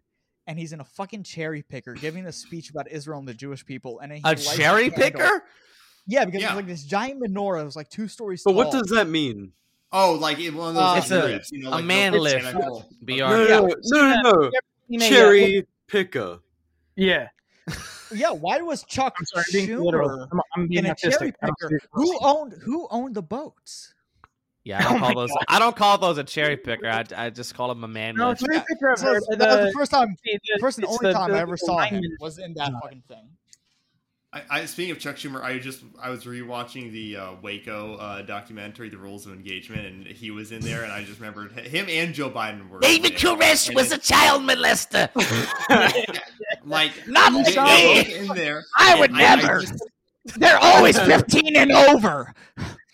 [0.47, 3.65] And he's in a fucking cherry picker giving a speech about Israel and the Jewish
[3.65, 3.99] people.
[3.99, 5.43] And then he a cherry picker.
[6.07, 6.47] Yeah, because Yeah.
[6.49, 7.61] it's like this giant menorah.
[7.61, 8.57] It was like two stories But tall.
[8.57, 9.53] what does that mean?
[9.91, 10.83] Oh, like in one of those.
[10.83, 12.45] Uh, It's a- lifts, you know, a like man the lift.
[12.45, 13.13] botanical- BR.
[13.17, 13.59] No, no, Yeah.
[13.59, 14.51] no, no, no, no.
[14.87, 16.39] You yeah, Cherry picker.
[16.95, 17.29] Yeah.
[18.13, 20.09] Yeah, why was Chuck I'm sorry, I'm being literal.
[20.09, 21.33] Schumer I'm, I'm being in a cherry autistic.
[21.41, 21.79] I don't picker?
[21.93, 23.94] Who owned who owned the boats?
[24.65, 25.29] Yeah, I don't Oh call those.
[25.29, 25.45] God.
[25.47, 26.87] I don't call those a cherry picker.
[26.89, 29.21] I, I just call them a man No, cherry picker I've heard.
[29.23, 31.55] that was the The, first time, the- first and only the- time the- I ever
[31.55, 33.29] saw him was in that fucking thing.
[34.33, 38.21] I, I speaking of Chuck Schumer, I just I was rewatching the uh, Waco uh,
[38.23, 41.85] documentary, The Rules of Engagement, and he was in there, and I just remembered him
[41.87, 42.79] and Joe Biden were.
[42.81, 43.35] David in there.
[43.37, 45.09] Koresh And was then- a child molester.
[46.65, 48.15] like Not they- they me.
[48.15, 48.63] in there.
[48.77, 49.61] I would I never.
[49.61, 49.81] just-
[50.37, 52.33] They're always 15 and over.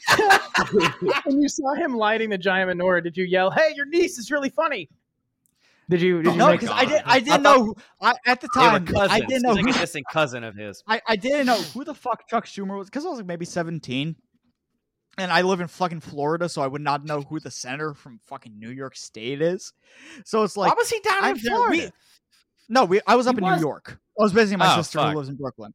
[1.26, 4.32] when you saw him lighting the giant menorah, did you yell, "Hey, your niece is
[4.32, 4.90] really funny"?
[5.90, 6.22] Did you?
[6.22, 7.02] Did you No, because I did.
[7.06, 7.66] I didn't know.
[7.66, 9.12] Who, I, at the time, cousins.
[9.12, 9.56] I didn't know.
[9.56, 10.84] He's like Who, a distant cousin of his.
[10.88, 13.46] I, I didn't know who the fuck Chuck Schumer was because I was like maybe
[13.46, 14.16] 17.
[15.18, 18.18] And I live in fucking Florida, so I would not know who the senator from
[18.28, 19.74] fucking New York State is.
[20.24, 21.94] So it's like, Why was he down in I've never- we- Florida?
[22.70, 23.02] no, we.
[23.06, 24.00] I was up He in was- New York.
[24.18, 25.12] I was visiting my Oh, sister fuck.
[25.12, 25.74] who lives in Brooklyn.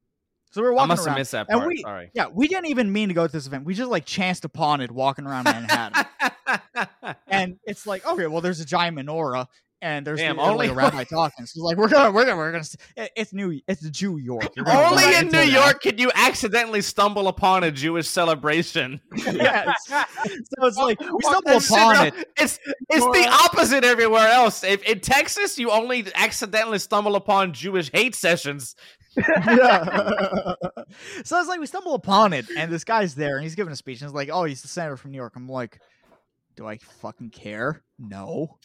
[0.56, 1.68] So we were I walking must have around, missed that and part.
[1.68, 2.10] we, Sorry.
[2.14, 3.66] yeah, we didn't even mean to go to this event.
[3.66, 6.06] We just like chanced upon it walking around Manhattan,
[7.28, 9.48] and it's like, okay, well, there's a giant menorah,
[9.82, 11.44] and there's Damn, the, only rabbi talking.
[11.44, 12.64] So it's like we're gonna, we're gonna, we're gonna.
[13.14, 14.48] It's New, it's Jew York.
[14.66, 15.40] Only in New.
[15.40, 18.98] York could you accidentally stumble upon a Jewish celebration.
[19.14, 19.74] yes.
[19.86, 22.14] So it's like we stumble upon it.
[22.38, 22.58] It's
[22.88, 24.64] it's the opposite everywhere else.
[24.64, 28.74] If in Texas you only accidentally stumble upon Jewish hate sessions.
[29.16, 30.55] Yeah.
[31.24, 33.76] so it's like we stumble upon it, and this guy's there, and he's giving a
[33.76, 35.34] speech, and it's like, oh, he's the senator from New York.
[35.36, 35.80] I'm like,
[36.56, 37.82] do I fucking care?
[37.98, 38.59] No,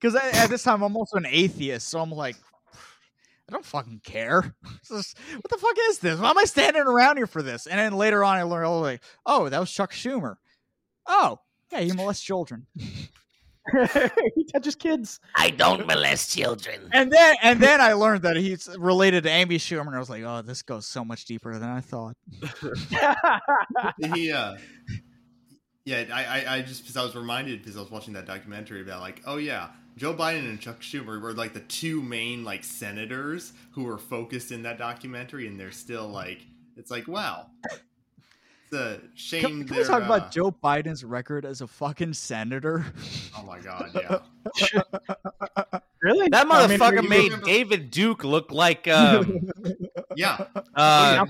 [0.00, 2.36] because at this time I'm also an atheist, so I'm like,
[3.48, 4.54] I don't fucking care.
[4.88, 6.20] What the fuck is this?
[6.20, 7.66] Why am I standing around here for this?
[7.66, 8.96] And then later on, I learned, oh,
[9.26, 10.36] oh, that was Chuck Schumer.
[11.06, 11.38] Oh,
[11.70, 12.66] yeah, he molests children.
[14.34, 15.20] he touches kids.
[15.36, 16.88] I don't molest children.
[16.92, 20.10] And then and then I learned that he's related to Amy Schumer, and I was
[20.10, 22.16] like, oh, this goes so much deeper than I thought.
[24.14, 24.56] he uh
[25.84, 28.80] yeah I, I i just because i was reminded because i was watching that documentary
[28.82, 32.62] about like oh yeah joe biden and chuck schumer were like the two main like
[32.64, 37.46] senators who were focused in that documentary and they're still like it's like wow
[38.72, 42.14] it's a shame Can, can we talk uh, about Joe Biden's record as a fucking
[42.14, 42.84] senator?
[43.36, 44.18] oh my god yeah
[46.02, 46.28] really?
[46.30, 49.48] That I mean, motherfucker made remember- David Duke look like um,
[50.16, 50.44] yeah
[50.74, 51.24] uh,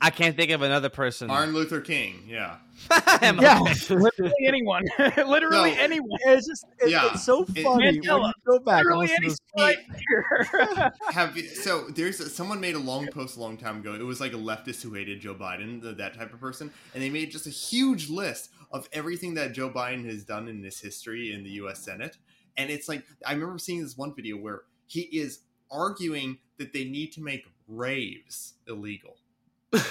[0.00, 1.28] I can't think of another person.
[1.28, 2.56] martin luther king yeah
[3.20, 3.58] yeah,
[3.90, 4.84] Literally anyone.
[5.16, 5.76] Literally No.
[5.80, 6.18] anyone.
[6.26, 7.10] It's just it- Yeah.
[7.12, 8.32] it's so It- funny when you Mandela.
[8.46, 9.38] go back Literally any this.
[9.58, 9.76] right
[10.08, 10.92] here.
[11.10, 13.94] Have you, so there's someone made a long post a long time ago.
[13.94, 17.02] It was like a leftist who hated Joe Biden, th- that type of person, and
[17.02, 20.80] they made just a huge list of everything that Joe Biden has done in his
[20.80, 21.80] history in the U.S.
[21.80, 22.16] Senate.
[22.56, 26.84] And it's like I remember seeing this one video where he is arguing that they
[26.84, 29.16] need to make raves illegal.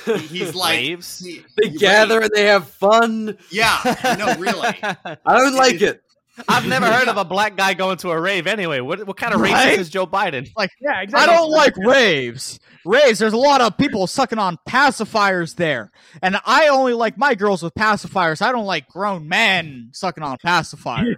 [0.05, 1.19] He- He's like, Raves?
[1.19, 3.37] he- They he- gather and they have fun.
[3.51, 3.79] Yeah,
[4.17, 4.77] no, really.
[4.83, 6.01] I don't like it.
[6.47, 8.45] I've never heard of a black guy going to a rave.
[8.45, 9.79] Anyway, what what kind of racist Right?
[9.79, 10.47] is Joe Biden?
[10.55, 11.33] Like, yeah, exactly.
[11.33, 12.59] I don't like raves.
[12.85, 13.17] Raves.
[13.17, 15.91] There's a lot of people sucking on pacifiers there,
[16.21, 18.43] and I only like my girls with pacifiers.
[18.43, 21.17] I don't like grown men sucking on pacifiers.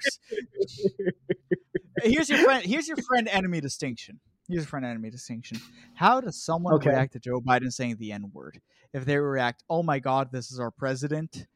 [2.04, 2.64] here's your friend.
[2.66, 4.22] Here's your friend enemy distinction.
[4.50, 5.60] Here's your friend enemy distinction.
[5.96, 6.90] How does someone Okay.
[6.90, 8.62] react to Joe Biden saying the N word?
[8.94, 11.48] If they react, "Oh my God, this is our president,"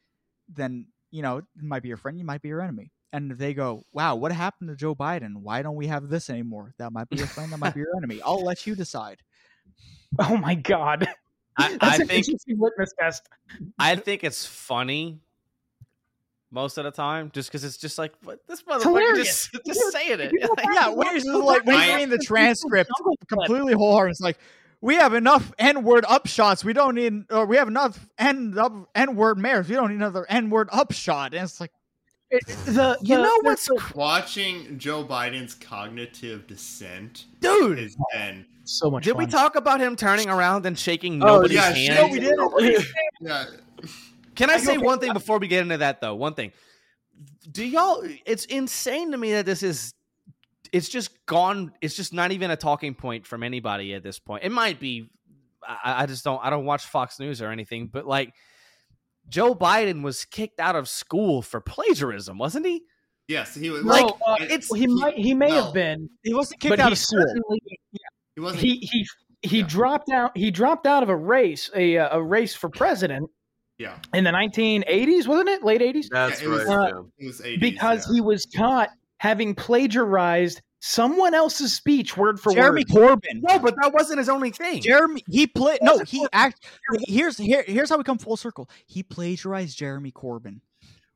[0.47, 2.19] then you know it might be your friend.
[2.19, 2.91] You might be your enemy.
[3.13, 5.37] And if they go, "Wow, what happened to Joe Biden?
[5.37, 7.51] Why don't we have this anymore?" That might be your friend.
[7.53, 8.21] That might be your enemy.
[8.23, 9.23] I'll let you decide.
[10.19, 11.07] Oh my god.
[11.57, 13.27] I, That's I an think interesting litmus test.
[13.79, 15.19] I think it's funny
[16.53, 19.49] most of the time, just because it's just like what, this motherfucker hilarious.
[19.51, 20.31] just just saying it.
[20.31, 22.91] People Like, yeah, Where's it's just like when I- you read the transcript
[23.27, 24.37] completely wholehearted, it's like
[24.81, 26.63] we have enough N-word upshots.
[26.63, 28.57] We don't need, or we have enough N
[28.95, 29.67] N-word mayors.
[29.69, 31.33] We don't need another N-word upshot.
[31.33, 31.71] And it's like,
[32.29, 37.79] It- the, you the- know the- what's Watching Joe Biden's cognitive descent dude?
[37.79, 41.57] has been so much Did we talk about him turning around and shaking oh, nobody's
[41.59, 41.95] Oh, yeah, hand?
[41.95, 42.19] no, we
[42.69, 42.85] didn't.
[43.21, 43.45] yeah.
[44.35, 46.15] Can I say okay one thing before we get into that though?
[46.15, 46.51] One thing.
[47.51, 49.93] Do y'all it's insane to me that this is
[50.71, 54.43] it's just gone it's just not even a talking point from anybody at this point.
[54.43, 55.09] It might be
[55.67, 58.33] I, I just don't I don't watch Fox News or anything, but like
[59.29, 62.83] Joe Biden was kicked out of school for plagiarism, wasn't he?
[63.27, 65.63] Yes, he was No, uh, it's- he might he may no.
[65.65, 67.21] have been, He wasn't kicked out of school.
[67.25, 67.61] certainly
[68.35, 68.61] He wasn't.
[68.63, 69.07] he he
[69.43, 69.67] he Yeah.
[69.67, 73.29] dropped out he dropped out of a race a uh, a race for president
[73.83, 76.93] yeah, in the 1980s wasn't it late 80s That's Yeah, it was- right.
[76.93, 77.25] uh, yeah.
[77.25, 78.13] it was 80s, because yeah.
[78.15, 83.41] he was caught having plagiarized someone else's speech word for Jeremy word Jeremy Corbyn.
[83.41, 84.81] No, but that wasn't his only thing.
[84.81, 85.79] Jeremy, he played.
[85.81, 86.65] No, he act.
[87.07, 87.63] Here's here.
[87.65, 88.69] Here's how we come full circle.
[88.85, 90.59] He plagiarized Jeremy Corbyn.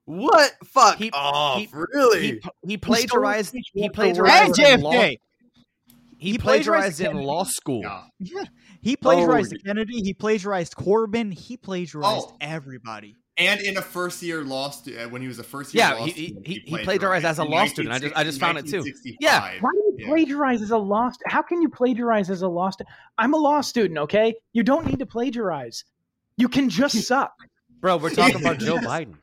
[0.05, 0.53] What?
[0.63, 1.59] Fuck He- off.
[1.59, 2.21] he- really?
[2.21, 5.19] he, he plagiarized speech he plagiarized And JFK.
[6.19, 7.25] He, He plagiarized plagiarized in Kennedy.
[7.25, 7.81] law school.
[8.19, 8.43] Yeah,
[8.81, 9.61] he plagiarized Oh.
[9.65, 10.01] Kennedy.
[10.01, 11.33] He plagiarized Corbyn.
[11.33, 12.37] He plagiarized Oh.
[12.41, 13.15] everybody.
[13.39, 15.93] And in a first year law student, uh, when he was a first year Yeah,
[15.93, 17.93] law he, he, student, he, he plagiarized as a in law student.
[17.93, 18.83] I just I just found it too.
[19.19, 21.09] Yeah, Why do you plagiarize as a law?
[21.11, 22.95] St- How can you plagiarize as a law student?
[23.19, 23.99] I'm a law student.
[23.99, 25.83] Okay, you don't need to plagiarize.
[26.37, 27.31] You can just suck.
[27.79, 29.13] bro, we're talking about Joe Biden.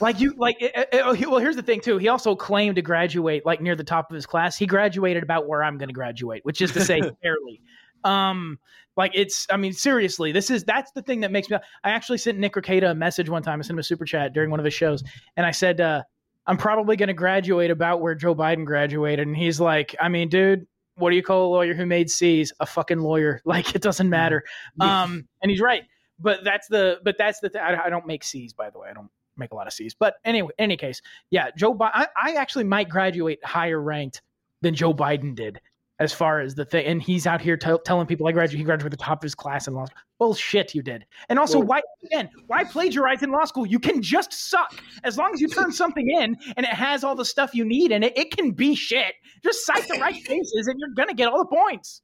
[0.00, 1.38] Like you, like it, it- it- well.
[1.38, 1.98] Here's the thing, too.
[1.98, 4.56] He also claimed to graduate like near the top of his class.
[4.56, 7.60] He graduated about where I'm going to graduate, which is to say, fairly.
[8.04, 8.58] Um,
[8.96, 9.46] like it's.
[9.50, 11.56] I mean, seriously, this is that's the thing that makes me.
[11.84, 13.58] I actually sent Nick Rekieta a message one time.
[13.58, 15.02] I sent him a super chat during one of his shows,
[15.36, 16.02] and I said, uh,
[16.46, 20.28] "I'm probably going to graduate about where Joe Biden graduated." And he's like, "I mean,
[20.28, 20.66] dude."
[20.96, 22.52] What do you call a lawyer who made C's?
[22.60, 23.40] A fucking lawyer.
[23.46, 24.44] Like it doesn't matter.
[24.78, 25.84] Um, and he's right.
[26.18, 26.98] But that's the.
[27.02, 27.48] But that's the.
[27.48, 28.88] Th- I, I don't make C's, by the way.
[28.90, 29.94] I don't make a lot of C's.
[29.94, 31.00] But anyway, any case,
[31.30, 31.90] yeah, Joe Biden.
[31.94, 34.22] I, I actually might graduate higher ranked
[34.60, 35.60] than Joe Biden did
[35.98, 36.84] as far as the thing.
[36.86, 38.58] And he's out here tell telling people I graduated.
[38.58, 39.98] He graduated at the top of his class in law school.
[40.18, 41.04] Bullshit, you did.
[41.28, 42.28] And also, Well- why again?
[42.46, 43.66] Why plagiarize in law school?
[43.66, 44.72] You can just suck
[45.04, 47.90] as long as you turn something in and it has all the stuff you need
[47.92, 48.16] and it.
[48.16, 49.14] It can be shit.
[49.42, 52.02] Just cite the right cases, and you're gonna get all the points.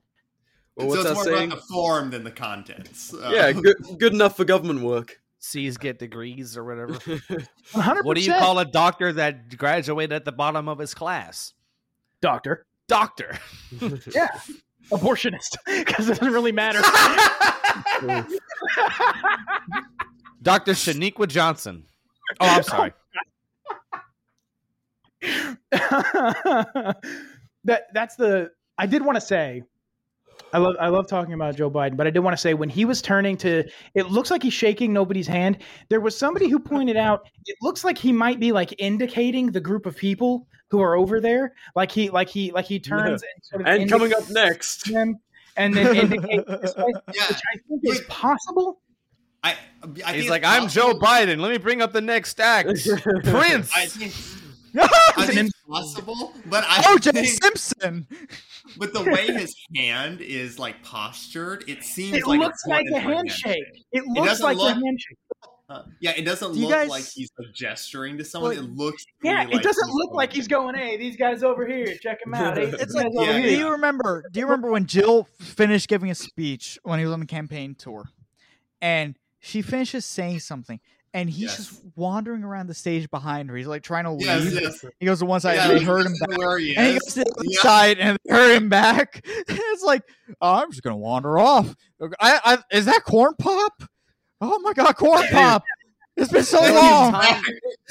[0.77, 1.53] Well, so what's it's that more saying?
[1.53, 3.13] about the form than the contents.
[3.15, 5.21] Uh, Yeah, good good enough for government work.
[5.41, 6.93] C's get degrees or whatever.
[7.73, 8.05] 100%.
[8.05, 11.55] What do you call a doctor that graduated at the bottom of his class?
[12.21, 12.65] Doctor.
[12.89, 13.39] Doctor.
[14.15, 14.29] Yeah.
[14.91, 16.81] Abortionist, because it doesn't really matter.
[20.43, 20.73] Dr.
[20.73, 21.85] Shaniqua Johnson.
[22.41, 22.95] Oh, I'm sorry.
[27.65, 29.63] that that's the I did want to say
[30.53, 32.69] I love I love talking about Joe Biden, but I did want to say when
[32.69, 33.65] he was turning to
[33.95, 35.59] it looks like he's shaking nobody's hand.
[35.89, 39.61] There was somebody who pointed out it looks like he might be like indicating the
[39.61, 41.55] group of people who are over there.
[41.75, 45.19] Like he like he like he turns and sort of And coming up next, them
[45.57, 48.81] and then indicates this way, which I think is possible.
[49.43, 49.57] I,
[50.05, 51.41] I He's like, it's I'm Joe Biden.
[51.41, 52.69] Let me bring up the next act.
[53.25, 53.71] Prince.
[53.75, 54.15] I think,
[55.17, 58.07] I think it's possible, but I OJ think, Simpson.
[58.79, 62.67] but the way his hand is like postured, it seems like It like looks it's
[62.71, 63.65] like a for handshake.
[63.93, 65.19] It looks doesn't like look- a handshake.
[65.71, 68.57] Uh, yeah, it doesn't Do look guys- like he's like, gesturing to someone.
[68.57, 71.67] Well, it looks Yeah, really it doesn't look like he's going, hey, these guys over
[71.67, 72.57] here, check them out.
[72.57, 73.59] Hey, It's like, guys Yeah, do here.
[73.59, 74.25] you remember?
[74.33, 77.75] Do you remember when Jill finished giving a speech when he was on the campaign
[77.75, 78.05] tour,
[78.81, 80.81] and she finishes saying something,
[81.15, 81.57] and he's Yes.
[81.57, 83.57] just wandering around the stage behind her.
[83.57, 84.27] He's like trying to leave.
[84.27, 84.53] Yes,
[84.83, 84.85] yes.
[85.01, 86.29] He goes to one side, Yeah, and they he heard him back.
[86.31, 87.61] know where he And he goes to the other Yeah.
[87.63, 89.21] side, and they heard him back.
[89.27, 90.03] it's like,
[90.41, 91.75] oh, I'm just gonna wander off.
[92.21, 93.83] I, I, is that corn pop?
[94.41, 95.65] Oh my god, corn pop!
[96.17, 97.43] It's been so There was a long.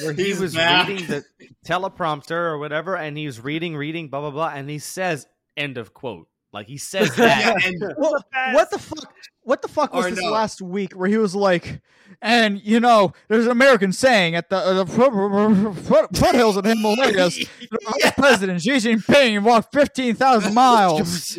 [0.03, 0.87] where he He's was back.
[0.87, 1.25] reading the
[1.65, 5.25] teleprompter or whatever, and he was reading, reading, blah blah blah, and he says,
[5.55, 7.65] "End of quote." Like he says Yeah, that.
[7.65, 8.23] and Well,
[8.53, 9.13] what the fuck?
[9.43, 10.31] What the fuck was Or this no.
[10.31, 11.81] last week where he was like,
[12.21, 16.63] and you know, there's an American saying at the, uh, the foot, foot, foothills of
[16.63, 17.35] the Himalayas,
[17.71, 21.37] the Vice President Xi Jinping walked fifteen thousand miles.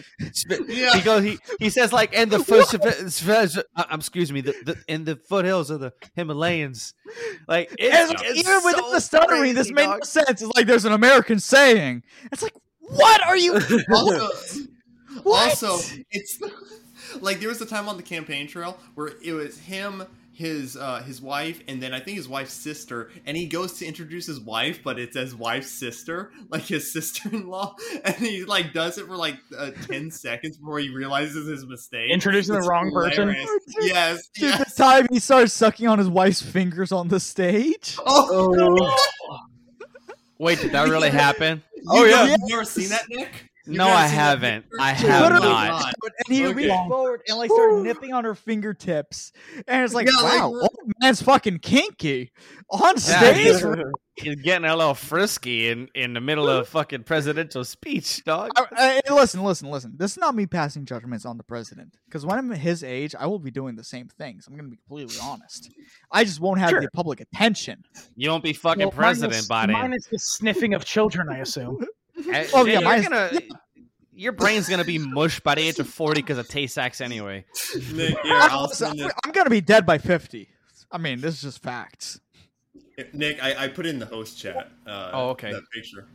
[0.69, 0.95] Yeah.
[0.95, 1.25] He goes.
[1.25, 5.17] He, he says like in the first, uh, um, excuse me, the, the in the
[5.17, 6.95] foothills of the Himalayas,
[7.47, 10.43] like it's, And it's even with so the stuttering, crazy, this made no sense.
[10.43, 12.03] It's like there's an American saying.
[12.33, 13.55] It's like, what are you?
[13.95, 14.29] also,
[15.23, 15.51] What?
[15.51, 15.79] also,
[16.11, 16.39] it's
[17.21, 20.05] like there was a time on the campaign trail where it was him,
[20.39, 23.87] his uh, his wife, and then I think his wife's sister, and he goes to
[23.87, 27.75] introduce his wife, but it's his wife's sister, like his sister-in-law,
[28.05, 32.13] and he like does it for like uh, ten seconds before he realizes his mistake.
[32.13, 33.25] Introducing the It's wrong person?
[33.29, 33.49] hilarious.
[33.81, 34.75] Yes, Dude, yes.
[34.77, 37.97] the time he starts sucking on his wife's fingers on the stage.
[38.07, 38.97] Oh, no.
[40.39, 41.63] Wait, did that really happen?
[41.89, 42.25] Oh, You- yeah.
[42.27, 43.48] You've never seen that, Nick?
[43.69, 44.65] You've No, I haven't.
[44.81, 45.93] I have literally not.
[46.27, 46.55] And he Okay.
[46.55, 49.33] reached forward and like started nipping on her fingertips,
[49.67, 52.33] and it's like, Yeah, wow, we're- old man's fucking kinky
[52.71, 53.37] on stage.
[53.37, 53.65] he's,
[54.17, 58.51] he's getting a little frisky in, in the middle of fucking presidential speech, dog.
[58.57, 59.95] I- I- listen, listen, listen.
[59.97, 63.27] This is not me passing judgments on the president because when I'm his age, I
[63.27, 64.47] will be doing the same things.
[64.47, 65.71] I'm going to be completely honest.
[66.11, 66.81] I just won't have Sure.
[66.81, 67.85] the public attention.
[68.17, 69.73] You won't be fucking Well, president minus, by then.
[69.75, 71.85] minus the sniffing of children, I assume.
[72.55, 73.31] Oh, yeah, yeah, you're mine's- gonna,
[74.13, 77.45] your brain's gonna be mush by the age of forty because of Tay Sachs anyway.
[77.93, 79.13] Nick, here, I'm, I'll send this.
[79.25, 80.49] I'm going to be dead by 50.
[80.91, 82.21] I mean, this is just facts.
[83.13, 84.71] Nick, I, I put in the host chat.
[84.87, 85.53] Uh, Oh, okay.
[85.53, 86.09] That picture.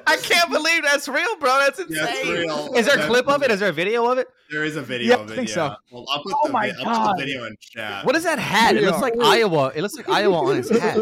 [0.08, 1.58] I can't believe that's real, bro.
[1.60, 2.26] That's insane.
[2.26, 2.74] Yeah, real.
[2.74, 3.50] Is there a clip of it?
[3.52, 4.26] Is there a video of it?
[4.50, 5.32] There is a video Yeah, of it.
[5.32, 5.54] I think yeah.
[5.54, 5.74] so.
[5.92, 7.16] Well, I'll put, Oh the, my vi- I'll put God.
[7.18, 8.04] the video in chat.
[8.04, 8.76] What is that hat?
[8.76, 9.72] It looks like Iowa.
[9.74, 10.96] It looks like Iowa on his hat.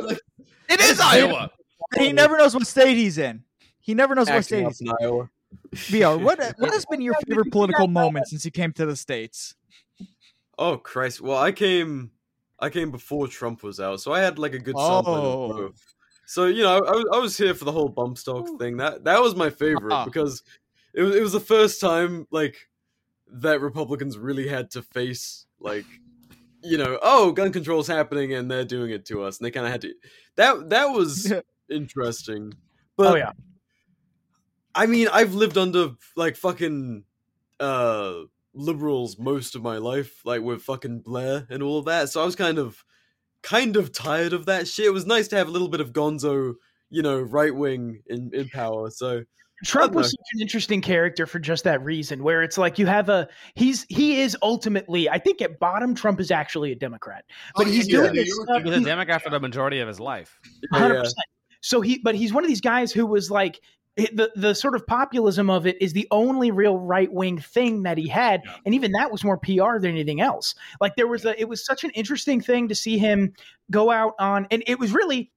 [0.68, 1.50] It is Iowa.
[1.94, 3.44] And he never knows what state he's in.
[3.80, 5.28] He never knows what state he's in Iowa.
[5.74, 9.54] VR, what what has been your favorite political moment since you came to the states?
[10.58, 11.20] Oh Christ!
[11.20, 12.10] Well, I came,
[12.58, 15.50] I came before Trump was out, so I had like a good sampling Oh.
[15.50, 15.94] of both.
[16.26, 18.78] So you know, I, was- I was here for the whole bump stock thing.
[18.78, 20.04] That that was my favorite Ah.
[20.04, 20.42] because
[20.94, 22.56] it was it was the first time like
[23.28, 25.86] that Republicans really had to face like
[26.64, 29.66] you know, oh, gun control's happening and they're doing it to us, and they kind
[29.66, 29.94] of had to.
[30.36, 31.32] That that was
[31.70, 32.54] interesting.
[32.96, 33.32] But oh yeah.
[34.74, 37.04] I mean, I've lived under like fucking
[37.60, 38.14] uh
[38.54, 42.08] liberals most of my life, like with fucking Blair and all of that.
[42.08, 42.84] So I was kind of
[43.42, 44.86] kind of tired of that shit.
[44.86, 46.54] It was nice to have a little bit of gonzo,
[46.90, 48.90] you know, right wing in, in power.
[48.90, 49.24] So
[49.64, 53.08] Trump was such an interesting character for just that reason, where it's like you have
[53.08, 57.24] a he's he is ultimately I think at bottom Trump is actually a Democrat,
[57.56, 58.62] but Oh, he's yeah, doing New this York stuff.
[58.62, 60.38] He was a Democrat for the majority of his life.
[60.72, 61.26] Oh, hundred percent.
[61.60, 63.60] So he, but he's one of these guys who was like
[63.96, 67.96] the the sort of populism of it is the only real right wing thing that
[67.96, 70.54] he had, and even that was more PR than anything else.
[70.80, 73.32] Like there was a, it was such an interesting thing to see him
[73.70, 75.30] go out on, and it was really.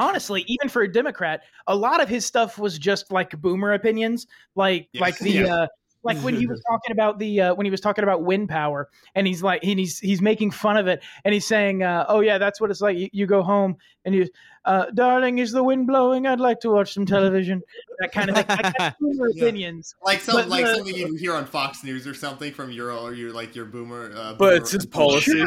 [0.00, 4.26] Honestly, even for a Democrat, a lot of his stuff was just like boomer opinions,
[4.54, 5.54] like Yes, like the yeah.
[5.54, 5.66] uh,
[6.02, 8.88] like when he was talking about the uh, when he was talking about wind power,
[9.14, 12.20] and he's like he, he's he's making fun of it, and he's saying, uh, "Oh
[12.20, 12.96] yeah, that's what it's like.
[12.96, 14.26] You, you go home and you,
[14.64, 16.26] uh, darling, is the wind blowing?
[16.26, 17.62] I'd like to watch some television."
[18.00, 18.46] That kind of thing.
[18.48, 19.44] Like, boomer Yeah.
[19.44, 19.94] opinions.
[20.04, 22.92] Like some But like the- something you hear on Fox News or something from your
[22.92, 24.10] or your like your boomer.
[24.14, 25.42] Uh, But it's his policy.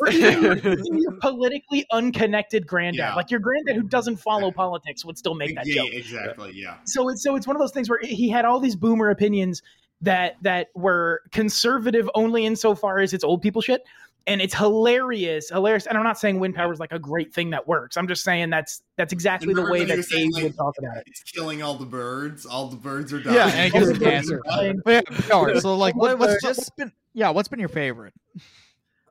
[0.00, 3.14] Or your, your politically unconnected granddad, Yeah.
[3.14, 5.92] like your granddad who doesn't follow politics, would still make that yeah, joke.
[5.92, 6.52] exactly.
[6.54, 6.76] Yeah.
[6.86, 9.62] so it's so it's one of those things where he had all these boomer opinions
[10.00, 13.82] that that were conservative only insofar as it's old people shit
[14.26, 17.50] and it's hilarious hilarious and i'm not saying wind power is like a great thing
[17.50, 20.30] that works i'm just saying that's that's exactly And the way when that was saying,
[20.32, 22.44] like, would talk about it It's killing all the birds.
[22.46, 23.36] All the birds are dying.
[23.36, 24.40] Yeah, and it gives All him the birds cancer.
[24.46, 24.82] are dying.
[24.84, 27.68] But yeah, VR, so like, what, What- what's, just- what's been yeah, what's been your
[27.68, 28.14] favorite?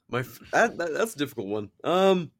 [0.10, 1.70] My f- that, that, that's a difficult one.
[1.84, 2.32] Um,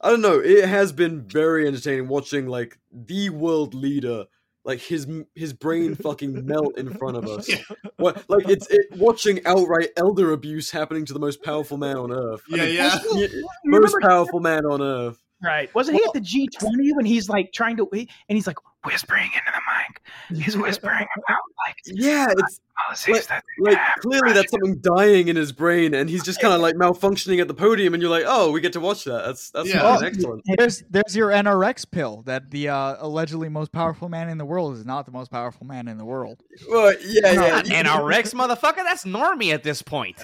[0.00, 0.38] I don't know.
[0.40, 4.24] It has been very entertaining watching like the world leader,
[4.64, 7.50] like his his brain fucking melt in front of us.
[7.96, 12.12] What like it's it, watching outright elder abuse happening to the most powerful man on
[12.12, 12.42] earth.
[12.52, 12.74] I Yeah, mean,
[13.16, 13.26] yeah.
[13.64, 15.18] most powerful man on earth.
[15.42, 19.24] Right wasn't he at the g20 when he's like trying to and he's like whispering
[19.26, 24.50] into the mic he's whispering about like Yeah, it's policies like, that like clearly that's
[24.50, 27.94] something dying in his brain, and he's just kind of like malfunctioning at the podium,
[27.94, 29.24] and you're like, oh, we get to watch that.
[29.24, 29.80] That's that's Yeah.
[29.80, 30.42] fucking Oh, excellent.
[30.58, 34.76] There's there's your NRX pill that the uh, allegedly most powerful man in the world
[34.76, 36.42] is not the most powerful man in the world.
[36.68, 37.62] Well, yeah, yeah.
[37.70, 40.16] And our Rex motherfucker, that's normie at this point.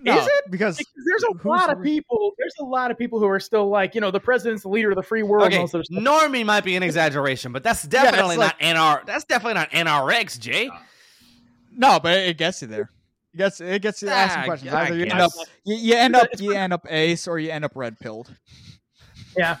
[0.00, 0.50] No, Is it?
[0.50, 3.68] Because because there's a lot of people there's a lot of people who are still
[3.68, 5.82] like you know the president's the leader of the free world Okay, all this other
[5.84, 6.02] stuff.
[6.02, 9.04] normie might be an exaggeration, but that's definitely like- not NR.
[9.06, 10.70] That's definitely not NRX, Jay.
[11.76, 12.90] no, but it gets you there.
[13.34, 14.72] It gets it gets you Ah, asking questions.
[14.72, 15.32] Either you end up
[15.64, 18.32] you, you end up you end up ace or you end up red pilled.
[19.36, 19.56] Yeah,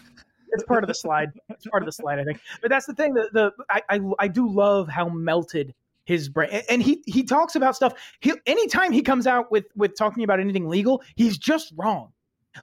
[0.52, 1.30] it's part of the slide.
[1.50, 2.40] It's part of the slide, I think.
[2.62, 3.12] But that's the thing.
[3.14, 5.74] The the I I, I do love how melted
[6.08, 7.92] his brain, and- he he talks about stuff.
[8.20, 12.12] He anytime he comes out with with talking about anything legal, he's just wrong.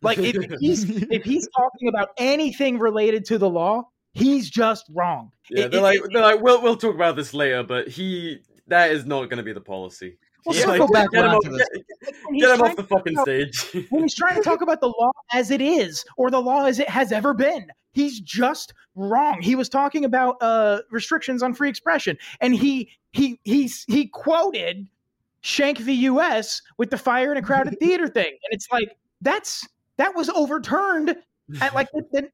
[0.02, 5.32] Like if he's if he's talking about anything related to the law, he's just wrong.
[5.50, 7.88] Yeah, It- they're it- like, it- they're like, we'll we'll talk about this later, but
[7.88, 10.18] he that is not going to be the policy.
[10.46, 11.44] We'll Yeah, circle like, back get him off.
[11.44, 11.52] Get,
[12.26, 13.86] when he's get him trying off the to talk fucking about- stage.
[13.90, 16.80] when he's trying to talk about the law as it is or the law as
[16.80, 21.70] it has ever been he's just wrong he was talking about uh restrictions on free
[21.70, 24.88] expression and he he he's he quoted
[25.42, 29.68] Schenck v us with the fire in a crowded theater thing and it's like that's
[29.98, 31.16] that was overturned
[31.62, 32.30] at like within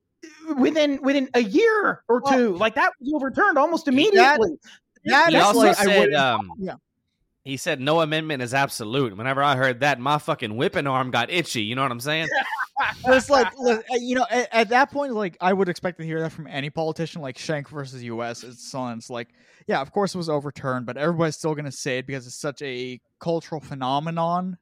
[0.57, 4.57] within within a year or two like that was overturned almost immediately
[5.05, 6.73] That he also like said, would um, yeah.
[7.43, 9.17] He said no amendment is absolute.
[9.17, 11.63] Whenever I heard that, my fucking whipping arm got itchy.
[11.63, 12.29] You know what I'm saying?
[13.05, 16.19] It's like uh, you know at, at that point like I would expect to hear
[16.21, 19.29] that from any politician like Schenck versus US it's someone's like
[19.67, 22.61] yeah of course it was overturned but everybody's still to say it because it's such
[22.61, 24.57] a cultural phenomenon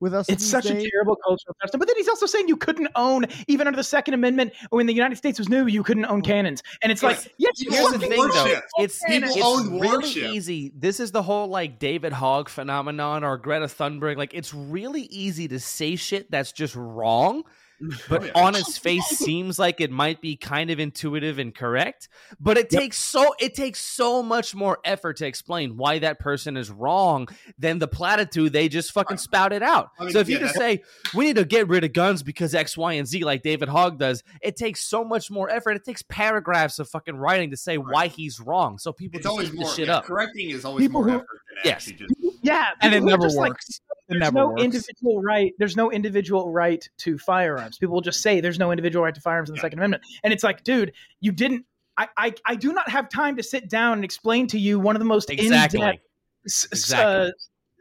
[0.00, 0.84] with us It's such days.
[0.84, 1.78] a terrible cultural custom.
[1.78, 4.94] But then he's also saying you couldn't own, even under the Second Amendment, when the
[4.94, 6.26] United States was new, you couldn't own mm.
[6.26, 6.62] cannons.
[6.82, 8.60] And it's like, yes, you Here's the fucking thing, though.
[8.78, 10.30] It's, People it's own really warship.
[10.30, 10.72] easy.
[10.76, 14.16] This is the whole like David Hogg phenomenon or Greta Thunberg.
[14.16, 17.44] Like, it's really easy to say shit that's just wrong
[18.08, 18.32] but Oh, yeah.
[18.34, 22.08] on its face seems like it might be kind of intuitive and correct.
[22.40, 26.56] But it takes so it takes so much more effort to explain why that person
[26.56, 27.28] is wrong
[27.58, 29.90] than the platitude they just fucking spouted out.
[29.98, 30.82] I mean, so if you just that- say
[31.14, 33.98] we need to get rid of guns because X, Y, and Z, like David Hogg
[33.98, 35.72] does, it takes so much more effort.
[35.76, 38.78] It takes paragraphs of fucking writing to say why he's wrong.
[38.78, 40.04] So people It's just always more the shit yeah, up.
[40.04, 41.88] correcting is always People more who- effort than Yes.
[41.88, 43.68] actually just Yeah, And it never just, like, works.
[43.68, 44.62] It there's no works.
[44.62, 45.52] individual right.
[45.58, 47.78] There's no individual right to firearms.
[47.78, 50.32] People will just say there's no individual right to firearms in the Second Amendment, and
[50.32, 51.64] it's like, dude, you didn't.
[51.98, 54.96] I, I, I do not have time to sit down and explain to you one
[54.96, 55.80] of the most Exactly.
[55.80, 56.02] in-depth,
[56.46, 57.32] s- Exactly.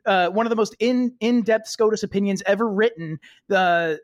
[0.06, 3.20] uh, uh, one of the most in in depth SCOTUS opinions ever written,
[3.50, 4.00] the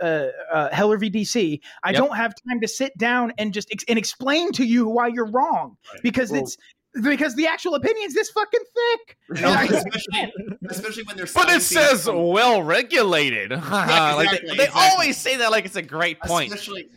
[0.52, 1.60] uh, uh, Heller v DC.
[1.84, 1.98] I Yep.
[1.98, 5.30] don't have time to sit down and just ex- and explain to you why you're
[5.32, 6.58] wrong because Well- it's
[7.04, 9.18] because the actual opinion's this fucking thick.
[9.42, 10.34] No, especially,
[10.70, 13.52] especially when they're But it says from- well regulated.
[13.72, 14.82] like they, they exactly.
[14.92, 16.52] always say that like it's a great point.
[16.52, 16.90] Especially,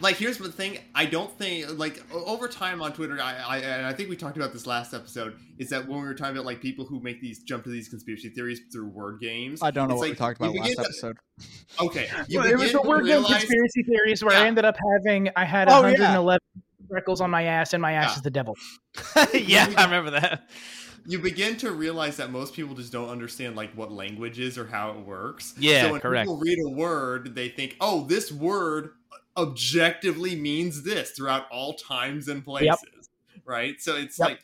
[0.00, 0.78] like, here's the thing.
[0.94, 4.36] I don't think, like, over time on Twitter, I, I, and I think we talked
[4.36, 7.20] about this last episode, is that when we were talking about, like, people who make
[7.20, 9.60] these, jump to these conspiracy theories through word games.
[9.60, 11.16] I don't know it's what we talked about last to- episode.
[11.80, 12.08] Okay.
[12.28, 14.76] You Well, it was begin the to word game conspiracy theories where I ended up
[14.94, 16.38] having I had Oh, yeah.
[16.88, 18.16] 111 freckles on my ass and my ass Yeah.
[18.16, 18.56] is the devil.
[19.34, 20.48] yeah, I remember that.
[21.06, 24.66] you begin to realize that most people just don't understand like what language is or
[24.66, 25.54] how it works.
[25.58, 26.24] Yeah, so when correct.
[26.26, 28.90] people read a word, they think, "Oh, this word
[29.36, 33.08] objectively means this throughout all times and places."
[33.44, 33.80] Right?
[33.80, 34.28] So it's Yep.
[34.28, 34.42] like i-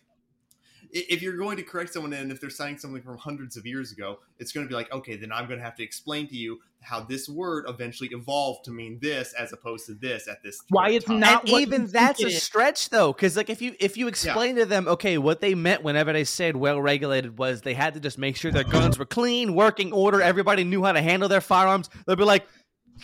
[0.94, 3.90] if you're going to correct someone and if they're citing something from hundreds of years
[3.90, 6.36] ago, it's going to be like, "Okay, then I'm going to have to explain to
[6.36, 10.58] you how this word eventually evolved to mean this as opposed to this at this
[10.58, 10.66] time.
[10.68, 13.96] Why it's time." not what even that's a stretch though because like if you if
[13.96, 17.74] you explain to them okay what they meant whenever they said well regulated was they
[17.74, 21.02] had to just make sure their guns were clean working order everybody knew how to
[21.02, 22.46] handle their firearms they'll be like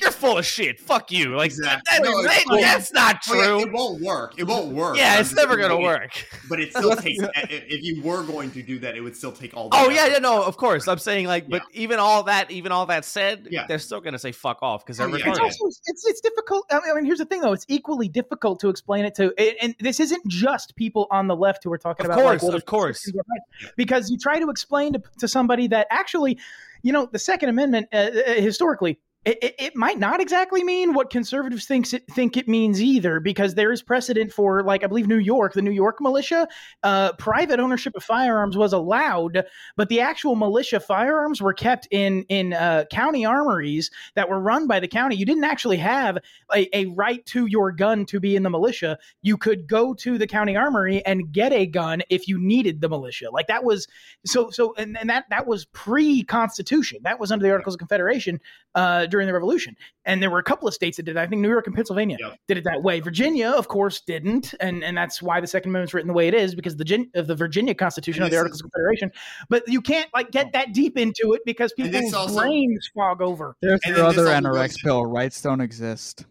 [0.00, 1.82] you're full of shit fuck you like Exactly.
[1.90, 2.60] that- No, that- it's
[2.90, 4.34] that's not Oh, yeah, true it won't work.
[4.38, 4.96] It won't work.
[4.96, 7.18] yeah I'm it's never gonna saying- work But it still takes.
[7.34, 9.68] If you were going to do that, it would still take all.
[9.68, 12.72] The oh yeah yeah no of course i'm saying like but even all that even
[12.72, 13.66] all that said Yeah.
[13.66, 15.28] they're still gonna say fuck off because they're Oh, yeah.
[15.30, 16.66] It's also it's it's difficult.
[16.70, 17.52] I mean, I mean, here's the thing though.
[17.52, 21.34] It's equally difficult to explain it to, and, and this isn't just people on the
[21.36, 22.24] left who are talking Of about.
[22.24, 22.98] like, course, well, of course.
[23.02, 23.72] this is right.
[23.76, 26.38] Because you try to explain to, to somebody that actually,
[26.82, 28.98] you know, the Second Amendment uh, uh, historically.
[29.26, 33.20] It, it, it might not exactly mean what conservatives thinks it, think it means either,
[33.20, 36.48] because there is precedent for, like I believe New York, the New York militia,
[36.82, 39.44] uh, private ownership of firearms was allowed,
[39.76, 44.66] but the actual militia firearms were kept in in uh, county armories that were run
[44.66, 45.16] by the county.
[45.16, 46.16] You didn't actually have
[46.54, 48.96] a, a right to your gun to be in the militia.
[49.20, 52.88] You could go to the county armory and get a gun if you needed the
[52.88, 53.28] militia.
[53.30, 53.86] Like that was
[54.24, 57.00] so so, and, and that that was pre-constitution.
[57.02, 58.40] That was under the Articles of Confederation
[58.74, 59.76] uh, during the Revolution.
[60.04, 61.16] And there were a couple of states that did.
[61.16, 61.20] it.
[61.20, 62.38] I think New York and Pennsylvania Yep.
[62.48, 63.00] did it that way.
[63.00, 66.34] Virginia, of course, didn't, and and that's why the Second Amendment's written the way it
[66.34, 69.12] is because the Gin- of the Virginia Constitution And of the this Articles of Confederation.
[69.48, 73.56] But you can't like get that deep into it because people's also- brains fog over.
[73.60, 75.06] There's your other also NRX goes- bill.
[75.06, 76.24] Rights don't exist.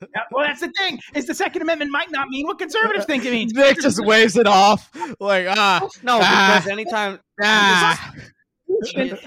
[0.00, 1.00] Yeah, Well, that's the thing.
[1.16, 3.52] Is the Second Amendment might not mean what conservatives think it means.
[3.54, 6.54] Nick just waves it off like ah no Ah.
[6.58, 8.14] because anytime ah.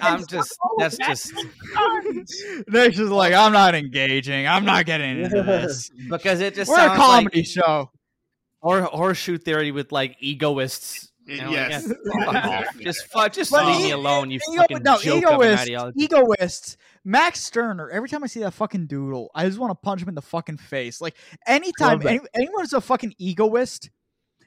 [0.02, 1.34] I'm just that's just
[2.68, 4.48] Nick's just like I'm not engaging.
[4.48, 5.90] I'm not getting into this.
[6.10, 7.92] because it just We're a comedy like show.
[8.62, 11.06] or horseshoe theory with like egoists.
[11.28, 11.94] It- And I'm like, yes.
[12.16, 12.80] yeah, fuck.
[12.82, 15.60] Just fuck, just But leave e- me alone, you Ego- fucking no, joke of an
[15.70, 16.78] egoists, egoists.
[17.06, 17.90] Max Stirner.
[17.90, 20.22] Every time I see that fucking doodle, I just want to punch him in the
[20.22, 21.00] fucking face.
[21.00, 21.16] Like
[21.48, 23.90] anytime Love any, anyone is a fucking egoist,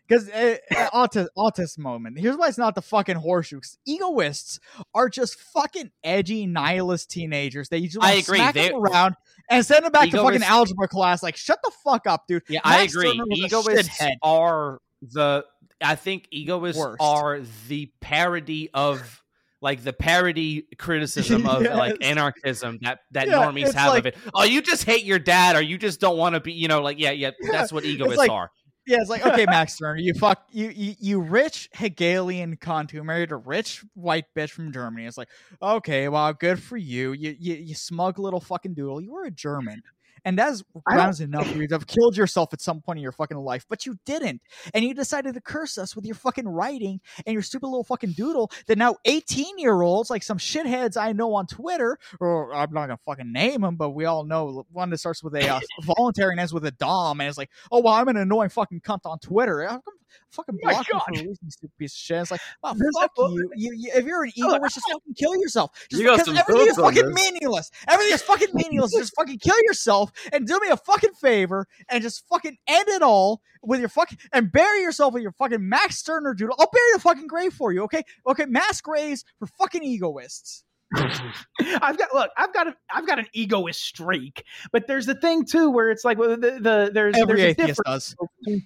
[0.06, 2.18] because uh, uh, autist, autist moment.
[2.18, 3.60] Here's why it's not the fucking horseshoe.
[3.86, 4.58] Egoists
[4.94, 7.68] are just fucking edgy nihilist teenagers.
[7.68, 9.14] They usually I agree, smack they- them around
[9.50, 11.22] and send them back to fucking algebra class.
[11.22, 12.42] Like shut the fuck up, dude.
[12.48, 13.20] Yeah, I agree.
[13.32, 15.44] Egoists are the.
[15.82, 16.96] I think egoists Worst.
[17.00, 19.22] are the parody of
[19.60, 24.16] like the parody criticism of like anarchism that that Yeah, normies have like- of it.
[24.34, 26.52] Oh, you just hate your dad, or you just don't want to be.
[26.52, 27.30] You know, like yeah, yeah.
[27.50, 28.50] That's what egoists like- are.
[28.86, 33.02] Yeah, it's like okay, Max Stirner, you fuck you, you you rich Hegelian cunt who
[33.02, 35.06] married a rich white bitch from Germany.
[35.06, 35.30] It's like
[35.62, 37.12] okay, well, good for you.
[37.12, 39.00] You you, you smug little fucking doodle.
[39.00, 39.82] You were a German.
[40.24, 43.12] And that's grounds enough for you to have killed yourself at some point in your
[43.12, 44.40] fucking life, but you didn't.
[44.72, 48.12] And you decided to curse us with your fucking writing and your stupid little fucking
[48.12, 52.72] doodle that now 18 year olds, like some shitheads I know on Twitter, or I'm
[52.72, 55.60] not gonna fucking name them, but we all know one that starts with a uh,
[55.82, 58.80] voluntary and ends with a Dom, and it's like, oh, well, I'm an annoying fucking
[58.80, 59.62] cunt on Twitter.
[59.62, 59.94] How come,
[60.30, 61.02] fucking My block you God.
[61.06, 62.16] for a reason, stupid piece of shit.
[62.18, 63.50] It's like, wow, There's fuck you.
[63.56, 63.90] You, you.
[63.94, 65.70] If you're an oh, egoist, just fucking kill yourself.
[65.90, 67.14] Just You because everything is fucking this.
[67.14, 67.70] meaningless.
[67.88, 68.92] Everything is fucking meaningless.
[68.92, 73.02] just fucking kill yourself and do me a fucking favor and just fucking end it
[73.02, 76.56] all with your fucking and bury yourself with your fucking Max Stirner doodle.
[76.58, 78.02] I'll bury the fucking grave for you, okay?
[78.26, 80.64] Okay, mass graves for fucking egoists.
[80.96, 85.44] I've got look, I've got a, I've got an egoist streak, but there's the thing
[85.44, 88.14] too where it's like well, the, the there's Every there's a atheist difference.
[88.46, 88.56] does.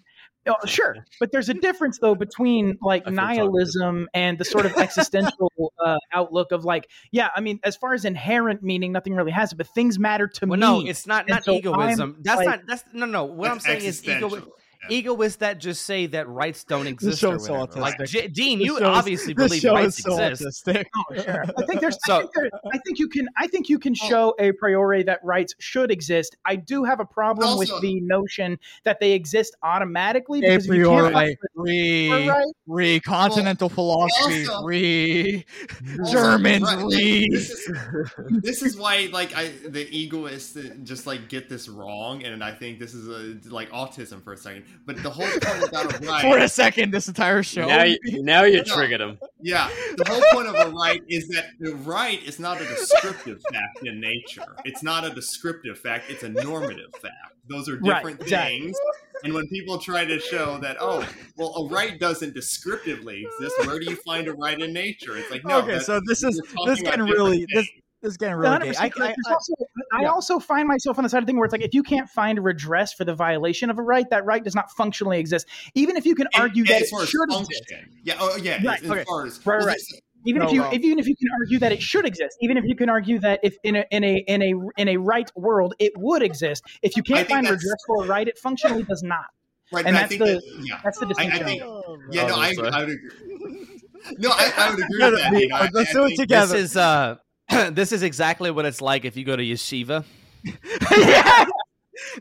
[0.49, 4.39] Between- Oh, sure, but there's a difference though between like I feel talked nihilism and
[4.39, 5.53] the sort of existential
[5.85, 9.53] uh, outlook of like, yeah, I mean, as far as inherent meaning, nothing really has
[9.53, 10.85] it, but things matter to Well, me.
[10.85, 12.17] no, it's not And not so I'm, egoism.
[12.23, 13.25] That's like- not that's no no.
[13.25, 14.53] What I'm saying is ego existential.
[14.91, 17.67] Egoists that just say that rights don't exist or so.
[17.77, 18.05] Like.
[18.05, 20.69] J- Dean, you is- obviously believe rights so exist.
[20.69, 21.45] Oh, sure.
[21.59, 21.99] I think there's.
[22.07, 23.29] So- I, think there, I think you can.
[23.37, 24.09] I think you can oh.
[24.09, 26.37] show a priori that rights should exist.
[26.45, 30.67] I do have a problem Also- with the notion that they exist automatically A because
[30.67, 35.45] if you can't priori, find re, right, re, continental philosophy, also- re,
[36.01, 37.29] Also, Germans, right, re.
[37.31, 37.71] This is,
[38.29, 42.79] this is why, like, I the egoists just like get this wrong, and I think
[42.79, 44.65] this is a, like autism for a second.
[44.87, 47.67] But the whole point about a right, For a second, this entire show.
[47.67, 49.19] Now you, now you triggered him.
[49.41, 53.39] yeah, the whole point of a right is that the right is not a descriptive
[53.53, 54.57] fact in nature.
[54.65, 57.35] It's not a descriptive fact; it's a normative fact.
[57.49, 58.61] Those are Right, different exactly.
[58.61, 58.79] things.
[59.25, 63.79] And when people try to show that, oh, well, a right doesn't descriptively exist, where
[63.81, 65.17] do you find a right in nature?
[65.17, 65.59] It's like, no.
[65.61, 67.83] okay, so this is this talking getting about different really this things.
[68.03, 68.75] This is getting really gay.
[68.79, 69.53] I, I, I, also,
[69.93, 70.09] I yeah.
[70.09, 72.39] also find myself on the side of thing where it's like if you can't find
[72.39, 75.47] a redress for the violation of a right, that right does not functionally exist.
[75.75, 77.73] Even if you can And- argue and that it should exist.
[78.05, 78.61] Yeah, oh yeah.
[78.65, 79.01] Right, as, okay.
[79.01, 79.77] as far as Right, well, right.
[79.77, 80.71] this- Even No, if you, no.
[80.71, 83.19] if, even if you can argue that it should exist, even if you can argue
[83.21, 86.63] that if in a in a in a in a right world it would exist,
[86.83, 89.27] if you can't find that's- redress for a right, it functionally does not.
[89.73, 91.45] right, and but I that's think the- that, yeah, That's the I, I distinction.
[91.47, 92.65] think, Oh, yeah, no, I, Oh.
[92.65, 93.65] I would agree.
[94.19, 95.33] No, I, I would agree with that.
[95.41, 96.53] You know, let's do it together.
[96.55, 97.17] This is uh
[97.73, 100.05] this is exactly what it's like if you go to yeshiva.
[100.97, 101.45] Yeah.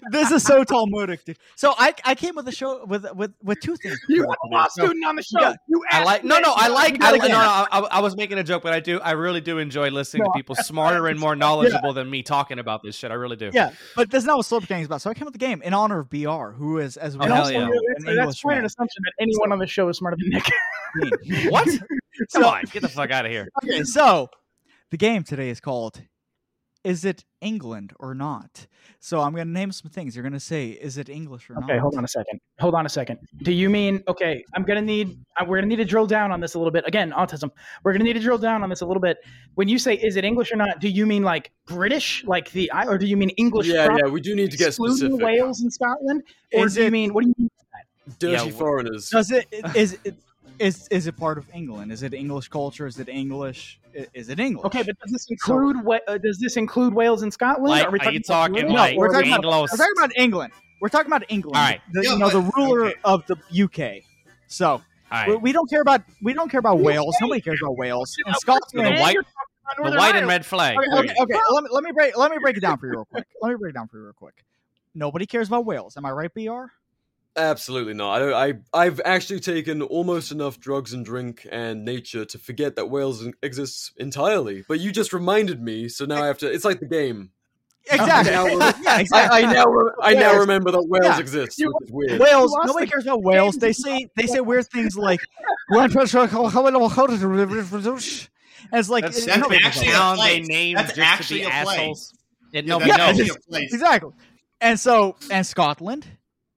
[0.09, 1.37] This is so Talmudic, dude.
[1.55, 3.99] So I I came with a show with with with two things.
[4.09, 5.39] You for have a law student on the show.
[5.39, 5.53] Yeah.
[5.67, 8.43] You I like no no I like I, no, no I, I was making a
[8.43, 11.35] joke but I do I really do enjoy listening No, to people smarter and more
[11.43, 13.51] knowledgeable than me talking about this shit I really do.
[13.53, 15.03] Yeah, but that's not what Slope Gang is about.
[15.03, 17.27] So I came with the game in honor of BR, who is as we Oh,
[17.27, 17.67] hell also, yeah.
[17.67, 21.51] know, that's quite an assumption that anyone on the show is smarter than Nick.
[21.51, 21.65] What?
[21.77, 21.77] Come
[22.29, 23.47] So- on, get the fuck out of here.
[23.63, 24.27] Okay, so
[24.91, 26.01] the game today is called
[26.83, 28.67] Is it England or not?
[28.99, 30.15] So I'm going to name some things.
[30.15, 31.65] You're going to say, Is it English or not?
[31.65, 32.39] Okay, hold on a second.
[32.59, 33.19] Hold on a second.
[33.43, 34.43] Do you mean okay?
[34.55, 35.19] I'm gonna need.
[35.39, 36.83] uh, We're gonna need to drill down on this a little bit.
[36.87, 37.51] Again, autism.
[37.83, 39.17] We're gonna need to drill down on this a little bit.
[39.55, 42.71] When you say is it English or not, do you mean like British, like the,
[42.71, 43.67] I- or do you mean English?
[43.67, 45.25] Yeah, proper, yeah, we do need to get excluding specific.
[45.25, 46.23] Wales and Scotland,
[46.53, 47.49] or Is do you it- mean what do you mean?
[48.19, 49.09] Dirty Yeah, foreigners.
[49.09, 49.45] Does it
[49.75, 50.15] is it
[50.59, 51.91] is is it part of England?
[51.91, 52.87] Is it English culture?
[52.87, 53.79] Is it English?
[54.13, 54.65] Is it English?
[54.65, 57.69] Okay, but does this include Wa- uh, does this include Wales and Scotland?
[57.69, 60.11] Like, are we are you talking, talking about no, we're talking, about, we're talking about
[60.15, 60.53] England.
[60.79, 61.57] We're talking about England.
[61.57, 61.81] All right.
[61.91, 62.99] the, Yeah, you know the ruler okay.
[63.03, 64.03] of the UK.
[64.47, 64.81] So All
[65.11, 65.41] we, right.
[65.41, 67.15] we don't care about we don't care about Wales.
[67.21, 68.87] Nobody cares about Wales and Scotland.
[68.87, 70.77] The white You're talking about the white and red flag.
[70.77, 71.39] Okay, okay, okay.
[71.51, 73.25] Let me let me break let me break it down for you real quick.
[73.41, 74.43] Let me break it down for you real quick.
[74.93, 75.97] Nobody cares about Wales.
[75.97, 76.65] Am I right, Br?
[77.37, 78.13] Absolutely not.
[78.13, 78.33] I, don't,
[78.73, 83.25] I I've actually taken almost enough drugs and drink and nature to forget that Wales
[83.43, 84.63] exists entirely.
[84.67, 86.51] But you just reminded me, so now I have to.
[86.51, 87.29] It's like the game.
[87.89, 88.31] Exactly.
[88.33, 89.43] Now yeah, I, exactly.
[89.45, 91.19] I now re- I now remember that Wales Yeah.
[91.19, 92.19] exists, You- which is weird.
[92.19, 92.53] Wales.
[92.65, 93.55] Nobody the cares about Wales.
[93.55, 95.19] They say they say weird things like,
[98.71, 100.47] and it's like That's, that's nobody actually about a town they place.
[100.49, 101.67] named That's just actually a place.
[101.67, 102.13] assholes.
[102.53, 103.19] It, Yeah, Yeah, knows.
[103.19, 103.73] actually a place.
[103.73, 104.11] Exactly.
[104.59, 106.05] And so, and Scotland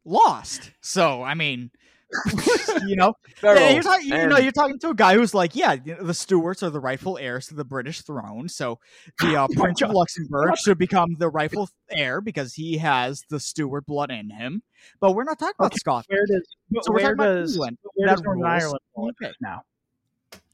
[0.05, 0.71] lost.
[0.81, 1.71] So, I mean,
[2.89, 5.75] you know, yeah, you're talking, you know, you're talking to a guy who's like, yeah,
[5.85, 8.49] you know, the Stuarts are the rightful heirs to the British throne.
[8.49, 8.81] So,
[9.21, 13.87] the uh, Prince of Luxembourg should become the rightful heir because he has the Stuart
[13.87, 14.63] blood in him.
[14.99, 16.07] But we're not talking about Okay, Scotland.
[16.09, 16.49] Where does
[16.85, 17.79] So we're where talking about does England.
[17.95, 19.15] where does Northern Ireland fall UK.
[19.23, 19.63] into now?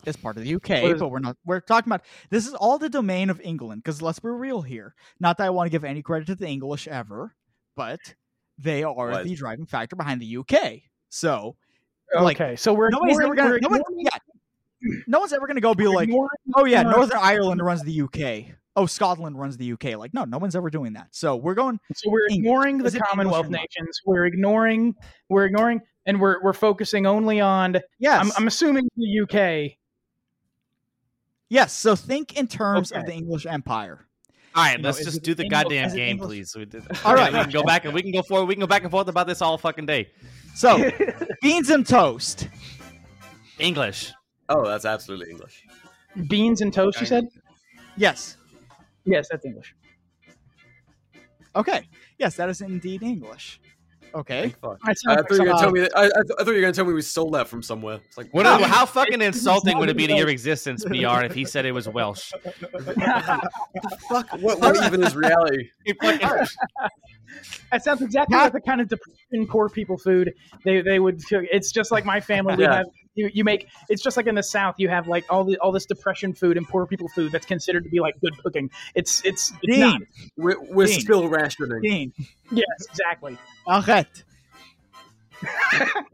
[0.04, 1.36] It's part of the UK, What is- but we're not.
[1.46, 3.82] We're talking about this is all the domain of England.
[3.82, 4.94] Because let's be real here.
[5.20, 7.34] Not that I want to give any credit to the English ever,
[7.76, 7.98] but
[8.58, 9.24] they are What?
[9.24, 10.82] the driving factor behind the UK.
[11.08, 11.56] So,
[12.14, 13.50] like, okay, so we're nobody's ever gonna.
[13.50, 16.08] we're No, one, ignoring- yeah, no one's ever gonna go be like,
[16.54, 18.54] oh yeah, Northern Ireland runs the UK.
[18.78, 19.96] Oh, Scotland runs the UK.
[19.96, 21.08] Like, no, no one's ever doing that.
[21.12, 21.80] So we're going.
[21.94, 22.38] So we're English.
[22.38, 24.00] ignoring the Commonwealth nations.
[24.04, 24.94] We're ignoring.
[25.30, 27.78] We're ignoring, and we're we're focusing only on.
[27.98, 29.76] Yes, I'm, I'm assuming the UK.
[31.48, 31.72] yes.
[31.72, 34.05] So think in terms of the English Empire.
[34.56, 36.28] All right, let's is just do the English- goddamn game, English?
[36.28, 36.56] please.
[36.56, 37.30] We did- All right.
[37.32, 38.46] we can go back and we can go forward.
[38.46, 40.10] We can go back and forth about this all fucking day.
[40.54, 40.90] So,
[41.42, 42.48] beans and toast.
[43.58, 44.12] English.
[44.48, 45.62] Oh, that's absolutely English.
[46.28, 46.98] Beans and toast.
[47.00, 47.28] You said.
[47.96, 48.36] Yes.
[49.04, 49.74] Yes, that's English.
[51.54, 51.86] Okay.
[52.18, 53.60] Yes, that is indeed English.
[54.16, 54.54] Okay.
[54.62, 54.78] Fuck.
[54.84, 55.80] That I thought you were gonna tell me.
[55.80, 57.62] That, I, I, th- I thought you were gonna tell me we stole that from
[57.62, 58.00] somewhere.
[58.06, 58.58] It's like, What, wow.
[58.62, 61.72] how fucking It's- insulting would it be to your existence, BR, if he said it
[61.72, 62.32] was Welsh?
[64.08, 65.68] Fuck, what, what even is reality?
[67.70, 70.32] That sounds exactly like the kind of depression poor people food
[70.64, 71.20] they they would.
[71.30, 72.56] It's just like my family.
[72.56, 72.76] We Yeah.
[72.76, 72.86] have
[73.16, 73.68] you, you make.
[73.88, 74.76] It's just like in the South.
[74.78, 77.82] You have like all the all this depression food and poor people food that's considered
[77.84, 78.70] to be like good cooking.
[78.94, 79.98] It's it's, it's not.
[79.98, 80.06] Dean.
[80.36, 81.00] We're, we're Dean.
[81.00, 81.80] still rationing.
[81.82, 82.12] Dean.
[82.52, 83.36] Yes, exactly.
[83.66, 84.22] Arrête.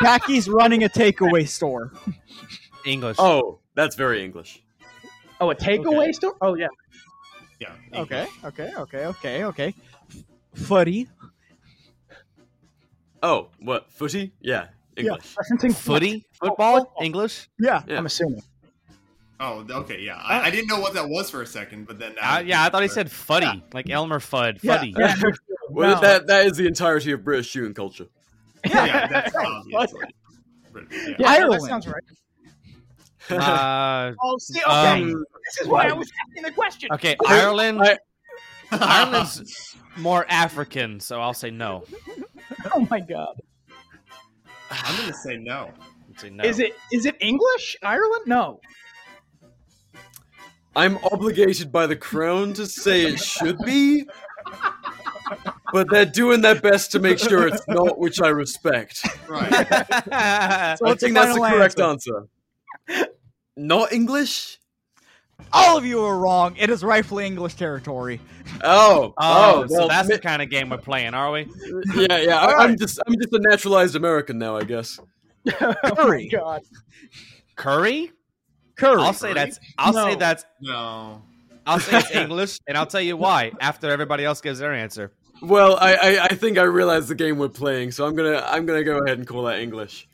[0.00, 1.92] Kaki's running a takeaway store.
[2.86, 3.16] English.
[3.18, 4.62] Oh, that's very English.
[5.40, 6.36] Oh, a takeaway store.
[6.40, 6.68] Oh yeah.
[7.58, 7.74] Yeah.
[7.94, 9.74] Okay, okay, okay, okay, okay.
[10.54, 11.08] Footy.
[13.22, 14.32] Oh, what footy?
[14.40, 15.22] Yeah, English.
[15.36, 15.56] yeah.
[15.56, 16.24] Referencing Footy?
[16.32, 16.92] Football?
[17.00, 17.48] English?
[17.58, 17.82] Yeah.
[17.86, 17.98] Yeah.
[17.98, 18.42] I'm assuming.
[19.42, 20.16] Oh, okay, yeah.
[20.16, 22.68] I, I didn't know what that was for a second, but then Uh, yeah, I
[22.68, 24.58] thought he said fuddy, like Elmer Fudd.
[24.62, 24.76] Yeah.
[24.76, 24.94] Fuddy.
[24.98, 25.14] Yeah.
[25.72, 26.00] Well, No.
[26.00, 28.06] that that is the entirety of British shooting culture.
[28.68, 29.32] Yeah, that's
[29.72, 30.00] obviously.
[30.72, 31.14] But, yeah.
[31.16, 31.62] Yeah, Ireland.
[31.62, 32.02] that sounds right.
[33.30, 34.68] Uh, Oh, see, okay.
[35.02, 35.12] Um,
[35.44, 36.90] this is why I was asking the question.
[36.94, 37.80] okay, Ireland.
[37.82, 37.98] I-
[38.80, 41.84] Ireland's more African, so I'll say no.
[42.74, 43.40] Oh my god.
[44.70, 45.70] I'm gonna say no.
[46.08, 46.44] I'll say no.
[46.44, 47.76] Is it is it English?
[47.82, 48.24] Ireland?
[48.26, 48.60] No.
[50.76, 54.06] I'm obligated by the crown to say it should be,
[55.72, 59.04] but they're doing their best to make sure it's not, which I respect.
[59.28, 59.50] Right.
[60.78, 62.28] So I think that's the correct answer?
[62.88, 63.08] answer.
[63.56, 64.59] Not English?
[65.52, 66.54] All of you are wrong.
[66.58, 68.20] It is rightfully English territory.
[68.64, 71.48] Oh, Oh, oh, so well, that's mi- the kind of game we're playing, are we?
[71.94, 72.38] yeah, yeah.
[72.38, 74.98] I, I'm just, I'm just a naturalized American now, I guess.
[75.62, 76.28] Oh Curry.
[76.28, 76.62] God.
[77.56, 78.12] Curry?
[78.76, 79.02] Curry.
[79.02, 79.58] I'll say that's.
[79.78, 80.44] I'll say that's.
[80.60, 81.22] No.
[81.66, 85.12] I'll say it's English, and I'll tell you why after everybody else gives their answer.
[85.42, 88.66] Well, I, I, I think I realize the game we're playing, so I'm gonna, I'm
[88.66, 90.08] gonna go ahead and call that English.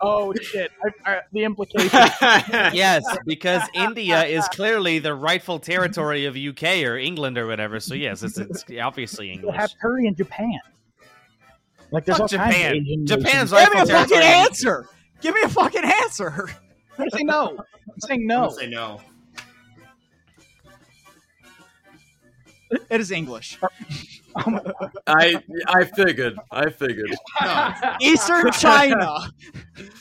[0.00, 0.70] Oh shit.
[0.84, 1.88] I, I, the implication.
[2.74, 7.80] Yes, because India is clearly the rightful territory of UK or England or whatever.
[7.80, 9.56] So yes, it's, it's obviously They English.
[9.56, 10.60] have curry in Japan.
[11.90, 13.06] Like there's Fuck all kinds of Japan.
[13.06, 13.70] Japan's nations.
[13.70, 14.88] Give me a fucking answer.
[15.20, 16.50] Give me a fucking answer.
[16.98, 17.58] I'm saying no.
[17.58, 18.36] I'm saying no.
[18.36, 18.50] I'm no.
[18.50, 19.00] say no.
[22.90, 23.58] It is English.
[25.06, 27.14] I, I figured, I figured.
[27.42, 27.72] No.
[28.00, 29.18] Eastern China.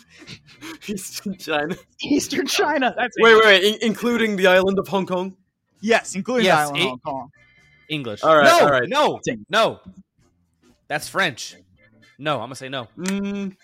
[0.87, 1.75] Eastern China.
[2.01, 2.93] Eastern China.
[2.97, 5.35] That's Wait, wait, wait, in- including the island of Hong Kong.
[5.81, 7.29] Yes, including Yes, the island of Hong Kong.
[7.89, 8.23] English.
[8.23, 8.89] All right, no, all right.
[8.89, 9.79] no, no.
[10.87, 11.55] That's French.
[12.17, 12.87] No, I'm gonna say no.
[12.97, 13.55] Mm,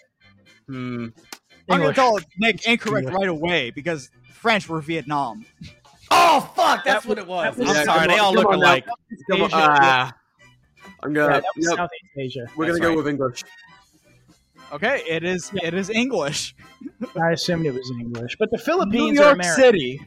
[0.68, 1.06] hmm.
[1.06, 1.14] I'm
[1.68, 1.96] gonna English.
[1.96, 5.46] tell Nick incorrect right away because French were Vietnam.
[6.12, 7.56] Oh fuck, that's That what it was.
[7.56, 8.66] that was- I'm Yeah, sorry, come they all look on now.
[8.68, 8.86] alike.
[9.34, 9.50] Asia.
[9.54, 10.14] ah.
[11.04, 11.34] I'm gonna.
[11.34, 12.46] that was yep, Southeast Asia.
[12.56, 12.98] we're gonna That's go right.
[12.98, 13.44] with English.
[14.72, 16.56] Okay, it is it is English.
[17.22, 19.64] I assumed it was English, but the New Philippines are York American.
[19.64, 20.02] City.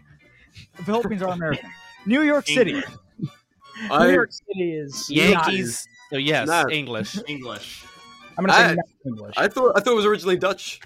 [0.76, 1.70] The Philippines are American.
[2.06, 2.82] New York City.
[3.90, 5.86] New York City is Yankees.
[6.10, 7.18] So yes, Not- English.
[7.26, 7.84] English.
[8.38, 9.34] I'm gonna say I- not English.
[9.36, 10.80] I thought, I thought it was originally Dutch.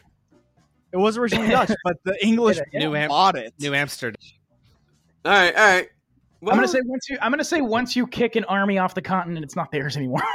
[0.92, 2.80] It was originally Dutch, but the English Yeah.
[2.80, 3.52] New Am- bought it.
[3.60, 4.16] New Amsterdam.
[5.24, 5.88] All right, all right.
[6.40, 8.94] Well, I'm gonna say once you I'm gonna say once you kick an army off
[8.94, 10.22] the continent, it's not theirs anymore.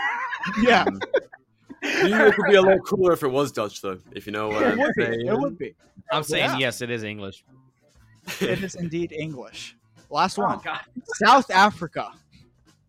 [0.61, 0.83] Yeah,
[1.81, 3.97] New York would be a lot cooler if it was Dutch, though.
[4.11, 5.03] If you know what it I'm would be.
[5.05, 5.25] saying.
[5.25, 5.73] It would be.
[6.11, 6.57] I'm saying Yeah.
[6.57, 7.45] yes, it is English.
[8.41, 9.77] It is indeed English.
[10.09, 10.59] Last one.
[10.61, 10.81] God.
[11.25, 12.11] South Africa.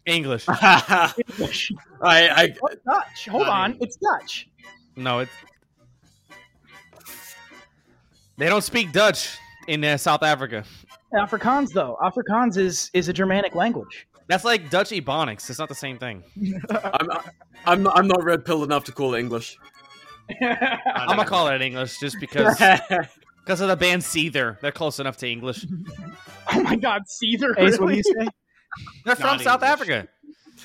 [0.04, 0.46] English.
[1.28, 1.70] English.
[2.02, 3.28] I, What Dutch?
[3.28, 4.48] Hold Not on, it's Dutch.
[4.96, 5.30] No, it's
[8.36, 9.38] they don't speak Dutch
[9.68, 10.64] in uh, South Africa.
[11.14, 11.96] Afrikaans though.
[12.02, 14.06] Afrikaans is is a Germanic language.
[14.26, 15.48] That's like Dutch Ebonics.
[15.50, 16.22] It's not the same thing.
[16.70, 17.10] I'm,
[17.66, 19.58] I'm, I'm not red pilled enough to call it English.
[20.42, 22.56] I'm gonna call it English just because
[23.44, 24.58] because of the band Seether.
[24.60, 25.66] They're close enough to English.
[26.52, 27.54] oh my God, Caesar.
[27.58, 28.28] Ace, what do you say?
[29.04, 30.08] They're from Not South Africa.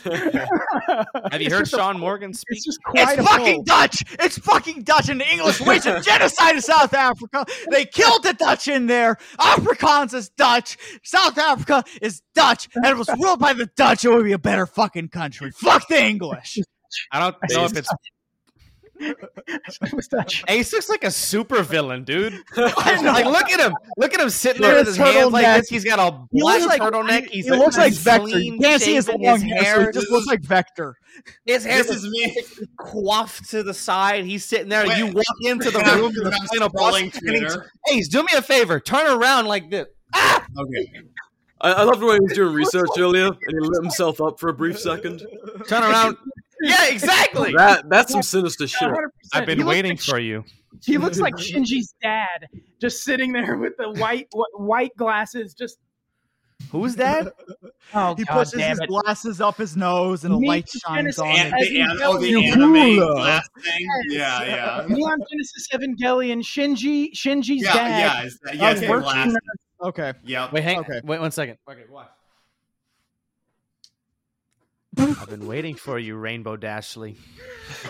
[1.32, 2.60] Have you heard Shaun Morgan speak?
[2.66, 3.64] It's quite It's fucking pull.
[3.64, 4.04] Dutch.
[4.20, 7.46] It's fucking Dutch, and the English waged a genocide in South Africa.
[7.70, 9.18] They killed the Dutch in there.
[9.40, 10.78] Afrikaans is Dutch.
[11.04, 14.06] South Africa is Dutch, and it was ruled by the Dutch.
[14.06, 15.52] It would be a better fucking country.
[15.52, 16.58] Fuck the English.
[17.12, 17.92] I don't know if it's
[19.94, 20.44] mustache.
[20.48, 22.34] Ace looks like a super villain, dude.
[22.58, 23.74] like, look at him.
[23.98, 25.70] Look at him sitting there with his hands like this.
[25.70, 27.30] He's got a He black looks like turtleneck.
[27.30, 28.24] He's he looks like Vector.
[28.26, 29.64] clean You can't see his shaven, long his hair.
[29.64, 29.86] so hair.
[29.88, 30.96] He just looks like Vector.
[31.46, 32.36] His hair This is me.
[32.78, 34.26] coiffed to the side.
[34.26, 34.88] He's sitting there.
[34.88, 34.98] Wait.
[34.98, 37.64] you walk into the room to the final boss, scrolling and.
[37.92, 38.80] Ace, do me a favor.
[38.80, 39.88] Turn around like this.
[40.14, 40.46] Ah!
[40.58, 40.92] Okay.
[41.62, 44.50] I, I loved when he was doing research earlier and he lit himself up for
[44.50, 45.22] a brief second.
[45.68, 46.18] Turn around.
[46.62, 47.54] Yeah, exactly.
[47.58, 48.90] That that's some sinister shit.
[48.90, 48.96] 100%.
[49.34, 50.44] I've been waiting like for you.
[50.86, 52.48] He looks like Shinji's dad,
[52.80, 55.54] just sitting there with the white white glasses.
[55.54, 55.78] Just
[56.72, 57.34] Who's that?
[57.96, 58.88] oh He god pushes damn his it!
[58.90, 61.54] glasses up his nose and a light shines Genesis on it.
[61.70, 63.88] the, an, oh, the anime glass thing.
[64.10, 64.86] Yeah, yeah.
[64.90, 68.00] Neon Genesis Evangelion, Shinji, Shinji's Yeah, dad.
[68.00, 68.24] yeah.
[68.24, 69.30] It's, yeah, Okay.
[69.32, 69.40] the.
[69.82, 70.14] Okay.
[70.26, 70.52] Yep.
[70.52, 70.80] Wait, hang.
[70.80, 71.00] Okay.
[71.06, 71.58] Wait one second.
[71.70, 72.10] Okay, watch.
[75.00, 77.18] I've been waiting for you, Rainbow Dashley.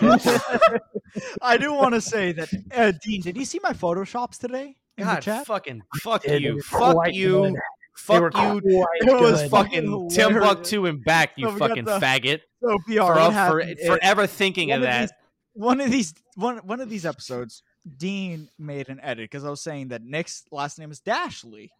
[1.42, 5.06] I do want to say that uh, Dean, did you see my photoshops today in
[5.06, 5.46] the God, chat?
[5.46, 7.54] fucking fuck They you, fuck you, good.
[7.96, 8.60] Fuck you.
[8.64, 9.50] It was good.
[9.50, 10.14] fucking Fucking hilarious.
[10.14, 12.40] Timbuktu and back, you So fucking the- faggot.
[12.62, 13.14] So PR,
[13.50, 15.00] For, for, forever thinking one of of that.
[15.00, 15.10] these-
[15.54, 17.62] one of these one one of these episodes,
[17.96, 21.70] Dean made an edit because I was saying that Nick's last name is Dashley.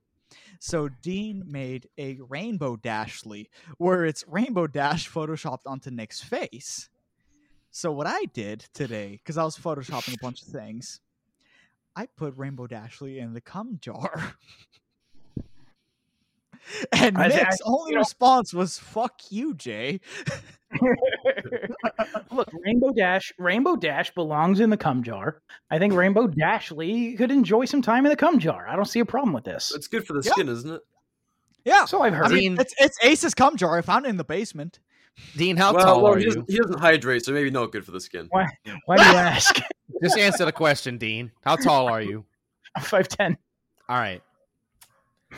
[0.58, 3.48] So Dean made a Rainbow Dashley
[3.78, 6.88] where it's Rainbow Dash photoshopped onto Nick's face.
[7.70, 11.00] So what I did today, because I was photoshopping a bunch of things,
[11.94, 14.34] I put Rainbow Dashley in the cum jar.
[16.92, 20.00] and I- I- Nick's only you know- response was "fuck you, Jay."
[22.30, 25.42] Look, Rainbow Dash, Rainbow Dash belongs in the cum jar.
[25.70, 28.68] I think Rainbow Dashley could enjoy some time in the cum jar.
[28.68, 29.72] I don't see a problem with this.
[29.74, 30.32] It's good for the Yeah.
[30.32, 30.80] skin, isn't it?
[31.64, 32.26] Yeah, So I've heard.
[32.26, 33.76] I mean, it's it's Ace's cum jar.
[33.76, 34.78] I found it in the basement.
[35.36, 36.28] Dean, how well, tall well, are he, you?
[36.30, 38.26] doesn't, he doesn't hydrate, so maybe not good for the skin.
[38.30, 38.46] Why?
[38.86, 39.60] Why do you ask?
[40.02, 41.30] Just answer the question, Dean.
[41.42, 42.24] How tall are you?
[42.76, 43.36] I'm five ten.
[43.88, 44.22] All right.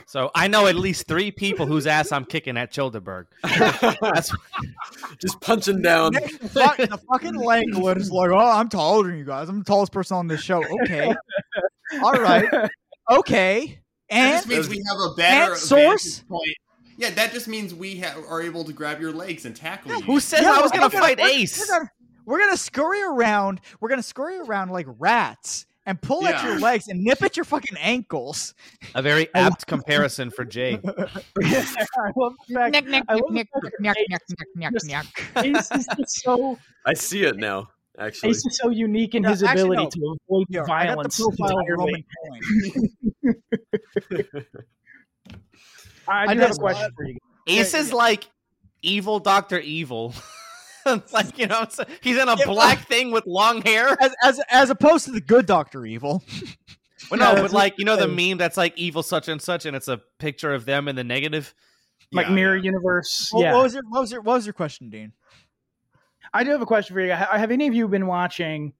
[0.06, 3.27] So I know at least three people whose ass I'm kicking at Childeberg.
[4.01, 4.32] That's
[5.20, 6.12] Just punching down.
[6.14, 6.20] The,
[6.52, 9.48] fuck, the fucking Langwood is like, oh, I'm taller than you guys.
[9.48, 10.62] I'm the tallest person on this show.
[10.82, 11.12] Okay,
[12.02, 12.47] all right,
[13.10, 13.78] okay,
[14.10, 16.20] That and just means we have a better source?
[16.20, 16.43] point.
[16.97, 20.01] Yeah, that just means we ha- are able to grab your legs and tackle you.
[20.02, 21.59] who says Yeah, I was gonna gonna- fight we're- Ace.
[21.59, 21.90] We're gonna,
[22.27, 23.60] we're gonna scurry around.
[23.81, 27.45] We're gonna scurry around like rats and pull at your legs and nip at your
[27.45, 28.55] fucking ankles.
[28.95, 30.79] A very apt comparison for Jay.
[30.85, 32.77] I love the fact.
[33.09, 35.05] I love the fact that
[35.37, 37.69] Ace- Ace is just so I see it now.
[37.99, 40.15] Actually, Ace is so unique in Yeah, his actually, ability no.
[40.15, 41.21] to avoid Here, I got the violence.
[41.21, 41.67] profile of.
[41.69, 42.05] Roman
[43.25, 43.35] Coin.
[46.09, 47.19] I, I have a question for you.
[47.49, 48.29] Ace is like
[48.83, 50.15] evil Doctor Evil.
[50.87, 53.97] It's like you know, it's he's in a Yeah, black thing with long hair.
[54.01, 56.23] As, as as opposed to the good Doctor Evil.
[57.11, 59.67] Well, no, that's but like you know the meme that's like evil such and such,
[59.67, 61.53] and it's a picture of them in the negative.
[62.13, 62.63] Like Yeah, mirror yeah.
[62.63, 63.29] universe.
[63.33, 63.53] What, yeah.
[63.53, 65.13] what was your what was your what was your question, Dean?
[66.33, 67.11] I do have a question for you.
[67.11, 68.73] Have any of you been watching?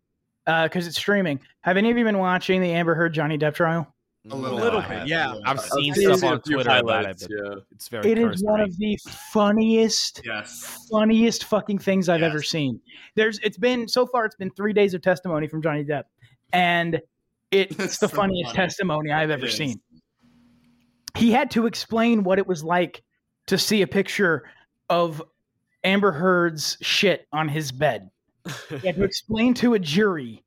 [0.47, 1.41] Uh, because it's streaming.
[1.63, 3.93] Have any of you been watching the Amber Heard Johnny Depp trial?
[4.31, 5.35] A little, No, little bit, yeah.
[5.45, 7.55] I've I've seen seen stuff on few Twitter about it, but yeah.
[7.73, 8.13] it's very.
[8.13, 8.97] It is one of the
[9.33, 10.87] funniest, Yes.
[10.91, 12.81] funniest fucking things I've ever seen.
[13.17, 14.25] There's, it's been so far.
[14.25, 16.05] It's been three days of testimony from Johnny Depp,
[16.53, 17.01] and
[17.51, 18.65] it's That's the so funniest funny.
[18.69, 19.81] testimony I've ever seen.
[21.17, 23.03] He had to explain what it was like
[23.47, 24.45] to see a picture
[24.89, 25.21] of
[25.83, 28.09] Amber Heard's shit on his bed.
[28.69, 30.45] He had to explain to a jury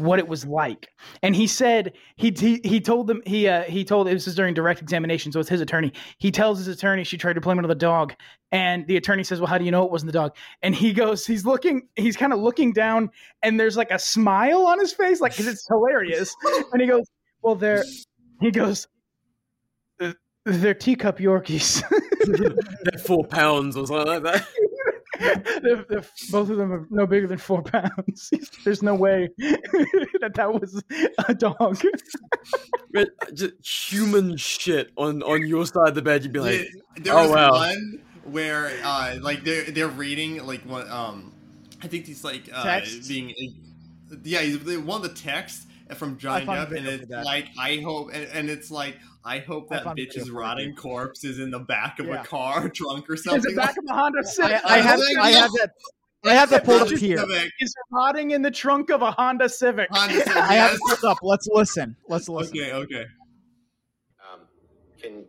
[0.00, 0.88] what it was like.
[1.22, 4.54] And he said he he, he told them he uh, he told this is during
[4.54, 5.92] direct examination, so it's his attorney.
[6.18, 8.14] He tells his attorney she tried to blame it on the dog,
[8.52, 10.92] and the attorney says, "Well, how do you know it wasn't the dog?" And he
[10.92, 13.10] goes, he's looking, he's kind of looking down,
[13.42, 16.34] and there's like a smile on his face, like because it's hilarious.
[16.72, 17.06] And he goes,
[17.42, 17.84] "Well, they're,"
[18.40, 18.86] he goes,
[20.00, 20.12] "Uh,
[20.44, 21.82] "They're teacup Yorkies."
[22.26, 24.46] They're four pounds or something like that.
[25.62, 28.30] they're, they're- both of them are no bigger than four pounds.
[28.64, 30.82] There's no way that that was
[31.28, 31.82] a dog.
[32.92, 33.54] Man, Just
[33.92, 36.22] human shit on on your side of the bed.
[36.24, 37.50] You'd be like, There- there oh was wow.
[37.52, 41.32] one where uh like they're they're reading like what um
[41.82, 43.08] I think he's like uh Texts?
[43.08, 43.32] being
[44.24, 47.24] yeah he's one of the texts from Johnny Depp and it's that.
[47.24, 50.38] like I hope and, and it's like I hope that found a bitch's video for
[50.38, 52.22] it, rotting corpse is in the back of Yeah.
[52.22, 53.38] a car trunk or something.
[53.38, 53.54] Is something.
[53.54, 54.60] the back of a Honda Civic?
[54.64, 55.70] I, I have I have that
[56.24, 57.18] I have that pulled up Honda here.
[57.18, 59.88] Civic, Is rotting in the trunk of a Honda Civic.
[59.90, 60.74] Honda Civic, I have yes.
[60.74, 61.18] it pulled up.
[61.22, 61.96] Let's listen.
[62.08, 62.58] Let's listen.
[62.58, 63.04] Okay, okay.
[64.32, 64.40] Um,
[65.00, 65.24] can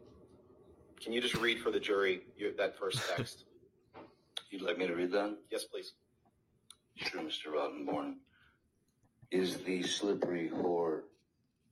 [1.01, 3.45] can you just read for the jury your, that first text?
[4.49, 5.38] You'd like me to read that?
[5.49, 5.93] yes, please.
[6.97, 7.47] Sure, Mr.
[7.55, 8.15] Rottenborn.
[9.32, 11.02] Is the slippery whore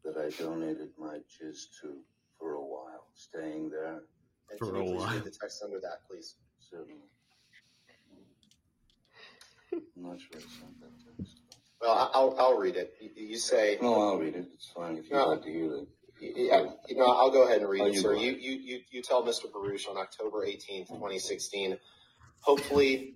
[0.03, 1.97] that I donated my jizz to
[2.39, 4.03] for a while staying there?
[4.49, 5.13] And For can a please while.
[5.13, 6.35] read the text under that, please?
[6.71, 7.01] Certainly.
[9.73, 11.37] I'm not sure I sent that text.
[11.81, 12.93] Well, I- I'll, I'll read it.
[12.99, 13.77] You- You say.
[13.81, 14.45] No, I'll read it.
[14.53, 15.27] It's fine if you'd No.
[15.29, 15.87] like to hear it.
[16.21, 18.13] Yeah, you know, I'll go ahead and read Oh, it, you sir.
[18.13, 19.49] You, you, you, you tell Mr.
[19.53, 21.77] Baruch on October 18th, 2016,
[22.41, 23.15] hopefully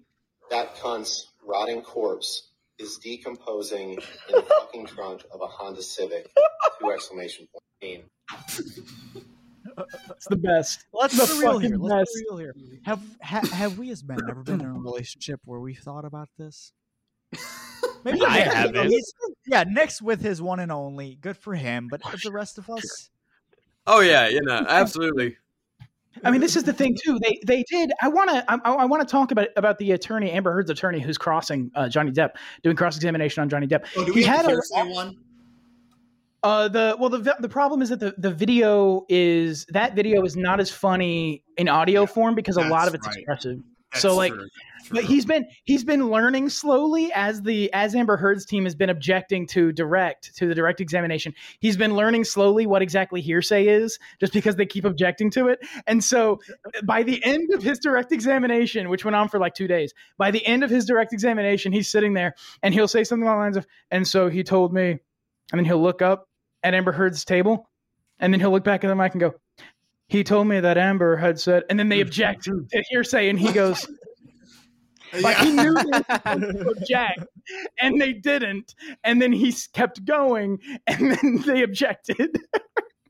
[0.50, 4.00] that cunt's rotting corpse is decomposing in
[4.36, 6.30] the fucking trunk of a Honda Civic.
[6.82, 7.48] Two exclamation
[7.82, 8.04] point.
[10.16, 10.86] It's the best.
[10.94, 11.78] Let's the be real fucking here.
[11.80, 12.16] Let's best.
[12.16, 12.54] be real here.
[12.84, 16.30] Have ha, have we as men ever been in a relationship where we've thought about
[16.38, 16.72] this?
[18.04, 18.90] Maybe I Nick, you know, haven't.
[18.90, 19.14] he's-
[19.48, 21.16] Yeah, Nick's with his one and only.
[21.16, 21.88] Good for him.
[21.90, 23.10] But the rest of us,
[23.88, 25.38] Oh yeah, you know, absolutely.
[26.24, 27.20] I mean, this is the thing too.
[27.20, 27.92] They they did.
[28.02, 28.46] I want to.
[28.48, 31.90] I, I want to talk about about the attorney Amber Heard's attorney who's crossing uh,
[31.90, 32.32] Johnny Depp,
[32.62, 33.86] doing cross examination on Johnny Depp.
[33.98, 35.18] Oh, do he we have had a, one?
[36.44, 40.36] Uh, the well, the the problem is that the, the video is that video is
[40.36, 43.18] not as funny in audio form because a lot of it's right.
[43.18, 43.60] expressive.
[43.94, 44.48] That's so like, true.
[44.92, 48.90] but he's been he's been learning slowly as the as Amber Heard's team has been
[48.90, 51.34] objecting to direct to the direct examination.
[51.60, 55.60] He's been learning slowly what exactly hearsay is, just because they keep objecting to it.
[55.86, 56.40] And so,
[56.84, 60.32] by the end of his direct examination, which went on for like two days, by
[60.32, 62.34] the end of his direct examination, he's sitting there
[62.64, 65.00] and he'll say something along the lines of, "And so he told me,"
[65.52, 66.28] and then he'll look up
[66.64, 67.70] at Amber Heard's table,
[68.20, 69.36] and then he'll look back at the mic and go,
[70.08, 73.52] "He told me that Amber had said," and then they object to hearsay, and he
[73.54, 73.88] goes.
[75.22, 77.26] Like he knew they were supposed object,
[77.80, 78.74] and they didn't.
[79.04, 80.58] And then he kept going,
[80.88, 82.36] and then they objected.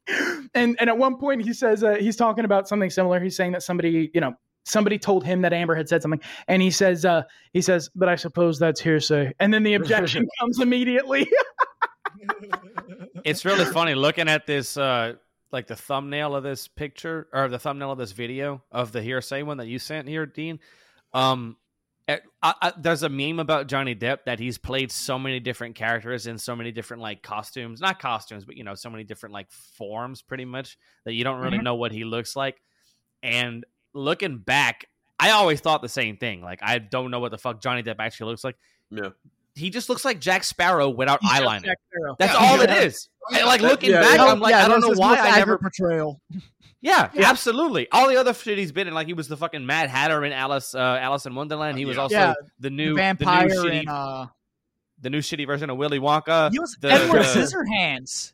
[0.54, 3.20] and and at one point he says uh, he's talking about something similar.
[3.20, 4.34] He's saying that somebody, you know,
[4.66, 8.10] somebody told him that Amber had said something, and he says, uh, he says, but
[8.10, 9.34] I suppose that's hearsay.
[9.40, 11.30] And then the objection comes immediately.
[13.26, 15.14] it's really funny looking at this uh
[15.54, 19.44] like the thumbnail of this picture or the thumbnail of this video of the hearsay
[19.44, 20.60] one that you sent here dean
[21.14, 21.56] um
[22.08, 25.76] eh, I, I, there's a meme about johnny depp that he's played so many different
[25.76, 29.32] characters in so many different like costumes not costumes but you know so many different
[29.34, 31.64] like forms pretty much that you don't really Mhm.
[31.64, 32.62] know what he looks like.
[33.22, 34.88] And looking back
[35.20, 37.98] i always thought the same thing like i don't know what the fuck johnny depp
[38.00, 38.58] actually looks like.
[38.90, 39.10] Yeah
[39.56, 41.74] he just looks like jack sparrow without He's eyeliner
[42.20, 42.64] that's Yeah, all yeah.
[42.64, 43.10] it is.
[43.34, 44.20] And, like looking yeah, back.
[44.20, 45.58] I'm like, I don't know why I never.
[45.58, 46.20] portrayal.
[46.86, 47.88] Yeah, absolutely.
[47.94, 50.34] All the other shit he's been in, like he was the fucking Mad Hatter in
[50.34, 51.78] Alice, uh, Alice in Wonderland.
[51.78, 54.26] He was also the new vampire the new shitty, and uh,
[55.00, 56.52] the new shitty version of Willy Wonka.
[56.52, 58.34] he was the, Edward the- Scissorhands.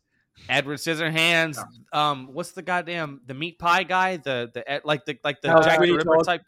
[0.49, 1.59] Edward Scissorhands.
[1.93, 4.17] Um, what's the goddamn the meat pie guy?
[4.17, 6.41] The the like the like the Oh, Jack the Ripper type.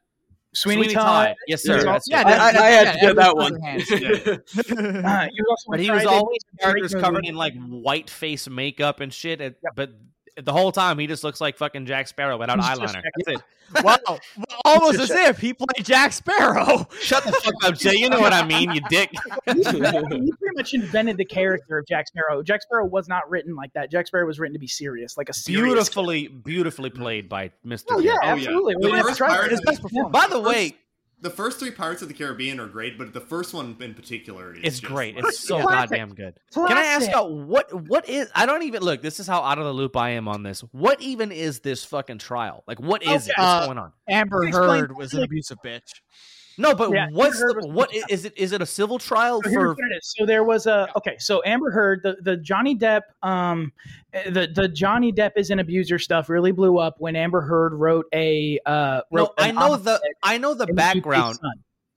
[0.54, 1.36] Sweeney, Todd.
[1.48, 1.78] Yes, sir.
[1.78, 3.54] was also- Yeah, I, I, I had to get that one.
[3.54, 5.06] Scissorhands.
[5.06, 7.04] Uh, he was also but he was always characters movie.
[7.04, 9.40] covered in like white face makeup and shit.
[9.42, 9.92] and- But
[10.42, 13.02] the whole time he just looks like fucking Jack Sparrow without He's just- eyeliner.
[13.26, 13.44] That's it.
[13.86, 14.20] Wow,
[14.66, 16.86] almost as if he played Jack Sparrow.
[17.02, 17.96] Shut the fuck up, Jay.
[17.96, 19.10] You know what I mean, you dick.
[19.46, 22.44] he pretty much invented the character of Jack Sparrow.
[22.44, 23.90] Jack Sparrow was not written like that.
[23.90, 25.64] Jack Sparrow was written to be serious, like a serious.
[25.64, 27.86] beautifully, beautifully played by Mr.
[27.92, 28.18] Oh yeah, Depp.
[28.22, 28.32] Oh, yeah.
[28.34, 28.74] absolutely.
[28.74, 30.12] The Well, yeah, first His best the- performance.
[30.12, 30.76] By the way,
[31.22, 34.54] The first three Pirates of the Caribbean are great, but the first one in particular
[34.56, 35.16] is it's just great.
[35.16, 35.90] like- It's so Classic.
[35.92, 36.34] goddamn good.
[36.54, 37.16] Can I ask Classic.
[37.16, 38.30] out what what is?
[38.34, 39.02] I don't even look.
[39.04, 40.62] This is how out of the loop I am on this.
[40.72, 42.64] What even is this fucking trial?
[42.68, 43.34] Like, what is it?
[43.38, 43.92] What's Uh, going on?
[44.10, 45.82] Amber Heard was an abusive bitch.
[46.62, 48.34] No, but Yeah, what's the, was- what is, it?
[48.38, 49.68] Is it a civil trial So for?
[49.70, 50.14] what it is.
[50.18, 51.18] So there was a okay.
[51.20, 53.74] So Amber Heard, the, the Johnny Depp, um,
[54.14, 58.06] the the Johnny Depp is an abuser stuff really blew up when Amber Heard wrote
[58.14, 59.02] a uh.
[59.12, 61.40] No, I know the I know the background.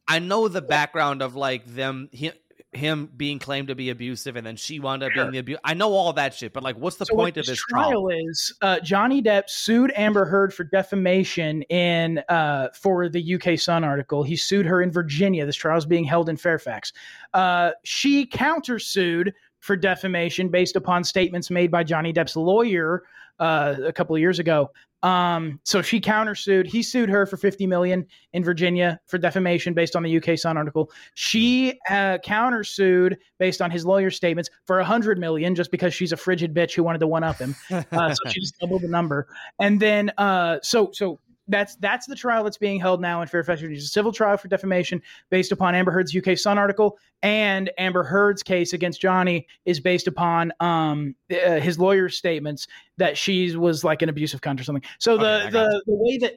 [0.09, 2.33] I know the background of like them him,
[2.77, 5.59] him being claimed to be abusive and then she wound up being the abuse.
[5.65, 8.09] I know all that shit, but like, what's the So point of this trial trial?
[8.09, 13.85] is uh, Johnny Depp sued Amber Heard for defamation in uh, for the UK Sun
[13.85, 14.23] article.
[14.23, 15.47] He sued her in Virginia.
[15.47, 16.93] This trial is being held in Fairfax.
[17.33, 23.05] Uh, she countersued for defamation based upon statements made by Johnny Depp's lawyer
[23.39, 24.71] uh, a couple of years ago.
[25.05, 26.67] Um, so she countersued.
[26.67, 30.57] He sued her for 50 million in Virginia for defamation based on the UK Sun
[30.57, 30.91] article.
[31.13, 36.17] She uh, countersued based on his lawyer's statements for 100 million just because she's a
[36.17, 37.55] frigid bitch who wanted to one up him.
[37.93, 39.27] Uh, so she just doubled the number.
[39.61, 43.61] And then, uh, so so that's that's the trial that's being held now in Fairfax,
[43.61, 43.77] Virginia.
[43.77, 48.05] It's a civil trial for defamation based upon Amber Heard's UK Sun article, and Amber
[48.05, 52.67] Heard's case against Johnny is based upon um, uh, his lawyer's statements
[52.99, 54.85] that she was like an abusive cunt or something.
[55.01, 56.35] So the Okay, the, the way that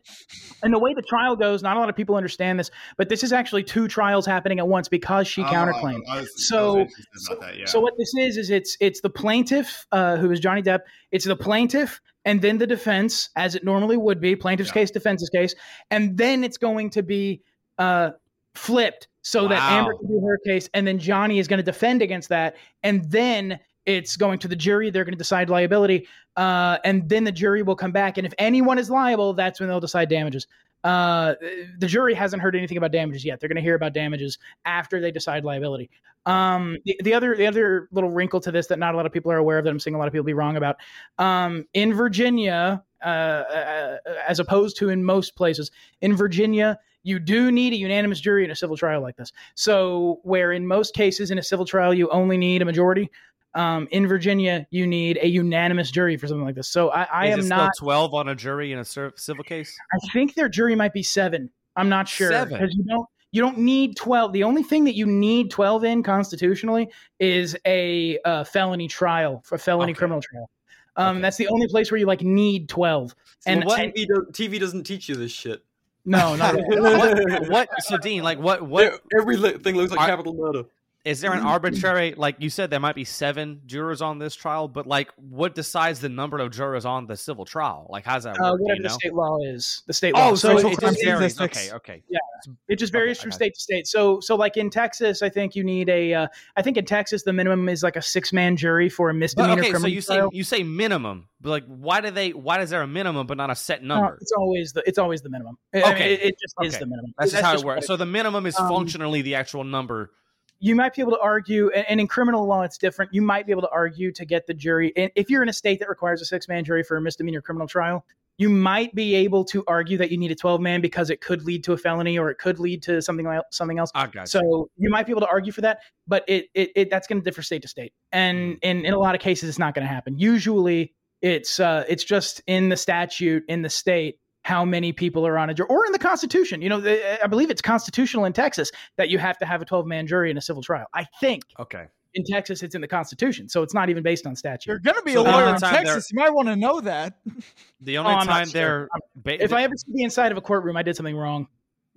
[0.64, 3.22] and the way the trial goes, not a lot of people understand this, but this
[3.24, 6.02] is actually two trials happening at once because she Oh, counterclaimed.
[6.10, 7.66] I was- I was so interested that, yeah.
[7.66, 10.80] so what this is is it's it's the plaintiff uh, who is Johnny Depp.
[11.12, 15.30] It's the plaintiff and then the defense, as it normally would be, plaintiff's case, defense's
[15.30, 15.54] case,
[15.92, 17.42] and then it's going to be
[17.78, 18.12] uh,
[18.56, 22.02] flipped so that Amber can do her case, and then Johnny is going to defend
[22.02, 24.90] against that, and then it's going to the jury.
[24.90, 28.34] They're going to decide liability, uh, and then the jury will come back, and if
[28.38, 30.48] anyone is liable, that's when they'll decide damages.
[30.84, 31.34] Uh,
[31.80, 33.42] the jury hasn't heard anything about damages yet.
[33.42, 35.90] They're going to hear about damages after they decide liability.
[36.26, 39.12] Um, the, the other the other little wrinkle to this that not a lot of
[39.12, 40.78] people are aware of that I'm seeing a lot of people be wrong about.
[41.18, 47.52] Um, in Virginia, uh, uh, as opposed to in most places, in Virginia, you do
[47.52, 49.32] need a unanimous jury in a civil trial like this.
[49.56, 53.10] So where in most cases in a civil trial you only need a majority.
[53.54, 56.68] Um, in Virginia, you need a unanimous jury for something like this.
[56.68, 57.72] So I, I Is am it still not.
[57.80, 59.76] twelve on a jury in a civil case.
[59.94, 61.50] I think their jury might be seven.
[61.76, 64.34] I'm not sure because you don't you don't need twelve.
[64.34, 66.90] The only thing that you need twelve in constitutionally
[67.20, 70.50] is a uh, felony trial for felony criminal trial.
[70.98, 73.16] Um, That's the only place where you like need twelve.
[73.46, 75.64] And- TV, do- TV doesn't teach you this shit.
[76.08, 77.70] No, not at what, what?
[77.84, 78.64] So Dean, like, what?
[78.68, 79.02] What?
[79.18, 80.64] Everything looks like Are- capital murder.
[81.08, 84.68] Is there an arbitrary, like you said, there might be seven jurors on this trial,
[84.68, 87.88] but like, what decides the number of jurors on the civil trial?
[87.90, 88.60] Like, how's that uh, work?
[88.62, 88.94] Whatever the know?
[88.96, 89.84] state law is.
[89.88, 90.36] The state Oh, law.
[90.36, 91.40] so it it just varies.
[91.40, 92.04] Okay, okay.
[92.10, 92.20] Yeah,
[92.68, 93.88] it just varies I from state to state.
[93.88, 96.14] So, so like in Texas, I think you need a.
[96.14, 96.28] Uh,
[96.58, 99.20] I think in Texas the minimum is like a six man jury for a But,
[99.20, 102.32] misdemeanor okay, so criminal you say you say minimum, but like, why do they?
[102.32, 104.18] Why is there a minimum but not a set No, number?
[104.20, 105.58] it's always the it's always the minimum.
[105.74, 106.14] I mean, Okay.
[106.16, 107.14] it, it just is the minimum.
[107.18, 107.88] That's just how it works.
[107.88, 110.12] So the minimum is Um, functionally the actual number.
[110.60, 113.14] You might be able to argue, and, in criminal law it's different.
[113.14, 114.94] You might be able to argue to get the jury.
[114.96, 117.42] And if you're in a state that requires a six man jury for a misdemeanor
[117.42, 118.06] criminal trial,
[118.38, 121.44] you might be able to argue that you need a 12 man because it could
[121.44, 123.92] lead to a felony or it could lead to something like something else.
[123.96, 124.26] I got you.
[124.28, 127.22] So you might be able to argue for that, but it it, it that's going
[127.22, 129.88] to differ state to state, and in in a lot of cases it's not going
[129.88, 130.18] to happen.
[130.20, 135.38] Usually it's uh it's just in the statute in the state how many people are
[135.38, 138.32] on a jury or in the constitution you know the, i believe it's constitutional in
[138.32, 141.04] texas that you have to have a 12 man jury in a civil trial i
[141.20, 141.86] think Okay.
[142.14, 145.02] in texas it's in the constitution so it's not even based on statute You're gonna
[145.02, 146.10] be So a lawyer in Texas.
[146.12, 147.16] You might want to know that.
[147.82, 148.54] The only Oh, time sure.
[148.54, 151.48] they're ba- if i ever see the inside of a courtroom i did something wrong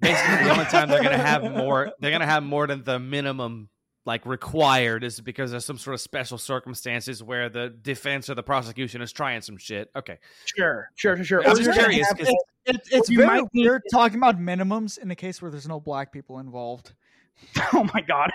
[0.01, 3.69] basically the only time they're gonna have more they're gonna have more than the minimum
[4.07, 8.43] like required is because there's some sort of special circumstances where the defense or the
[8.43, 9.91] prosecution is trying some shit.
[9.95, 10.19] Okay.
[10.57, 12.35] sure sure sure sure I'm just curious have- 'cause-
[12.67, 15.69] It, it's You very might need- weird talking about minimums in a case where there's
[15.69, 16.93] no black people involved.
[17.73, 18.31] oh my god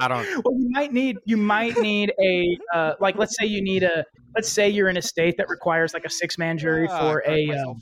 [0.00, 3.60] I don't well you might need you might need a uh, like let's say you
[3.62, 4.04] need a
[4.34, 7.28] let's say you're in a state that requires like a six man jury Ah, for
[7.28, 7.74] I a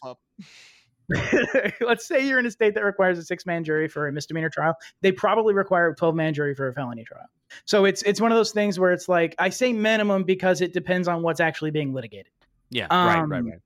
[1.11, 1.73] cracked um, myself up.
[1.81, 4.51] let's say you're in a state that requires a six man jury for a misdemeanor
[4.51, 7.27] trial they probably require a 12 man jury for a felony trial
[7.65, 10.73] so it's it's one of those things where it's like i say minimum because it
[10.73, 12.33] depends on what's actually being litigated
[12.71, 13.59] Yeah, right, right, Um, right.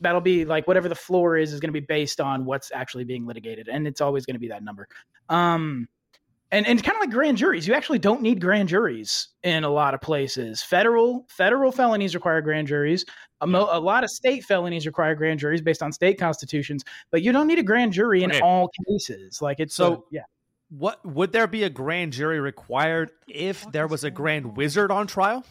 [0.00, 3.04] that'll be like whatever the floor is is going to be based on what's actually
[3.04, 4.86] being litigated and it's always going to be that number
[5.28, 5.88] um
[6.50, 7.66] and and kind of like grand juries.
[7.68, 10.62] You actually don't need grand juries in a lot of places.
[10.62, 13.04] Federal federal felonies require grand juries.
[13.40, 17.22] A, mo- a lot of state felonies require grand juries based on state constitutions but
[17.22, 18.40] you don't need a grand jury in Okay.
[18.40, 19.40] all cases.
[19.40, 20.22] Like it's So- so yeah.
[20.70, 25.06] What would there be a grand jury required if there was a grand wizard on
[25.06, 25.44] trial?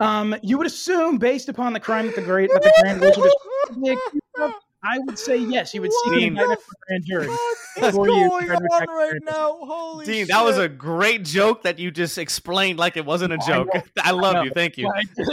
[0.00, 3.24] um you would assume based upon the crime that the great that the grand wizard
[3.24, 3.34] is
[3.66, 4.52] probably accused of,
[4.84, 6.28] i would say yes you would seek an Dean.
[6.28, 9.58] indictment for grand jury What's before you going try to on right grand now?
[9.62, 10.28] Holy Dean, shit.
[10.28, 13.68] that was a great joke that you just explained like it wasn't a joke.
[13.74, 13.82] know.
[14.02, 14.42] I love know.
[14.44, 14.50] you.
[14.54, 14.88] Thank you.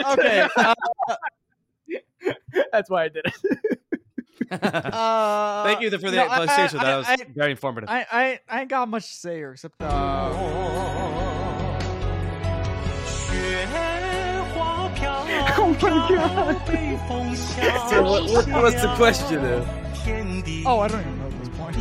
[0.08, 0.48] okay.
[0.58, 0.74] Uh,
[2.72, 3.78] That's why I did it.
[4.64, 6.80] uh, Thank you for the no, I- seriously.
[6.80, 7.90] I- That was I- very informative.
[7.90, 9.86] I, I I ain't got much to say here except uh,
[15.80, 17.90] oh my god.
[17.90, 20.64] So what, what, what's the question then?
[20.66, 21.76] oh I don't even know at this point.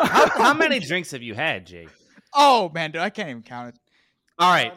[0.00, 1.88] how, how many drinks have you had, Jake?
[2.34, 3.80] Oh man, dude, I can't even count it.
[4.38, 4.72] All right.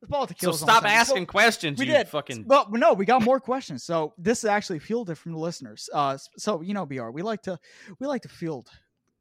[0.00, 2.08] It's ball to So stop asking questions, We you did.
[2.08, 2.44] fucking.
[2.46, 3.82] Well, no, we got more questions.
[3.82, 5.90] So this is actually fielded from the listeners.
[5.92, 7.58] Uh, so you know, Br, we like to
[7.98, 8.68] we like to field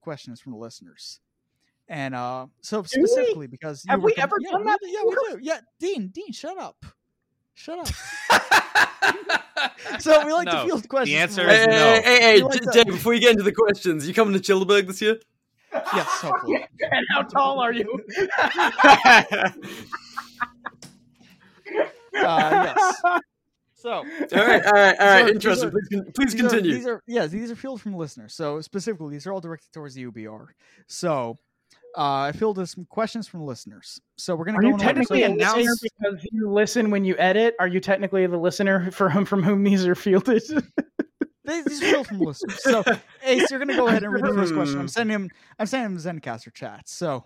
[0.01, 1.19] questions from the listeners,
[1.89, 5.03] and uh, so specifically because you Have were we com- ever yeah, done that Yeah,
[5.03, 5.39] we do.
[5.41, 6.85] Yeah, Dean, Dean, shut up,
[7.57, 7.88] shut up.
[9.99, 10.51] so we like No.
[10.51, 11.09] to field questions.
[11.09, 11.71] The answer is Hey, no.
[11.73, 14.34] hey, hey, hey, like J- to- Jay, before you get into the questions, you coming
[14.34, 15.17] to Childeberg this year?
[15.73, 16.65] Yes, hopefully.
[16.79, 17.99] and how tall are you?
[22.19, 23.01] Uh, yes.
[23.75, 24.97] So, All right, all right, all right.
[24.97, 25.69] These are- Interesting.
[25.69, 26.73] these Please, con- please these are- continue.
[26.73, 28.34] these are yes, these are filled from listeners.
[28.34, 30.47] So specifically, these are all directed towards the UBR.
[30.88, 31.38] So
[31.98, 33.99] uh, I filled in some questions from listeners.
[34.18, 34.86] So we're gonna Are go you in order.
[34.86, 37.56] technically So a listener because you listen when you edit?
[37.60, 40.44] Are you technically the listener for whom from whom these are fielded?
[41.45, 42.61] These, these are filled from listeners.
[42.61, 42.84] So
[43.24, 44.80] Ace, you're gonna go ahead and read the first question.
[44.80, 45.30] I'm sending him.
[45.57, 46.90] I'm sending him Zencastr chat.
[46.90, 47.24] So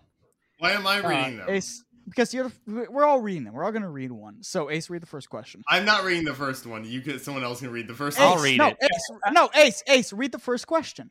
[0.59, 1.49] Why am I uh, reading them?
[1.49, 3.55] Ace, because you're we're all reading them.
[3.55, 4.43] We're all gonna read one.
[4.43, 5.63] So Ace, read the first question.
[5.67, 6.85] I'm not reading the first one.
[6.85, 7.19] You could.
[7.19, 8.57] Someone else can read the first Ace, one.
[8.57, 11.09] no, Ace, no, Ace, Ace, read the first question.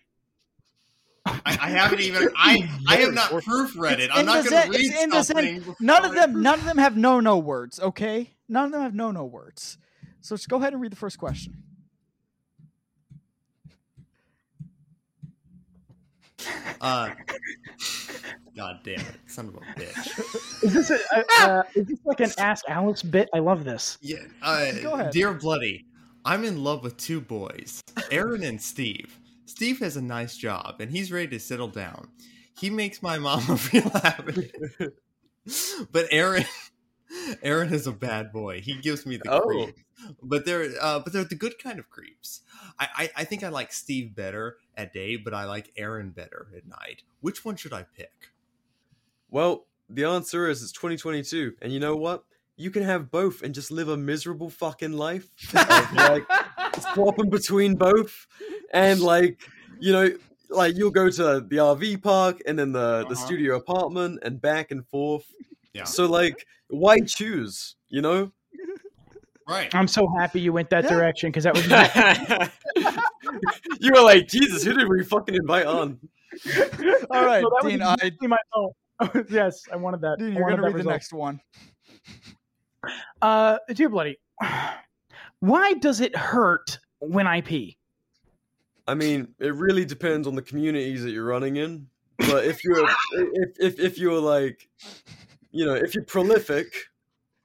[1.27, 2.29] I, I haven't even.
[2.37, 4.11] I I have not proofread it.
[4.13, 5.77] I'm not going to read it's in the Zen- something.
[5.81, 7.79] None of I them, none of them have no no words.
[7.81, 9.79] Okay, none of them have no no words.
[10.21, 11.63] So just go ahead and read the first question.
[16.81, 17.11] Uh,
[18.57, 20.65] God damn it, son of a bitch.
[20.65, 23.29] is this a, a, uh, is this like an Ask Alex bit?
[23.35, 23.99] I love this.
[24.01, 25.85] Yeah, uh, dear Bloody,
[26.25, 29.20] I'm in love with two boys, Aaron and Steve.
[29.61, 32.09] Steve has a nice job and he's ready to settle down.
[32.59, 34.51] He makes my mama feel happy.
[35.93, 36.47] but Aaron,
[37.43, 38.63] Aaron is a bad boy.
[38.63, 39.41] He gives me the Oh.
[39.43, 39.83] creeps.
[40.23, 42.41] But they're uh, but they're the good kind of creeps.
[42.79, 46.47] I, I I think I like Steve better at day, but I like Aaron better
[46.57, 47.03] at night.
[47.21, 48.31] Which one should I pick?
[49.29, 52.25] Well, the answer is it's 2022, and you know what?
[52.57, 56.27] You can have both and just live a miserable fucking life, like
[56.95, 58.27] swapping between both,
[58.73, 59.41] and like
[59.79, 60.11] you know,
[60.49, 63.17] like you'll go to the RV park and then the the Uh-huh.
[63.27, 65.25] studio apartment and back and forth.
[65.73, 65.85] Yeah.
[65.85, 67.77] So like, why choose?
[67.89, 68.33] You know?
[69.49, 69.75] Right.
[69.75, 71.67] I'm so happy you went that direction because that was
[73.81, 75.99] you were like, Jesus, who did we fucking invite on?
[77.11, 77.83] All right, So that was Dean.
[77.83, 78.77] I, exactly my fault.
[79.31, 80.17] yes, I wanted that.
[80.21, 81.41] Dean, I you're wanted gonna that read the next one.
[83.21, 84.19] Uh, dear bloody,
[85.41, 87.77] why does it hurt when I pee?
[88.87, 91.87] I mean, it really depends on the communities that you're running in.
[92.19, 94.69] But if you're if if, if you're like,
[95.53, 96.73] you know, if you're prolific,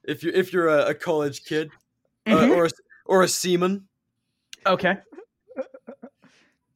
[0.04, 1.70] if you if you're a, a college kid
[2.26, 2.56] uh, Mhm.
[2.56, 2.70] or a,
[3.06, 3.86] or a seaman,
[4.66, 4.96] Okay.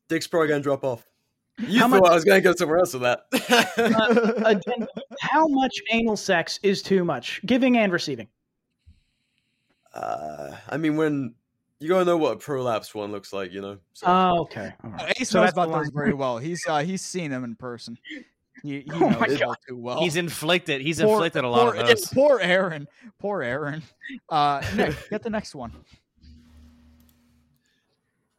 [0.09, 1.05] dick's probably gonna drop off.
[1.59, 3.25] You How thought much- I was gonna go somewhere else with that.
[3.77, 4.87] Uh,
[5.21, 7.41] how much anal sex is too much?
[7.45, 8.29] Giving and receiving.
[9.95, 11.35] Uh, I mean, when
[11.79, 13.79] you gotta know what a prolapse one looks like, you know.
[13.95, 14.07] So.
[14.07, 14.73] Oh, okay.
[14.85, 15.15] All right.
[15.21, 16.39] Ace So knows about those very well.
[16.39, 17.97] He's uh, he's seen them in person.
[18.63, 19.43] He, he Oh my knows God.
[19.49, 20.01] all too well.
[20.01, 20.81] He's inflicted.
[20.83, 22.07] He's Poor- inflicted a lot poor, of yeah, those.
[22.09, 22.87] poor Aaron.
[23.19, 23.83] Poor Aaron.
[24.29, 25.73] Uh, Nick, get the next one.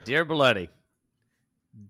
[0.04, 0.70] Dear Bloody,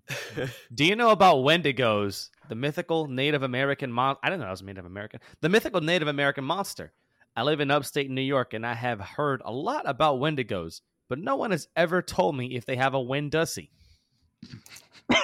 [0.74, 4.16] do you know about Wendigos, the mythical Native American mon?
[4.22, 5.20] I didn't know I was Native American.
[5.40, 6.92] The mythical Native American monster.
[7.34, 11.18] I live in upstate New York, and I have heard a lot about Wendigos, but
[11.18, 13.70] no one has ever told me if they have a Wendussy.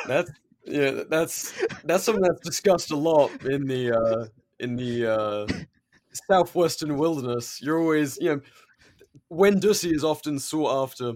[0.07, 0.31] That's
[0.65, 1.53] yeah, that's
[1.85, 4.27] that's something that's discussed a lot in the uh
[4.61, 5.47] in the uh
[6.29, 7.61] southwestern wilderness.
[7.61, 8.41] You're always you know
[9.31, 11.13] Wendussy is often sought after,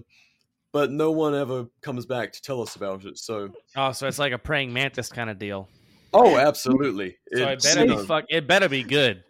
[0.71, 3.17] but no one ever comes back to tell us about it.
[3.17, 5.69] So Oh, so it's like a praying mantis kind of deal.
[6.13, 7.17] Oh, absolutely.
[7.33, 8.25] So it It's, better be fuck.
[8.29, 9.23] It better be good.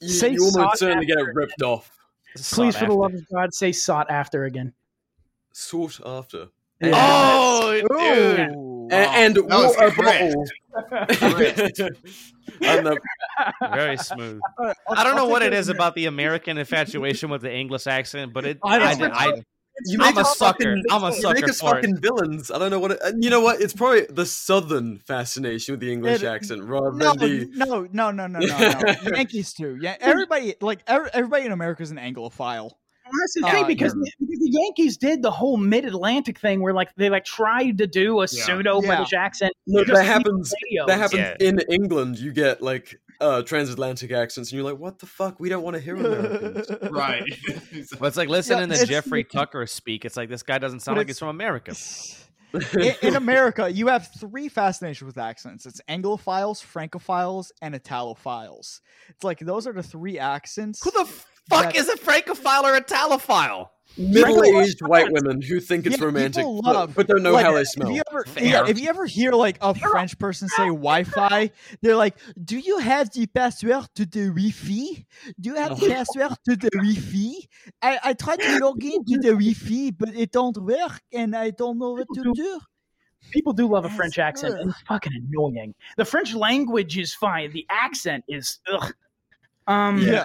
[0.00, 1.32] You, Say you almost certainly get it after.
[1.34, 1.90] ripped off.
[2.36, 4.72] Please, for the love of God, say sought after again.
[5.52, 6.48] Sought after.
[6.82, 8.40] Oh, dude.
[8.40, 10.44] And, and That was water bottle.
[12.62, 13.00] and the,
[13.74, 14.40] Very smooth.
[14.88, 18.44] I don't know what it is about the American infatuation with the English accent, but
[18.46, 18.58] it.
[18.64, 19.42] I I, don't I,
[19.86, 19.92] know.
[19.92, 20.58] You I'm make a us sucker.
[20.64, 22.00] fucking- I'm a you Make us for fucking it.
[22.02, 22.50] villains.
[22.50, 22.92] I don't know what.
[22.92, 23.60] It, and you know what?
[23.60, 27.50] It's probably the southern fascination with the English It- accent rather No, than the.
[27.54, 28.94] no, no, no, no, no, no.
[29.16, 29.78] Yankees too.
[29.80, 32.70] Yeah, everybody like every, everybody in America is an Anglophile.
[33.20, 36.72] That's the thing Uh, because, the, because the Yankees did the whole Mid-Atlantic thing where
[36.72, 38.26] like they like tried to do a Yeah.
[38.26, 39.52] pseudo British accent.
[39.66, 40.54] Look, that happens.
[40.86, 42.20] That happens in England.
[42.20, 45.38] You get like uh transatlantic accents, and you're like, "What the fuck?
[45.38, 47.22] We don't want to hear Americans." right.
[48.00, 50.04] Well, it's like listening Yeah, to Jeffrey Tucker speak.
[50.04, 51.74] It's like this guy doesn't sound like he's from America.
[52.78, 55.66] in, in America, you have three fascinations with accents.
[55.66, 58.80] It's Anglophiles, Francophiles, and Italophiles.
[59.08, 60.82] It's like those are the three accents.
[60.82, 61.08] Who the
[61.50, 63.68] fuck is a francophile or a talophile?
[63.98, 67.44] Middle-aged white women who think it's Yeah, romantic, people but, love- but don't know like,
[67.44, 67.90] how they If smell.
[67.90, 71.50] you ever, yeah, if you ever hear like a French person say Wi-Fi,
[71.82, 75.04] they're like, "Do you have the password to the Wi-Fi?
[75.40, 77.48] Do you have the password to the Wi-Fi?
[77.82, 81.78] I, I tried to log into the Wi-Fi, but it don't work, and I don't
[81.78, 82.60] know what to do."
[83.32, 85.74] People do love a French accent, and it's fucking annoying.
[85.96, 87.52] The French language is fine.
[87.52, 88.94] The accent is ugh.
[89.66, 90.24] Um, Yeah.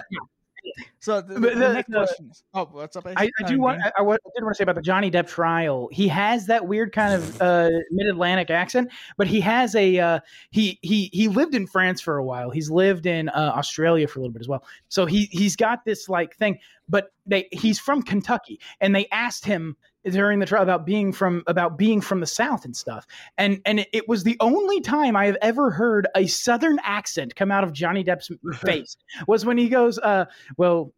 [1.00, 3.06] So the, the the- next question is, oh, what's up?
[3.06, 5.10] I, I Uh, do want I, I I did want to say about the Johnny
[5.10, 5.88] Depp trial.
[5.92, 10.20] He has that weird kind of uh, mid-Atlantic accent, but he has a uh,
[10.50, 12.50] he he he lived in France for a while.
[12.50, 14.64] He's lived in uh, Australia for a little bit as well.
[14.88, 16.58] So he he's got this like thing.
[16.88, 19.76] But they he's from Kentucky, and they asked him
[20.10, 23.06] during the trial about being from about being from the South and stuff.
[23.38, 27.34] And and it, it was the only time I have ever heard a Southern accent
[27.34, 28.30] come out of Johnny Depp's
[28.60, 28.96] face
[29.26, 30.26] was when he goes, uh,
[30.56, 30.92] "Well,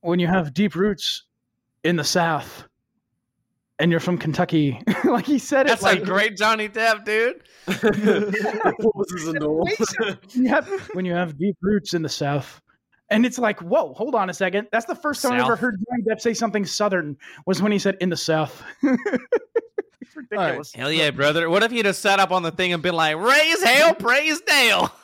[0.00, 1.24] when you have deep roots
[1.82, 2.64] in the South."
[3.80, 5.70] And you're from Kentucky, like he said it.
[5.70, 7.42] That's like a great Johnny Depp, dude.
[7.66, 9.68] Pauses and all.
[10.30, 12.62] you have, when you have deep roots in the South.
[13.10, 14.68] And it's like, whoa, hold on a second.
[14.72, 17.16] That's the first time I ever heard Johnny Depp say something Southern
[17.46, 18.62] was when he said in the South.
[18.82, 20.72] it's ridiculous.
[20.72, 21.50] Hell yeah, brother.
[21.50, 24.40] What if he'd have sat up on the thing and been like, raise hell, praise
[24.40, 24.90] Dale?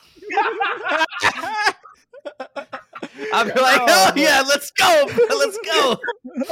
[3.33, 5.97] I'd be like, oh yeah, let's go, let's go.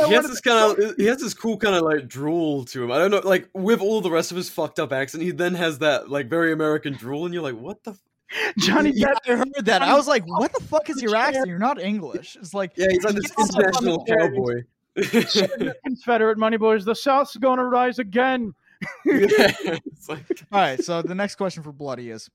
[0.06, 2.90] he has this kind of he has this cool kind of like drool to him.
[2.90, 5.54] I don't know, like with all the rest of his fucked up accent, he then
[5.54, 7.96] has that like very American drool, and you're like, what the?
[8.30, 8.54] F-?
[8.58, 9.32] Johnny Yeah, Depp.
[9.32, 9.82] I heard that.
[9.82, 11.46] I was like, "What the fuck is your accent?
[11.48, 14.62] You're not English." It's like, Yeah, he's like this international cowboy.
[15.84, 18.54] Confederate money boys, the South's gonna rise again.
[19.04, 22.30] It's like, All right, so the next question for Bloody is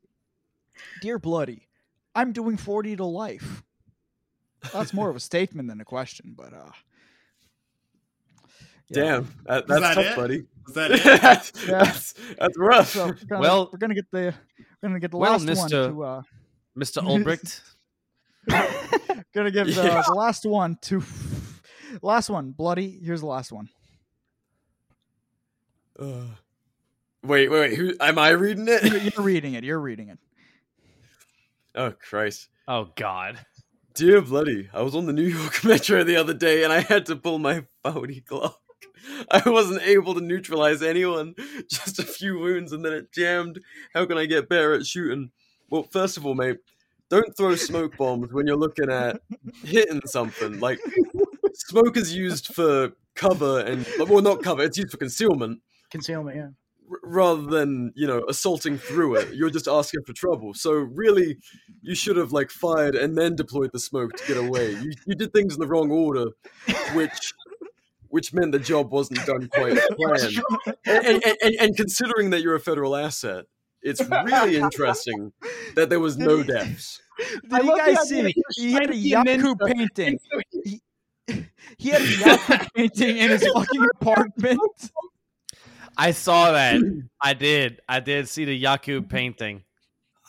[1.01, 1.67] Dear Bloody,
[2.15, 3.63] I'm doing 40 to life.
[4.73, 6.71] That's more of a statement than a question, but uh
[8.89, 9.03] yeah.
[9.03, 10.15] damn, that, that's that tough, it?
[10.15, 10.43] buddy.
[10.67, 11.03] Is that it?
[11.21, 11.83] that's, Yeah.
[11.83, 12.89] that's, that's rough.
[12.89, 14.33] So we're gonna, Well- we're gonna get the we're
[14.89, 15.87] gonna get the Well, last one Mr.
[15.89, 16.21] to uh
[16.77, 17.01] Mr.
[17.03, 17.61] Ulbricht.
[19.33, 20.03] gonna give the, Yeah.
[20.05, 21.03] the last one to
[22.01, 22.99] last one, Bloody.
[23.03, 23.69] Here's the last one.
[25.99, 26.25] Uh,
[27.23, 27.73] wait, wait, wait.
[27.77, 29.13] Who am I reading You're, it?
[29.15, 29.63] you're reading it.
[29.63, 30.19] You're reading it.
[31.75, 32.49] oh Christ.
[32.67, 33.39] Oh God.
[33.93, 37.05] Dear Bloody, I was on the New York Metro the other day and I had
[37.07, 38.55] to pull my 40 Glock.
[39.31, 41.35] I wasn't able to neutralize anyone,
[41.69, 43.59] just a few wounds and then it jammed.
[43.93, 45.31] How can I get better at shooting?
[45.69, 46.57] Well, first of all, mate,
[47.09, 49.21] don't throw smoke bombs when you're looking at
[49.63, 50.59] hitting something.
[50.59, 50.79] Like,
[51.53, 55.61] smoke is used for cover and, well, not cover, it's used for concealment
[55.91, 56.47] Concealment, yeah.
[56.89, 61.37] r- rather than you know assaulting through it you're just asking for trouble so really
[61.83, 65.13] you should have like fired and then deployed the smoke to get away you, you
[65.13, 66.25] did things in the wrong order
[66.95, 67.33] which
[68.13, 70.43] which meant the job wasn't done quite as planned
[70.85, 73.45] and, and, and, and considering that you're a federal asset
[73.81, 75.33] it's really interesting
[75.75, 77.01] that there was no deaths
[77.41, 78.21] Did I you guys see?
[78.21, 80.19] that you're He had a trying to be a Yakub painting.
[81.25, 81.45] He,
[81.77, 84.59] he had a Yakub painting in his fucking apartment.
[85.97, 86.81] I saw that.
[87.21, 87.81] I did.
[87.87, 89.63] I did see the Yakub painting.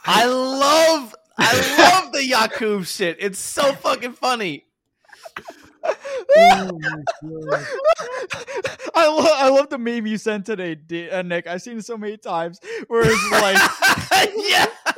[0.04, 3.16] I love I love the Yakub shit.
[3.18, 4.66] It's so fucking funny.
[8.94, 11.46] I love I love the meme you sent today, D- uh, Nick.
[11.46, 14.66] I've seen it so many times where it's like, yeah.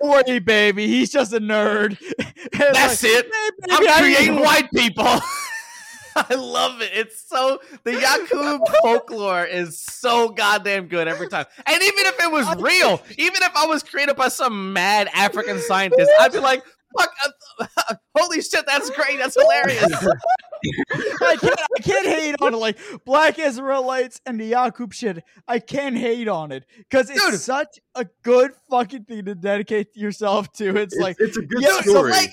[0.00, 3.26] "Don't worry, baby, he's just a nerd." And That's like, it.
[3.26, 5.20] "Hey, baby, I'm creating know." white people.
[6.16, 6.90] I love it.
[6.94, 11.46] It's so the Yakub folklore is so goddamn good every time.
[11.64, 15.60] And even if it was real, even if I was created by some mad African
[15.60, 16.64] scientist, I'd be like,
[16.96, 17.10] "Fuck!
[17.60, 19.18] uh, holy shit, that's great.
[19.18, 19.84] That's hilarious."
[21.22, 22.56] I can't, I can't hate on it.
[22.56, 27.40] Like Black Israelites and the Yakub shit, I can't hate on it because it's Dude.
[27.40, 30.76] such a good fucking thing to dedicate yourself to.
[30.76, 32.10] It's, It's- like it's a good yeah, so, story.
[32.12, 32.30] like,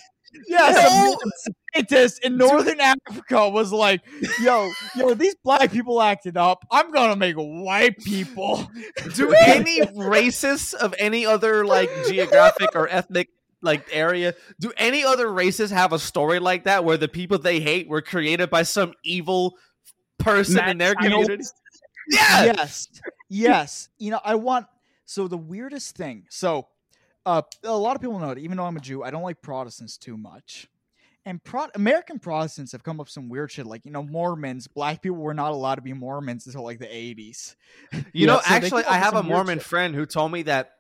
[0.48, 1.18] yeah, No.
[1.22, 4.02] some scientist in northern Africa was like,
[4.42, 6.66] "Yo, yo, these black people acted up.
[6.72, 8.68] I'm gonna make white people."
[9.14, 13.30] Do any racists of any other like geographic or ethnic
[13.66, 14.34] like area.
[14.60, 18.02] Do any other races have a story like that where the people they hate were
[18.02, 19.58] created by some evil
[20.18, 21.44] person Mad in their community?
[22.10, 22.46] Yeah.
[22.46, 22.88] yes!
[23.28, 23.90] Yes.
[23.98, 24.68] You know i want
[25.06, 26.68] so the weirdest thing so
[27.26, 29.42] uh a lot of people know it even though i'm a jew i don't like
[29.42, 30.68] protestants too much.
[31.26, 34.68] And Pro- american protestants have come up with some weird shit like you know mormons
[34.68, 37.56] black people were not allowed to be mormons until like the 80s
[38.14, 40.75] You know, So actually, I have a Mormon friend who told me that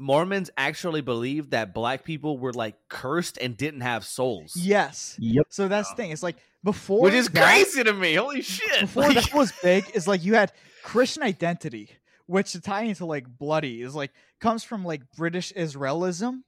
[0.00, 4.54] Mormons actually believed that black people were like cursed and didn't have souls.
[4.56, 5.14] Yes.
[5.18, 5.46] Yep.
[5.50, 6.10] So that's the thing.
[6.10, 8.14] It's like before Which is that- crazy to me.
[8.14, 8.80] Holy shit.
[8.80, 10.52] before Like- that was big is like you had
[10.82, 11.90] Christian identity,
[12.26, 14.10] which to tie into like bloody is like
[14.40, 16.40] comes from like British Israelism,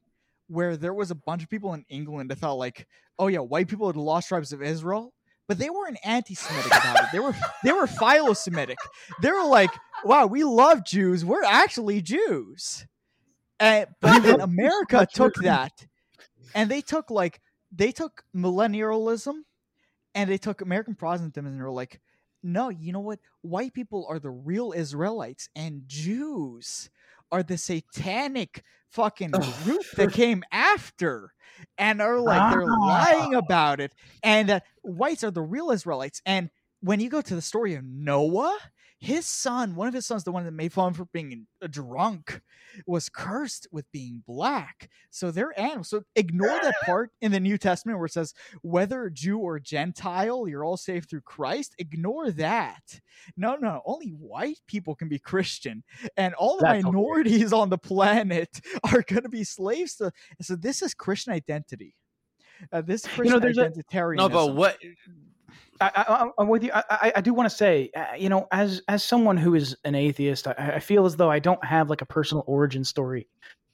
[0.48, 2.86] where there was a bunch of people in England that thought like,
[3.18, 5.12] oh yeah, white people are the lost tribes of Israel.
[5.48, 7.04] But they weren't anti-Semitic about it.
[7.12, 7.34] They were
[7.64, 8.78] they were philo-Semitic.
[9.20, 9.70] They were like,
[10.04, 11.24] wow, we love Jews.
[11.24, 12.86] We're actually Jews.
[13.62, 15.86] And but then America took that
[16.54, 17.40] and they took like
[17.70, 19.42] they took millennialism
[20.14, 22.00] and they took American Protestantism and they were like,
[22.42, 23.20] no, you know what?
[23.42, 26.90] White people are the real Israelites, and Jews
[27.30, 31.32] are the satanic fucking group that came after.
[31.78, 33.94] And are like they're lying about it,
[34.24, 36.20] and that whites are the real Israelites.
[36.26, 38.58] And when you go to the story of Noah,
[39.02, 42.40] his son, one of his sons, the one that made fun for being a drunk,
[42.86, 44.88] was cursed with being black.
[45.10, 45.88] So they're animals.
[45.90, 50.46] So ignore that part in the New Testament where it says, whether Jew or Gentile,
[50.46, 51.74] you're all saved through Christ.
[51.78, 53.00] Ignore that.
[53.36, 55.82] No, no, only white people can be Christian,
[56.16, 56.82] and all the That's okay.
[56.84, 58.60] minorities on the planet
[58.92, 60.12] are going to be slaves to.
[60.40, 61.96] So this is Christian identity.
[62.70, 63.62] Uh, this is You Christian know, there's a-
[64.18, 64.78] no, but what?
[65.80, 66.70] I, I'm with you.
[66.72, 69.76] I, I, I do want to say, uh, you know, as as someone who is
[69.84, 73.26] an atheist, I, I feel as though I don't have like a personal origin story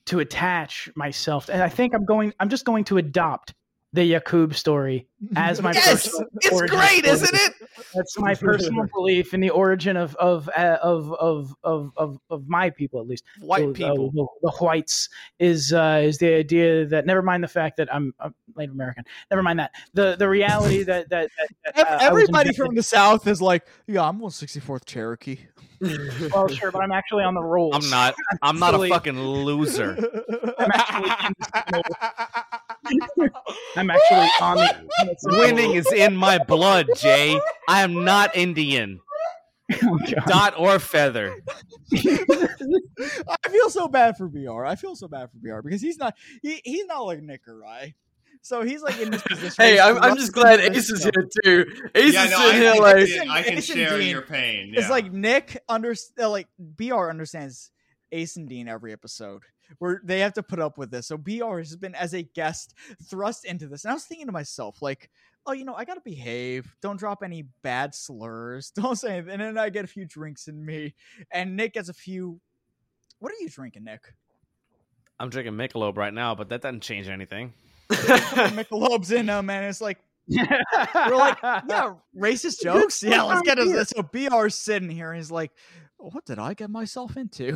[0.07, 2.33] to attach myself, and I think I'm going.
[2.41, 3.53] I'm just going to adopt
[3.94, 5.06] the Yakub story
[5.36, 6.05] as my Yes!
[6.09, 7.10] personal It's great, story.
[7.10, 7.52] isn't it?
[7.94, 12.48] That's my personal belief in the origin of of uh, of, of of of of
[12.48, 14.10] my people, at least White So, uh, people.
[14.10, 15.09] the, the whites
[15.39, 19.05] is uh, is the idea that never mind the fact that I'm, I'm Native American.
[19.31, 23.27] Never mind that the the reality that that, that, that uh, everybody from the South
[23.27, 25.39] is like, yeah, I'm 164th Cherokee.
[25.81, 27.75] Well, sure, but I'm actually on the rolls.
[27.75, 28.15] I'm not.
[28.43, 29.97] I'm not a fucking loser.
[30.59, 31.11] I'm actually,
[33.77, 37.39] I'm actually on the Winning is in my blood, Jay.
[37.69, 39.01] I am not Indian.
[39.83, 41.37] Oh, Dot or feather.
[41.93, 44.65] I feel so bad for BR.
[44.65, 47.67] I feel so bad for BR because he's not he, he's not like Nick or
[47.67, 47.95] I.
[48.43, 49.55] So he's like in this position.
[49.62, 51.66] Hey, I'm, I'm just glad Ace is here too.
[51.94, 53.98] Ace Yeah, is no, sitting I here can- like, Ace- I can Ace and share
[53.98, 54.09] Dean.
[54.10, 54.74] your pain.
[54.77, 57.70] It's like Nick under uh, like BR understands
[58.12, 59.43] Ace and Dean every episode
[59.81, 61.06] where they have to put up with this.
[61.09, 62.74] So BR has been as a guest
[63.05, 65.10] thrust into this, and I was thinking to myself like.
[65.47, 66.74] Oh, you know, I gotta behave.
[66.82, 68.70] Don't drop any bad slurs.
[68.74, 69.31] Don't say anything.
[69.32, 70.94] And then I get a few drinks in me,
[71.31, 72.39] and Nick gets a few.
[73.19, 74.12] What are you drinking, Nick?
[75.19, 77.55] I'm drinking Michelob right now, but that doesn't change anything.
[77.90, 79.98] Michelob's in them, and it's like
[80.28, 83.02] we're like, yeah, racist jokes.
[83.02, 83.90] Yeah, let's get us.
[83.97, 85.52] So BR's sitting here, and he's like,
[85.97, 87.52] "What did I get myself into?"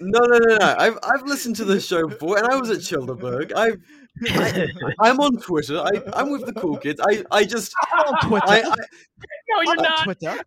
[0.00, 0.76] no, no, no, no.
[0.78, 3.52] I've I've listened to this show before, and I was at Childerberg.
[3.54, 3.78] I've
[4.26, 4.68] I,
[5.00, 5.78] I'm on Twitter.
[5.78, 7.00] I, I'm with the cool kids.
[7.06, 8.46] I, I just I'm on Twitter.
[8.46, 10.04] I, I, no, you're I'm not.
[10.04, 10.36] Twitter.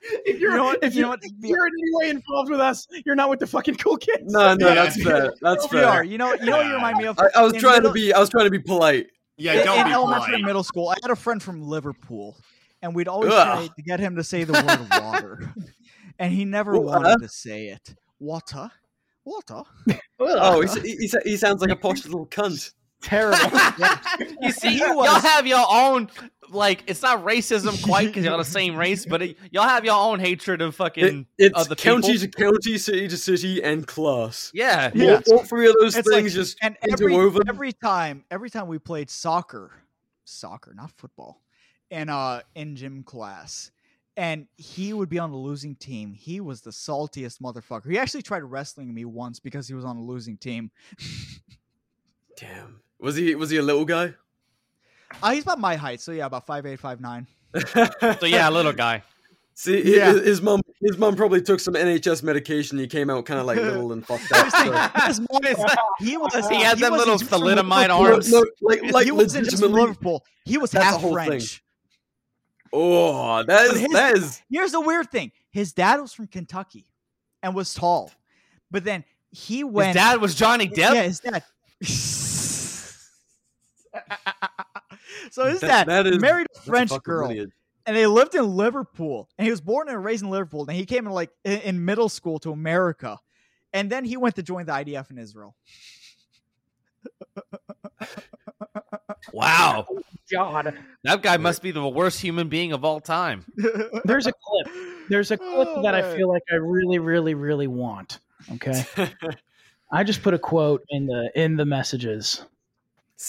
[0.00, 2.10] If you're, You know what- if you you're, know what- if you're in any way
[2.10, 4.32] involved with us, you're not with the fucking cool kids.
[4.32, 4.74] no, no, Yeah.
[4.74, 5.32] that's fair.
[5.42, 6.02] That's BR, fair.
[6.04, 7.18] you know, you know, you remind me of.
[7.18, 8.12] I, I was In trying to be.
[8.12, 9.08] I was trying to be polite.
[9.36, 10.34] yeah, in, don't in be elementary polite.
[10.34, 10.88] and middle school.
[10.90, 12.36] I had a friend from Liverpool,
[12.82, 13.46] and we'd always Ugh.
[13.58, 15.54] try to get him to say the word water,
[16.18, 17.02] and he never What?
[17.02, 17.94] wanted to say it.
[18.20, 18.70] Water,
[19.24, 19.62] water.
[20.20, 22.72] Oh, he, he, he, he sounds like a posh little cunt.
[23.02, 23.38] Terrible.
[24.40, 26.10] You see, He y'all was- have your own
[26.50, 29.94] like it's not racism quite because y'all the same race, but it, y'all have your
[29.96, 32.20] own hatred of fucking It, fucking it's other county people.
[32.20, 34.50] to county, city to city, and class.
[34.54, 35.20] Yeah, Yeah.
[35.30, 37.42] All, three of those It's things like- just and every interwoven.
[37.48, 39.72] every time every time we played soccer
[40.24, 41.42] soccer not football
[41.90, 43.70] in uh in gym class
[44.16, 48.20] and he would be on the losing team he was the saltiest motherfucker he actually
[48.22, 50.70] tried wrestling me once because he was on a losing team
[52.38, 52.80] Damn.
[53.00, 54.14] Was he was he a little guy?
[55.22, 57.26] uh, he's about my height so yeah about five eight five nine
[58.20, 59.02] So yeah, a little guy.
[59.54, 60.12] See, Yeah.
[60.12, 62.78] his, his mom his mom probably took some NHS medication.
[62.78, 64.50] He came out kind of like little and fucked up.
[64.50, 65.58] so- His mom is-
[65.98, 68.30] he was He had them was little in- from thalidomide arms.
[68.30, 69.62] No, like like he wasn't just.
[69.62, 70.24] Liverpool.
[70.44, 71.26] He was half whole thing.
[71.26, 71.62] French.
[72.72, 76.26] Oh, that But is his- that is Here's the weird thing: his dad was from
[76.28, 76.84] Kentucky,
[77.42, 78.12] and was tall,
[78.70, 79.02] but then
[79.32, 79.88] he went.
[79.88, 80.94] His dad was Johnny Depp.
[80.94, 81.42] Yeah, his dad.
[85.30, 87.50] so his that- dad that is married a French girl, lineage.
[87.86, 89.28] and they lived in Liverpool.
[89.38, 90.62] And he was born and raised in Liverpool.
[90.68, 93.18] And he came in like in, in middle school to America,
[93.72, 95.54] and then he went to join the IDF in Israel.
[99.32, 100.02] Wow, oh,
[100.32, 100.74] God.
[101.04, 103.44] that guy must be the worst human being of all time.
[104.04, 104.74] There's a clip.
[105.08, 108.20] There's a clip Oh, that I oh, feel like I really, really, really want.
[108.54, 108.84] Okay.
[109.90, 112.44] I just put a quote in the in the messages,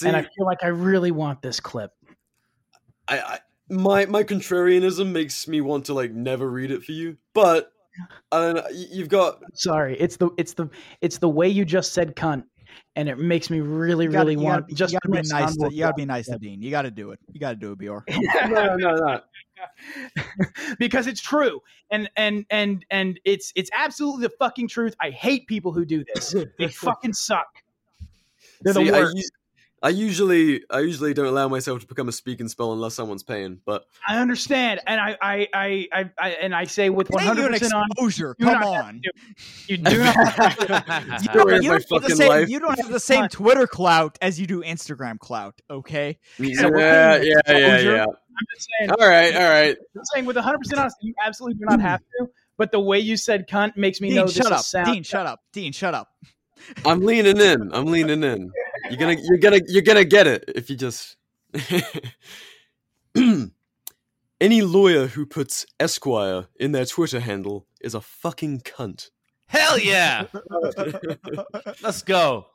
[0.06, 1.91] and I feel like I really want this clip.
[3.07, 3.40] I, I
[3.70, 7.72] my my contrarianism makes me want to like never read it for you, but
[8.32, 8.68] I don't know.
[8.72, 10.70] You've got Sorry, it's the it's the
[11.02, 12.44] it's the way you just said cunt,
[12.95, 15.56] and it makes me really gotta, really want gotta, just you gotta be nice.
[15.56, 16.16] To, you gotta be drop.
[16.16, 16.61] nice to Dean.
[16.61, 17.20] You gotta do it.
[17.32, 18.10] You gotta do it, Bjork.
[18.48, 19.22] no no no.
[20.80, 21.61] because it's true
[21.91, 26.03] and and and and it's it's absolutely the fucking truth i hate people who do
[26.14, 27.48] this they fucking suck
[28.61, 29.24] they're See, the worst u-
[29.81, 33.23] I usually I usually don't allow myself to become a speak and spell unless someone's
[33.23, 37.14] paying, but I understand, and I, I, I, I, I and I say with It
[37.14, 38.35] one ain't you hundred an percent on exposure.
[38.39, 39.01] you do Come not have on.
[39.01, 39.11] to.
[39.68, 40.15] You do not.
[40.15, 40.84] Have to.
[41.22, 42.49] You don't, you don't have the same, life.
[42.49, 46.18] you don't have the same Twitter clout as you do Instagram clout, okay?
[46.39, 48.06] yeah, So yeah, yeah, yeah, yeah.
[48.06, 48.91] I'm just saying.
[48.91, 49.77] All right, all right.
[49.95, 52.27] I'm saying with one hundred percent honesty, you absolutely do not have to.
[52.57, 54.65] But the way you said "cunt" makes me Dean, know this shut is up.
[54.65, 54.85] sound.
[54.88, 55.39] Dean, shut up.
[55.53, 56.10] Dean, shut up.
[56.86, 57.73] I'm leaning in.
[57.73, 58.52] I'm leaning in.
[58.90, 61.18] You're gonna you're gonna you're gonna get it if you just
[64.41, 69.10] Any lawyer who puts Esquire in their Twitter handle is a fucking cunt.
[69.48, 70.27] Hell yeah!
[71.81, 72.48] Let's go.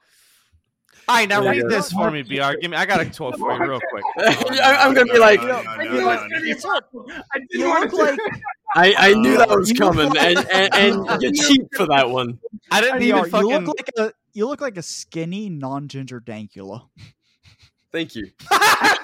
[1.06, 1.68] All right, now Yeah, read yeah.
[1.68, 2.54] this for me, BR.
[2.60, 2.76] Give me.
[2.76, 4.04] I got a quote for you, real quick.
[4.18, 5.44] I- I'm gonna be like, I
[5.84, 6.70] knew no, it no, was gonna be no.
[6.70, 7.06] awful.
[7.32, 8.32] I didn't You want look to like
[8.76, 12.38] I, I knew that uh, was coming, and, and, and you're cheap for that one.
[12.72, 13.48] I didn't BR, even you fucking.
[13.66, 16.88] look like a you look like a skinny non-ginger dankula.
[17.92, 18.24] Thank you.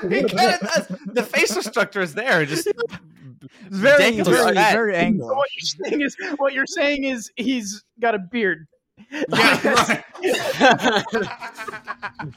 [0.03, 2.45] You get it, the facial structure is there.
[2.45, 2.67] Just
[3.71, 4.73] Very, Daniel's very, fat.
[4.73, 5.35] very So angular.
[5.37, 8.67] what you're saying is what you're saying is he's got a beard.
[9.11, 10.05] Yeah, right.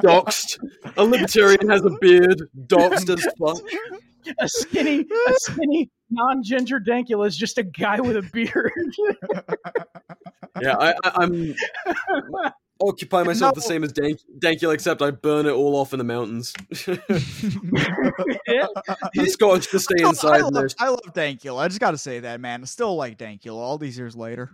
[0.02, 0.58] Doxed.
[0.98, 2.50] A libertarian has a beard.
[2.68, 3.62] Doxed as fuck.
[4.40, 8.72] A skinny, a skinny non-ginger dankula is just a guy with a beard.
[10.62, 11.54] Yeah, I, I, I'm
[12.82, 16.06] occupy myself the same as Dank, Dankula, except I burn it all off in the
[16.06, 16.54] mountains.
[16.88, 18.68] Yeah.
[19.14, 20.38] the Scotch to stay I inside.
[20.42, 21.60] love, and they're- I love Dankula.
[21.60, 22.62] I just got to say that, man.
[22.62, 24.52] I still like Dankula all these years later.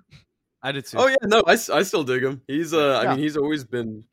[0.61, 0.97] I did too.
[0.97, 2.41] Oh yeah, no, I, I still dig him.
[2.47, 4.03] He's uh, I mean, he's always been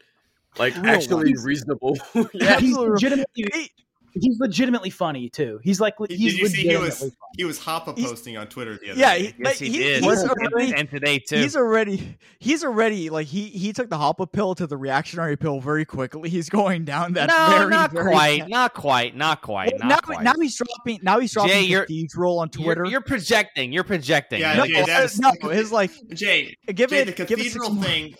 [0.59, 1.45] like Real actually life.
[1.45, 1.99] reasonable.
[2.33, 3.71] Yeah, he's legitimately He-
[4.21, 5.61] he's legitimately funny too.
[5.63, 7.13] He's like Did you see he was funny.
[7.37, 9.27] he was Hoppe He's- posting on Twitter the other Yeah, day?
[9.27, 10.05] he, Yes, he he- did.
[10.05, 11.37] He's And- already, and today too.
[11.37, 15.61] he's already he's already like he he took the Hoppe pill to the reactionary pill
[15.61, 16.29] very quickly.
[16.31, 19.89] He's going down that no, very not very quite, not quite, not quite, Well, not
[19.89, 20.23] now, quite.
[20.23, 21.01] now he's dropping.
[21.03, 22.85] Now he's dropping Jay, you're- cathedral on You're- Twitter.
[22.87, 23.73] You're, projecting.
[23.73, 24.41] You're projecting.
[24.41, 27.55] Yeah, no, Jay, that's- no, his like Jay, give Jay, it the give it six
[27.55, 28.15] cathedral more- thing.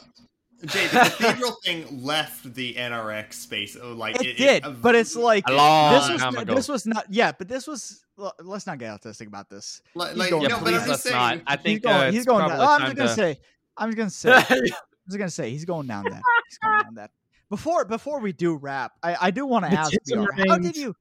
[0.65, 3.77] Jay, the cathedral thing left the NRX space.
[3.81, 6.55] oh, Like It, did, uh, but it's like long this was time not- ago.
[6.55, 7.05] this was not.
[7.11, 8.05] Yeah, but this was.
[8.19, 9.83] l- Let's not get autistic about this.
[9.95, 10.65] Like, He's like, going no, down.
[10.65, 11.31] but I'm Please let's not.
[11.31, 11.43] saying.
[11.47, 11.95] I He's think going.
[11.97, 12.49] uh, he's going.
[12.49, 12.59] Down.
[12.61, 13.39] Oh, I'm just gonna to- say.
[13.77, 14.33] I'm just gonna say.
[14.57, 16.23] I'm just gonna say he's going down that.
[16.49, 17.11] He's going down that.
[17.51, 20.77] Before before we do wrap, I, I do want to ask tits BR, how did
[20.77, 20.97] you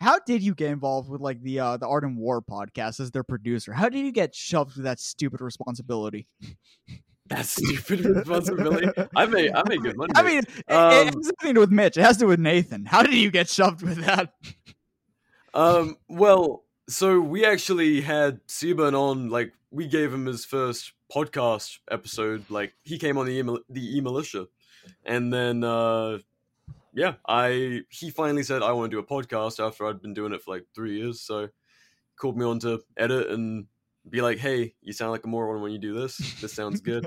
[0.00, 3.10] how did you get involved with like the uh the Art and War podcast as
[3.10, 3.72] their producer?
[3.72, 6.28] How did you get shoved with that stupid responsibility?
[7.30, 8.88] That's stupid responsibility.
[9.16, 10.12] I make I make good money.
[10.16, 11.96] I mean, it, it Um, has nothing to do with Mitch.
[11.96, 12.84] It has to do with Nathan.
[12.86, 14.34] How did you get shoved with that?
[15.54, 21.78] Um, well, so we actually had Seaburn on, like, we gave him his first podcast
[21.90, 22.44] episode.
[22.50, 24.46] Like, he came on the e the e militia,
[25.04, 26.18] and then, uh,
[26.94, 30.32] yeah, I he finally said I want to do a podcast after I'd been doing
[30.32, 31.20] it for like three years.
[31.20, 31.48] So,
[32.16, 33.66] called me on to edit and
[34.10, 36.16] be like, "Hey, you sound like a moron when you do this.
[36.40, 37.06] This sounds good."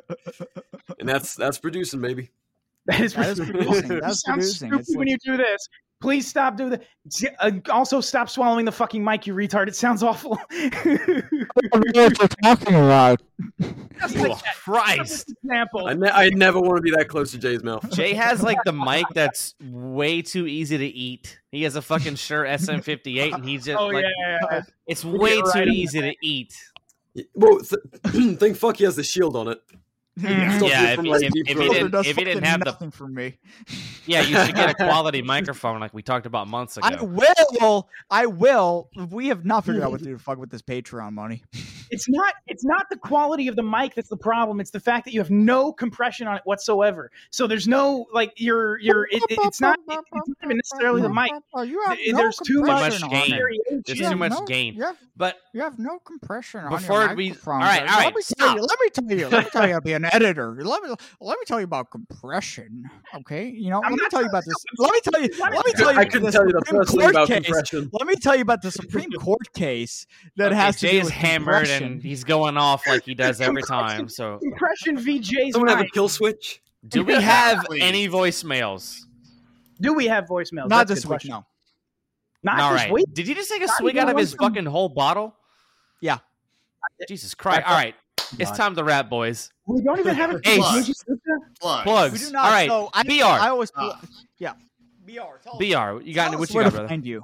[1.00, 2.30] and that's that's producing, baby.
[2.86, 3.92] That is, That is producing.
[3.94, 4.68] You That's sound producing.
[4.70, 5.70] stupid It's when you do this.
[6.02, 6.84] Please stop doing that.
[7.40, 9.70] Uh, also, stop swallowing the fucking mic, you retard.
[9.70, 10.38] It sounds awful.
[11.72, 12.10] what you're
[12.44, 13.22] talking about.
[14.02, 14.44] Just Oh, like.
[14.64, 15.34] Christ.
[15.44, 15.88] Example.
[15.88, 17.90] I, ne- I never want to be that close to Jay's mouth.
[17.92, 21.40] Jay has like the mic that's way too easy to eat.
[21.52, 24.62] He has a fucking Shure SM58, and he's just Oh like, yeah, yeah, yeah.
[24.88, 26.54] it's way too right easy to eat.
[27.36, 29.60] Well, th- think fuck he has the shield on it.
[30.20, 30.64] Mm-hmm.
[30.66, 32.60] Yeah, Stop you if, like, if, if he didn't, does if he didn't fucking have
[32.60, 33.40] the nothing for me.
[34.06, 36.88] yeah, you should get a quality microphone like we talked about months ago.
[36.88, 37.90] I will.
[38.12, 38.90] I will.
[39.10, 41.44] We have not figured out what to do to fuck with this Patreon money.
[41.92, 42.34] It's not.
[42.48, 44.60] It's not the quality of the mic that's the problem.
[44.60, 47.12] It's the fact that you have no compression on it whatsoever.
[47.30, 49.04] So there's no like you're you're.
[49.12, 49.78] It, it- it's not.
[49.88, 51.32] It's not even necessarily the mic.
[51.68, 54.74] You have no There's too much compression on There's too much no- gain.
[54.74, 57.54] You have, But you have no compression on Before your we- microphone.
[57.56, 58.56] all right, Let me tell stop.
[58.58, 58.62] you.
[58.64, 59.28] Let me tell you.
[59.28, 59.80] Let me tell you.
[60.04, 60.56] Be an editor.
[60.64, 62.84] Let me let me tell you about compression.
[63.16, 63.82] Okay, you know.
[63.84, 64.56] I'm let me tell you about this.
[64.78, 65.30] Let me tell you.
[65.40, 66.00] Let me tell you.
[66.00, 67.46] I about couldn't the tell you the Supreme first thing Court about case.
[67.46, 67.90] compression.
[67.94, 70.06] Let me tell you about the Supreme Court case
[70.38, 73.14] that Okay, has to Jay do is hammered and and he's going off like he
[73.14, 74.10] does every time.
[74.10, 76.62] So, Impression VJ's Someone have a kill switch?
[76.88, 79.02] do we have any voicemails?
[79.82, 80.68] Do we have voicemails?
[80.70, 81.46] Not That's a this week, no.
[82.44, 82.92] Not All this right.
[82.92, 83.06] week.
[83.14, 85.36] Did he just take a Not swig out of his from- fucking whole bottle?
[86.02, 86.18] Yeah.
[87.08, 87.64] Jesus Christ!
[87.66, 87.96] All right,
[88.40, 88.56] it's God.
[88.56, 89.52] time to rap, boys.
[89.66, 90.58] We don't even have a Ace.
[90.60, 91.04] Plugs.
[91.60, 91.84] Plugs.
[91.84, 92.14] Plugs.
[92.14, 92.46] We do not.
[92.46, 93.24] All right, So I, BR.
[93.24, 93.72] I always.
[93.76, 94.00] Ah.
[94.38, 94.54] yeah.
[95.06, 95.14] BR.
[95.44, 95.76] Tell, Br, you
[96.14, 96.88] got tell what us you where got, to brother?
[96.88, 97.24] find you.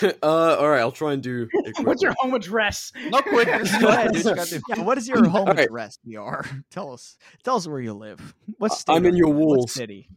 [0.02, 1.48] uh, all right, I'll try and do.
[1.54, 2.92] It What's your home address?
[3.08, 3.48] No quick.
[4.68, 5.66] Yeah, what is your home All right.
[5.66, 6.42] address, BR?
[6.70, 7.16] Tell us.
[7.42, 8.34] Tell us where you live.
[8.58, 8.92] What Uh, state?
[8.94, 9.34] I'm in your you?
[9.34, 9.72] What walls.
[9.72, 10.08] city?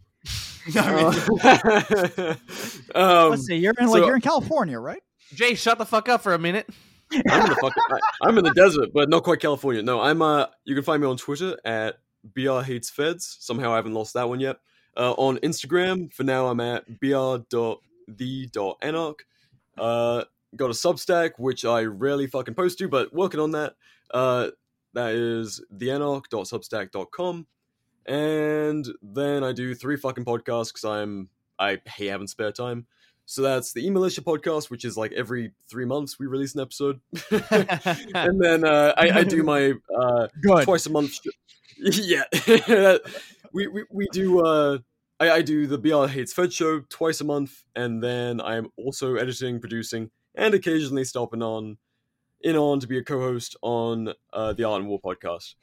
[0.75, 2.35] Uh,
[2.95, 3.55] um, Let's see.
[3.55, 5.01] You're in like so- you're in California, right?
[5.33, 6.69] Jay, shut the fuck up for a minute.
[7.29, 7.83] I'm in the fucking,
[8.23, 9.81] I, am in the desert, but not quite California.
[9.81, 10.21] No, I'm.
[10.21, 13.37] Uh, you can find me on Twitter at br hates feds.
[13.39, 14.57] Somehow I haven't lost that one yet.
[14.97, 17.45] Uh, on Instagram, for now I'm at br.the.anarch.
[19.77, 20.23] Uh,
[20.55, 23.75] got a Substack which I rarely fucking post to, but working on that.
[24.11, 24.51] Uh,
[24.93, 27.47] that is theanarch.substack.com.
[28.05, 31.29] And then I do three fucking podcasts because I'm
[31.59, 32.87] I hate having spare time.
[33.25, 36.61] So that's the E Militia podcast, which is like every three months we release an
[36.61, 36.99] episode,
[37.31, 40.27] and then uh, I, I do my uh,
[40.63, 41.13] twice a month.
[41.13, 41.27] sh-
[41.77, 42.23] yeah,
[43.51, 44.45] we, we we do.
[44.45, 44.77] Uh,
[45.19, 49.15] I, I do the BR Hates Fed show twice a month, and then I'm also
[49.15, 51.77] editing, producing, and occasionally stopping on
[52.41, 55.55] in on to be a co-host on uh, the Art and War podcast.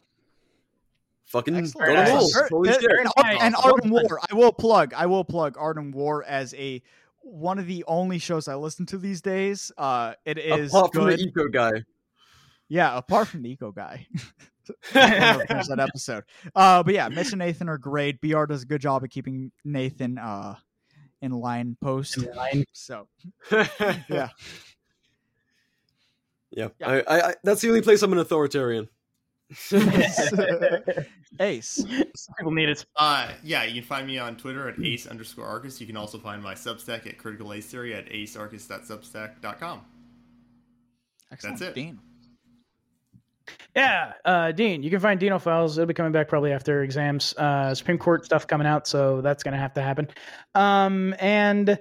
[1.26, 1.86] Fucking Excellent.
[1.94, 2.24] got 'em all.
[2.24, 2.50] Excellent.
[2.50, 2.84] Holy shit.
[2.84, 4.92] And, and Art and War, I will plug.
[4.92, 6.82] I will plug Art and War as a
[7.22, 9.72] one of the only shows I listen to these days.
[9.76, 11.18] Uh, it is Apart from good.
[11.18, 11.72] the eco guy.
[12.68, 14.06] Yeah, apart from the eco guy.
[14.94, 16.24] I don't know if there's that episode.
[16.54, 18.20] Uh, but yeah, Mitch and Nathan are great.
[18.20, 20.54] BR does a good job of keeping Nathan uh
[21.20, 22.18] in line post.
[22.72, 23.08] So
[23.50, 24.28] yeah.
[26.54, 28.88] Yeah, I, I, I, that's the only place I'm an authoritarian.
[31.40, 31.84] Ace.
[32.38, 32.84] People need it.
[32.96, 35.80] Uh, yeah, you can find me on Twitter at ace underscore arcus.
[35.80, 39.80] You can also find my Substack at critical ace theory at acearcus.substack.com.
[41.32, 41.58] Excellent.
[41.58, 41.74] That's it.
[41.74, 41.98] Dean.
[43.74, 45.78] Yeah, uh, Dean, you can find Dino Files.
[45.78, 47.34] It'll be coming back probably after exams.
[47.36, 50.08] Uh, Supreme Court stuff coming out, so that's going to have to happen.
[50.54, 51.78] Um, and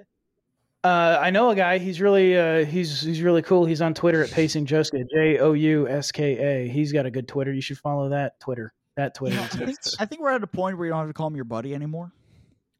[0.84, 1.78] uh, I know a guy.
[1.78, 3.64] He's really uh, he's he's really cool.
[3.64, 6.68] He's on Twitter at Pacing Jouska, J O U S K A.
[6.68, 7.52] He's got a good Twitter.
[7.52, 8.72] You should follow that Twitter.
[8.96, 9.38] That Twitter.
[9.40, 9.78] I think.
[10.00, 11.74] I think we're at a point where you don't have to call him your buddy
[11.74, 12.12] anymore.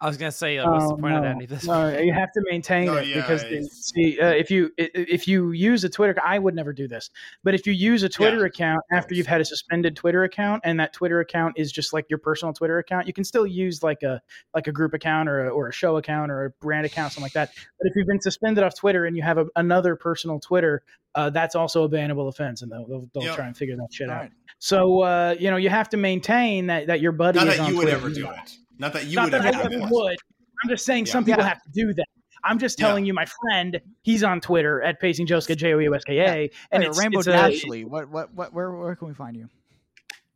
[0.03, 1.31] I was gonna say, uh, what's the Oh, point of that?
[1.31, 1.37] no.
[1.37, 1.59] Anything?
[1.65, 5.29] No, you have to maintain No, it yeah, because it's- see, uh, if you if
[5.29, 7.09] you use a Twitter, I would never do this,
[7.45, 10.81] but if you use a Twitter account after you've had a suspended Twitter account, and
[10.81, 14.03] that Twitter account is just like your personal Twitter account, you can still use like
[14.03, 14.21] a
[14.55, 17.23] like a group account or a, or a show account or a brand account, something
[17.25, 17.53] like that.
[17.55, 20.83] But if you've been suspended off Twitter and you have a, another personal Twitter,
[21.15, 23.37] uh, that's also a bannable offense, and they'll they'll, they'll Yep.
[23.37, 24.15] try and figure that shit out.
[24.17, 24.33] Alright.
[24.59, 27.63] So uh, you know you have to maintain that that your buddy Not is that
[27.67, 28.57] on you would ever do it.
[28.79, 30.17] Not that you Not would that ever I ever would.
[30.63, 31.49] I'm just saying some people Yeah.
[31.49, 32.07] have to do that.
[32.45, 32.87] I'm just Yeah.
[32.89, 36.19] telling you, my friend, he's on Twitter at Pacing Jouska, J O U S K
[36.19, 37.85] A, and it's Rainbow it's a- Dashley.
[37.85, 39.49] What what what where where can we find you?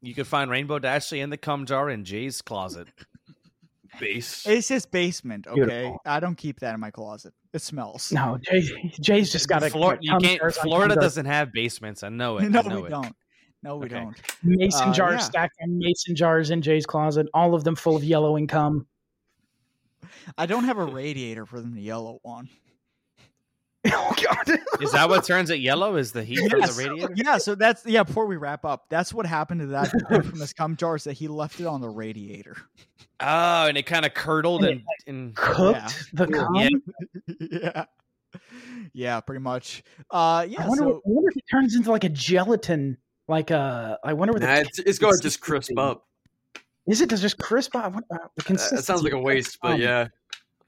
[0.03, 2.89] You can find Rainbow Dashley in the cum jar in Jay's closet.
[3.99, 4.47] Base.
[4.47, 5.55] It's his basement, okay?
[5.55, 6.01] Beautiful.
[6.05, 7.33] I don't keep that in my closet.
[7.55, 8.13] It smells.
[8.13, 8.61] No, Jay,
[9.01, 10.55] Jay's just got a Flor- you cum can't.
[10.55, 12.03] Florida doesn't have basements.
[12.03, 12.43] I know it.
[12.51, 12.91] no, I know we it.
[12.91, 13.17] don't.
[13.67, 13.97] No, we Okay.
[13.97, 14.17] don't.
[14.45, 15.25] mason Uh, jars yeah.
[15.25, 18.87] stacked on mason jars in Jay's closet, all of them full of yellowing cum.
[20.39, 22.49] I don't have a radiator for them to yellow on.
[23.93, 24.59] oh God!
[24.81, 25.97] Is that what turns it yellow?
[25.97, 27.13] Is the heat from the radiator?
[27.17, 28.05] Yeah, so that's yeah.
[28.05, 31.15] Before we wrap up, that's what happened to that dude from his cum jars that
[31.15, 32.57] he left it on the radiator.
[33.19, 36.55] Oh, and it kind of curdled And and, and Cooked the cum.
[36.55, 36.69] Yeah.
[37.51, 37.85] yeah,
[38.93, 39.83] yeah, pretty much.
[40.11, 40.65] Uh, yeah.
[40.65, 40.85] I wonder.
[40.85, 42.99] so I wonder if it turns into like a gelatin.
[43.29, 46.07] Like uh, I wonder what Nah, the it's, it's got to just crisp up.
[46.87, 47.09] Is it?
[47.09, 47.95] Does just crisp up?
[47.95, 50.07] What, uh, the Uh, It sounds like a waste, but Um, yeah,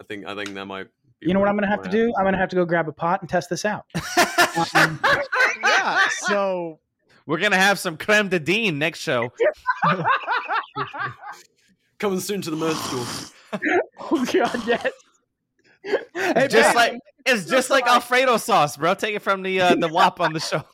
[0.00, 0.88] I think I think that might.
[1.20, 2.12] Be You know what I'm gonna have to do?
[2.18, 3.84] I'm gonna have to go grab a pot and test this out.
[4.74, 5.00] Um,
[5.62, 6.80] yeah, so
[7.26, 9.32] we're gonna have some creme de dine next show.
[11.98, 13.60] Coming soon to the Mirth School.
[14.10, 14.92] oh God, yes.
[16.14, 18.94] Hey, just man, like it's just like Alfredo sauce, bro.
[18.94, 20.64] Take it from the uh, the WAP on the show.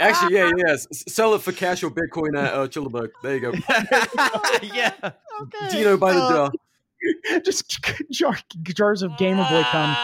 [0.00, 0.76] Actually, yeah, yeah.
[0.92, 3.10] Sell it for cash or Bitcoin at uh, Chillerberg.
[3.22, 3.52] There you go.
[4.62, 4.92] yeah.
[5.02, 5.68] okay.
[5.70, 6.52] Dino by the uh, jar.
[7.44, 9.96] just jar, jars of Gamer Boy cum.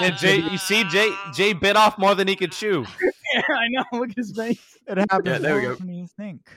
[0.00, 2.84] And Jay, you see, Jay Jay bit off more than he could chew.
[3.34, 3.84] Yeah, I know.
[3.92, 4.78] Look at his face.
[4.86, 5.72] It happens Yeah, there we go.
[5.72, 6.48] often than you think.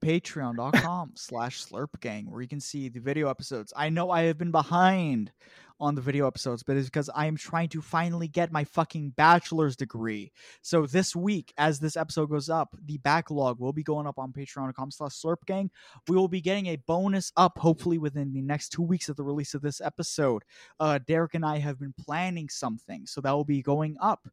[0.00, 3.72] Patreon.com slash slurp gang, where you can see the video episodes.
[3.74, 5.32] I know I have been behind
[5.84, 9.10] on the video episodes, but it's because I am trying to finally get my fucking
[9.10, 10.32] bachelor's degree.
[10.62, 14.32] So this week, as this episode goes up, the backlog will be going up on
[14.32, 15.68] patreon.com slash slurpgang.
[16.08, 19.24] We will be getting a bonus up, hopefully within the next two weeks of the
[19.24, 20.42] release of this episode.
[20.80, 24.26] Uh, Derek and I have been planning something, so that will be going up.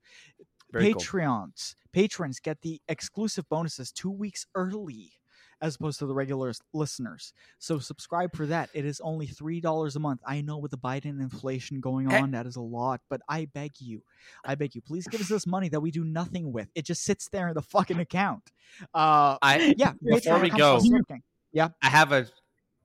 [0.71, 1.01] Very cool.
[1.01, 5.11] Patreons, patrons get the exclusive bonuses two weeks early
[5.61, 7.33] as opposed to the regular listeners.
[7.59, 8.69] So subscribe for that.
[8.73, 10.21] It is only three dollars a month.
[10.25, 13.71] I know with the Biden inflation going on, that is a lot, but I beg
[13.79, 14.01] you,
[14.45, 16.69] I beg you, please give us this money that we do nothing with.
[16.75, 18.43] It just sits there in the fucking account.
[18.93, 19.93] Uh, I yeah.
[20.03, 20.81] before we go,
[21.51, 21.69] yeah.
[21.81, 22.27] I have a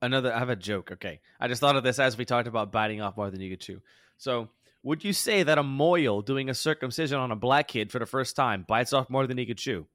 [0.01, 0.33] another.
[0.33, 0.91] I have a joke.
[0.93, 3.49] Okay, I just thought of this as we talked about biting off more than you
[3.49, 3.81] could chew.
[4.17, 4.49] So,
[4.83, 8.05] would you say that a mohel doing a circumcision on a black kid for the
[8.05, 9.85] first time bites off more than he could chew?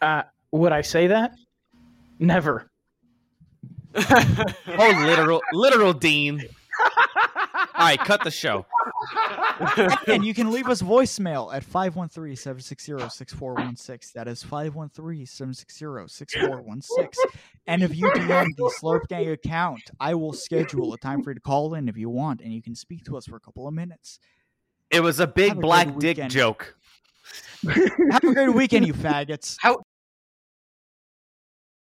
[0.00, 1.32] Uh, would I say that?
[2.22, 2.70] Never.
[3.94, 6.42] Oh, literal, literal Dean.
[7.74, 8.64] All right, cut the show.
[10.06, 14.12] and you can leave us voicemail at 513-760-6416.
[14.12, 17.16] That is 513-760-6416.
[17.66, 21.34] And if you DM the Slurp Gang account, I will schedule a time for you
[21.34, 23.68] to call in if you want, and you can speak to us for a couple
[23.68, 24.18] of minutes.
[24.90, 26.74] It was a big Have a black good dick joke.
[27.64, 29.58] Have a great weekend, you faggots.
[29.60, 29.82] How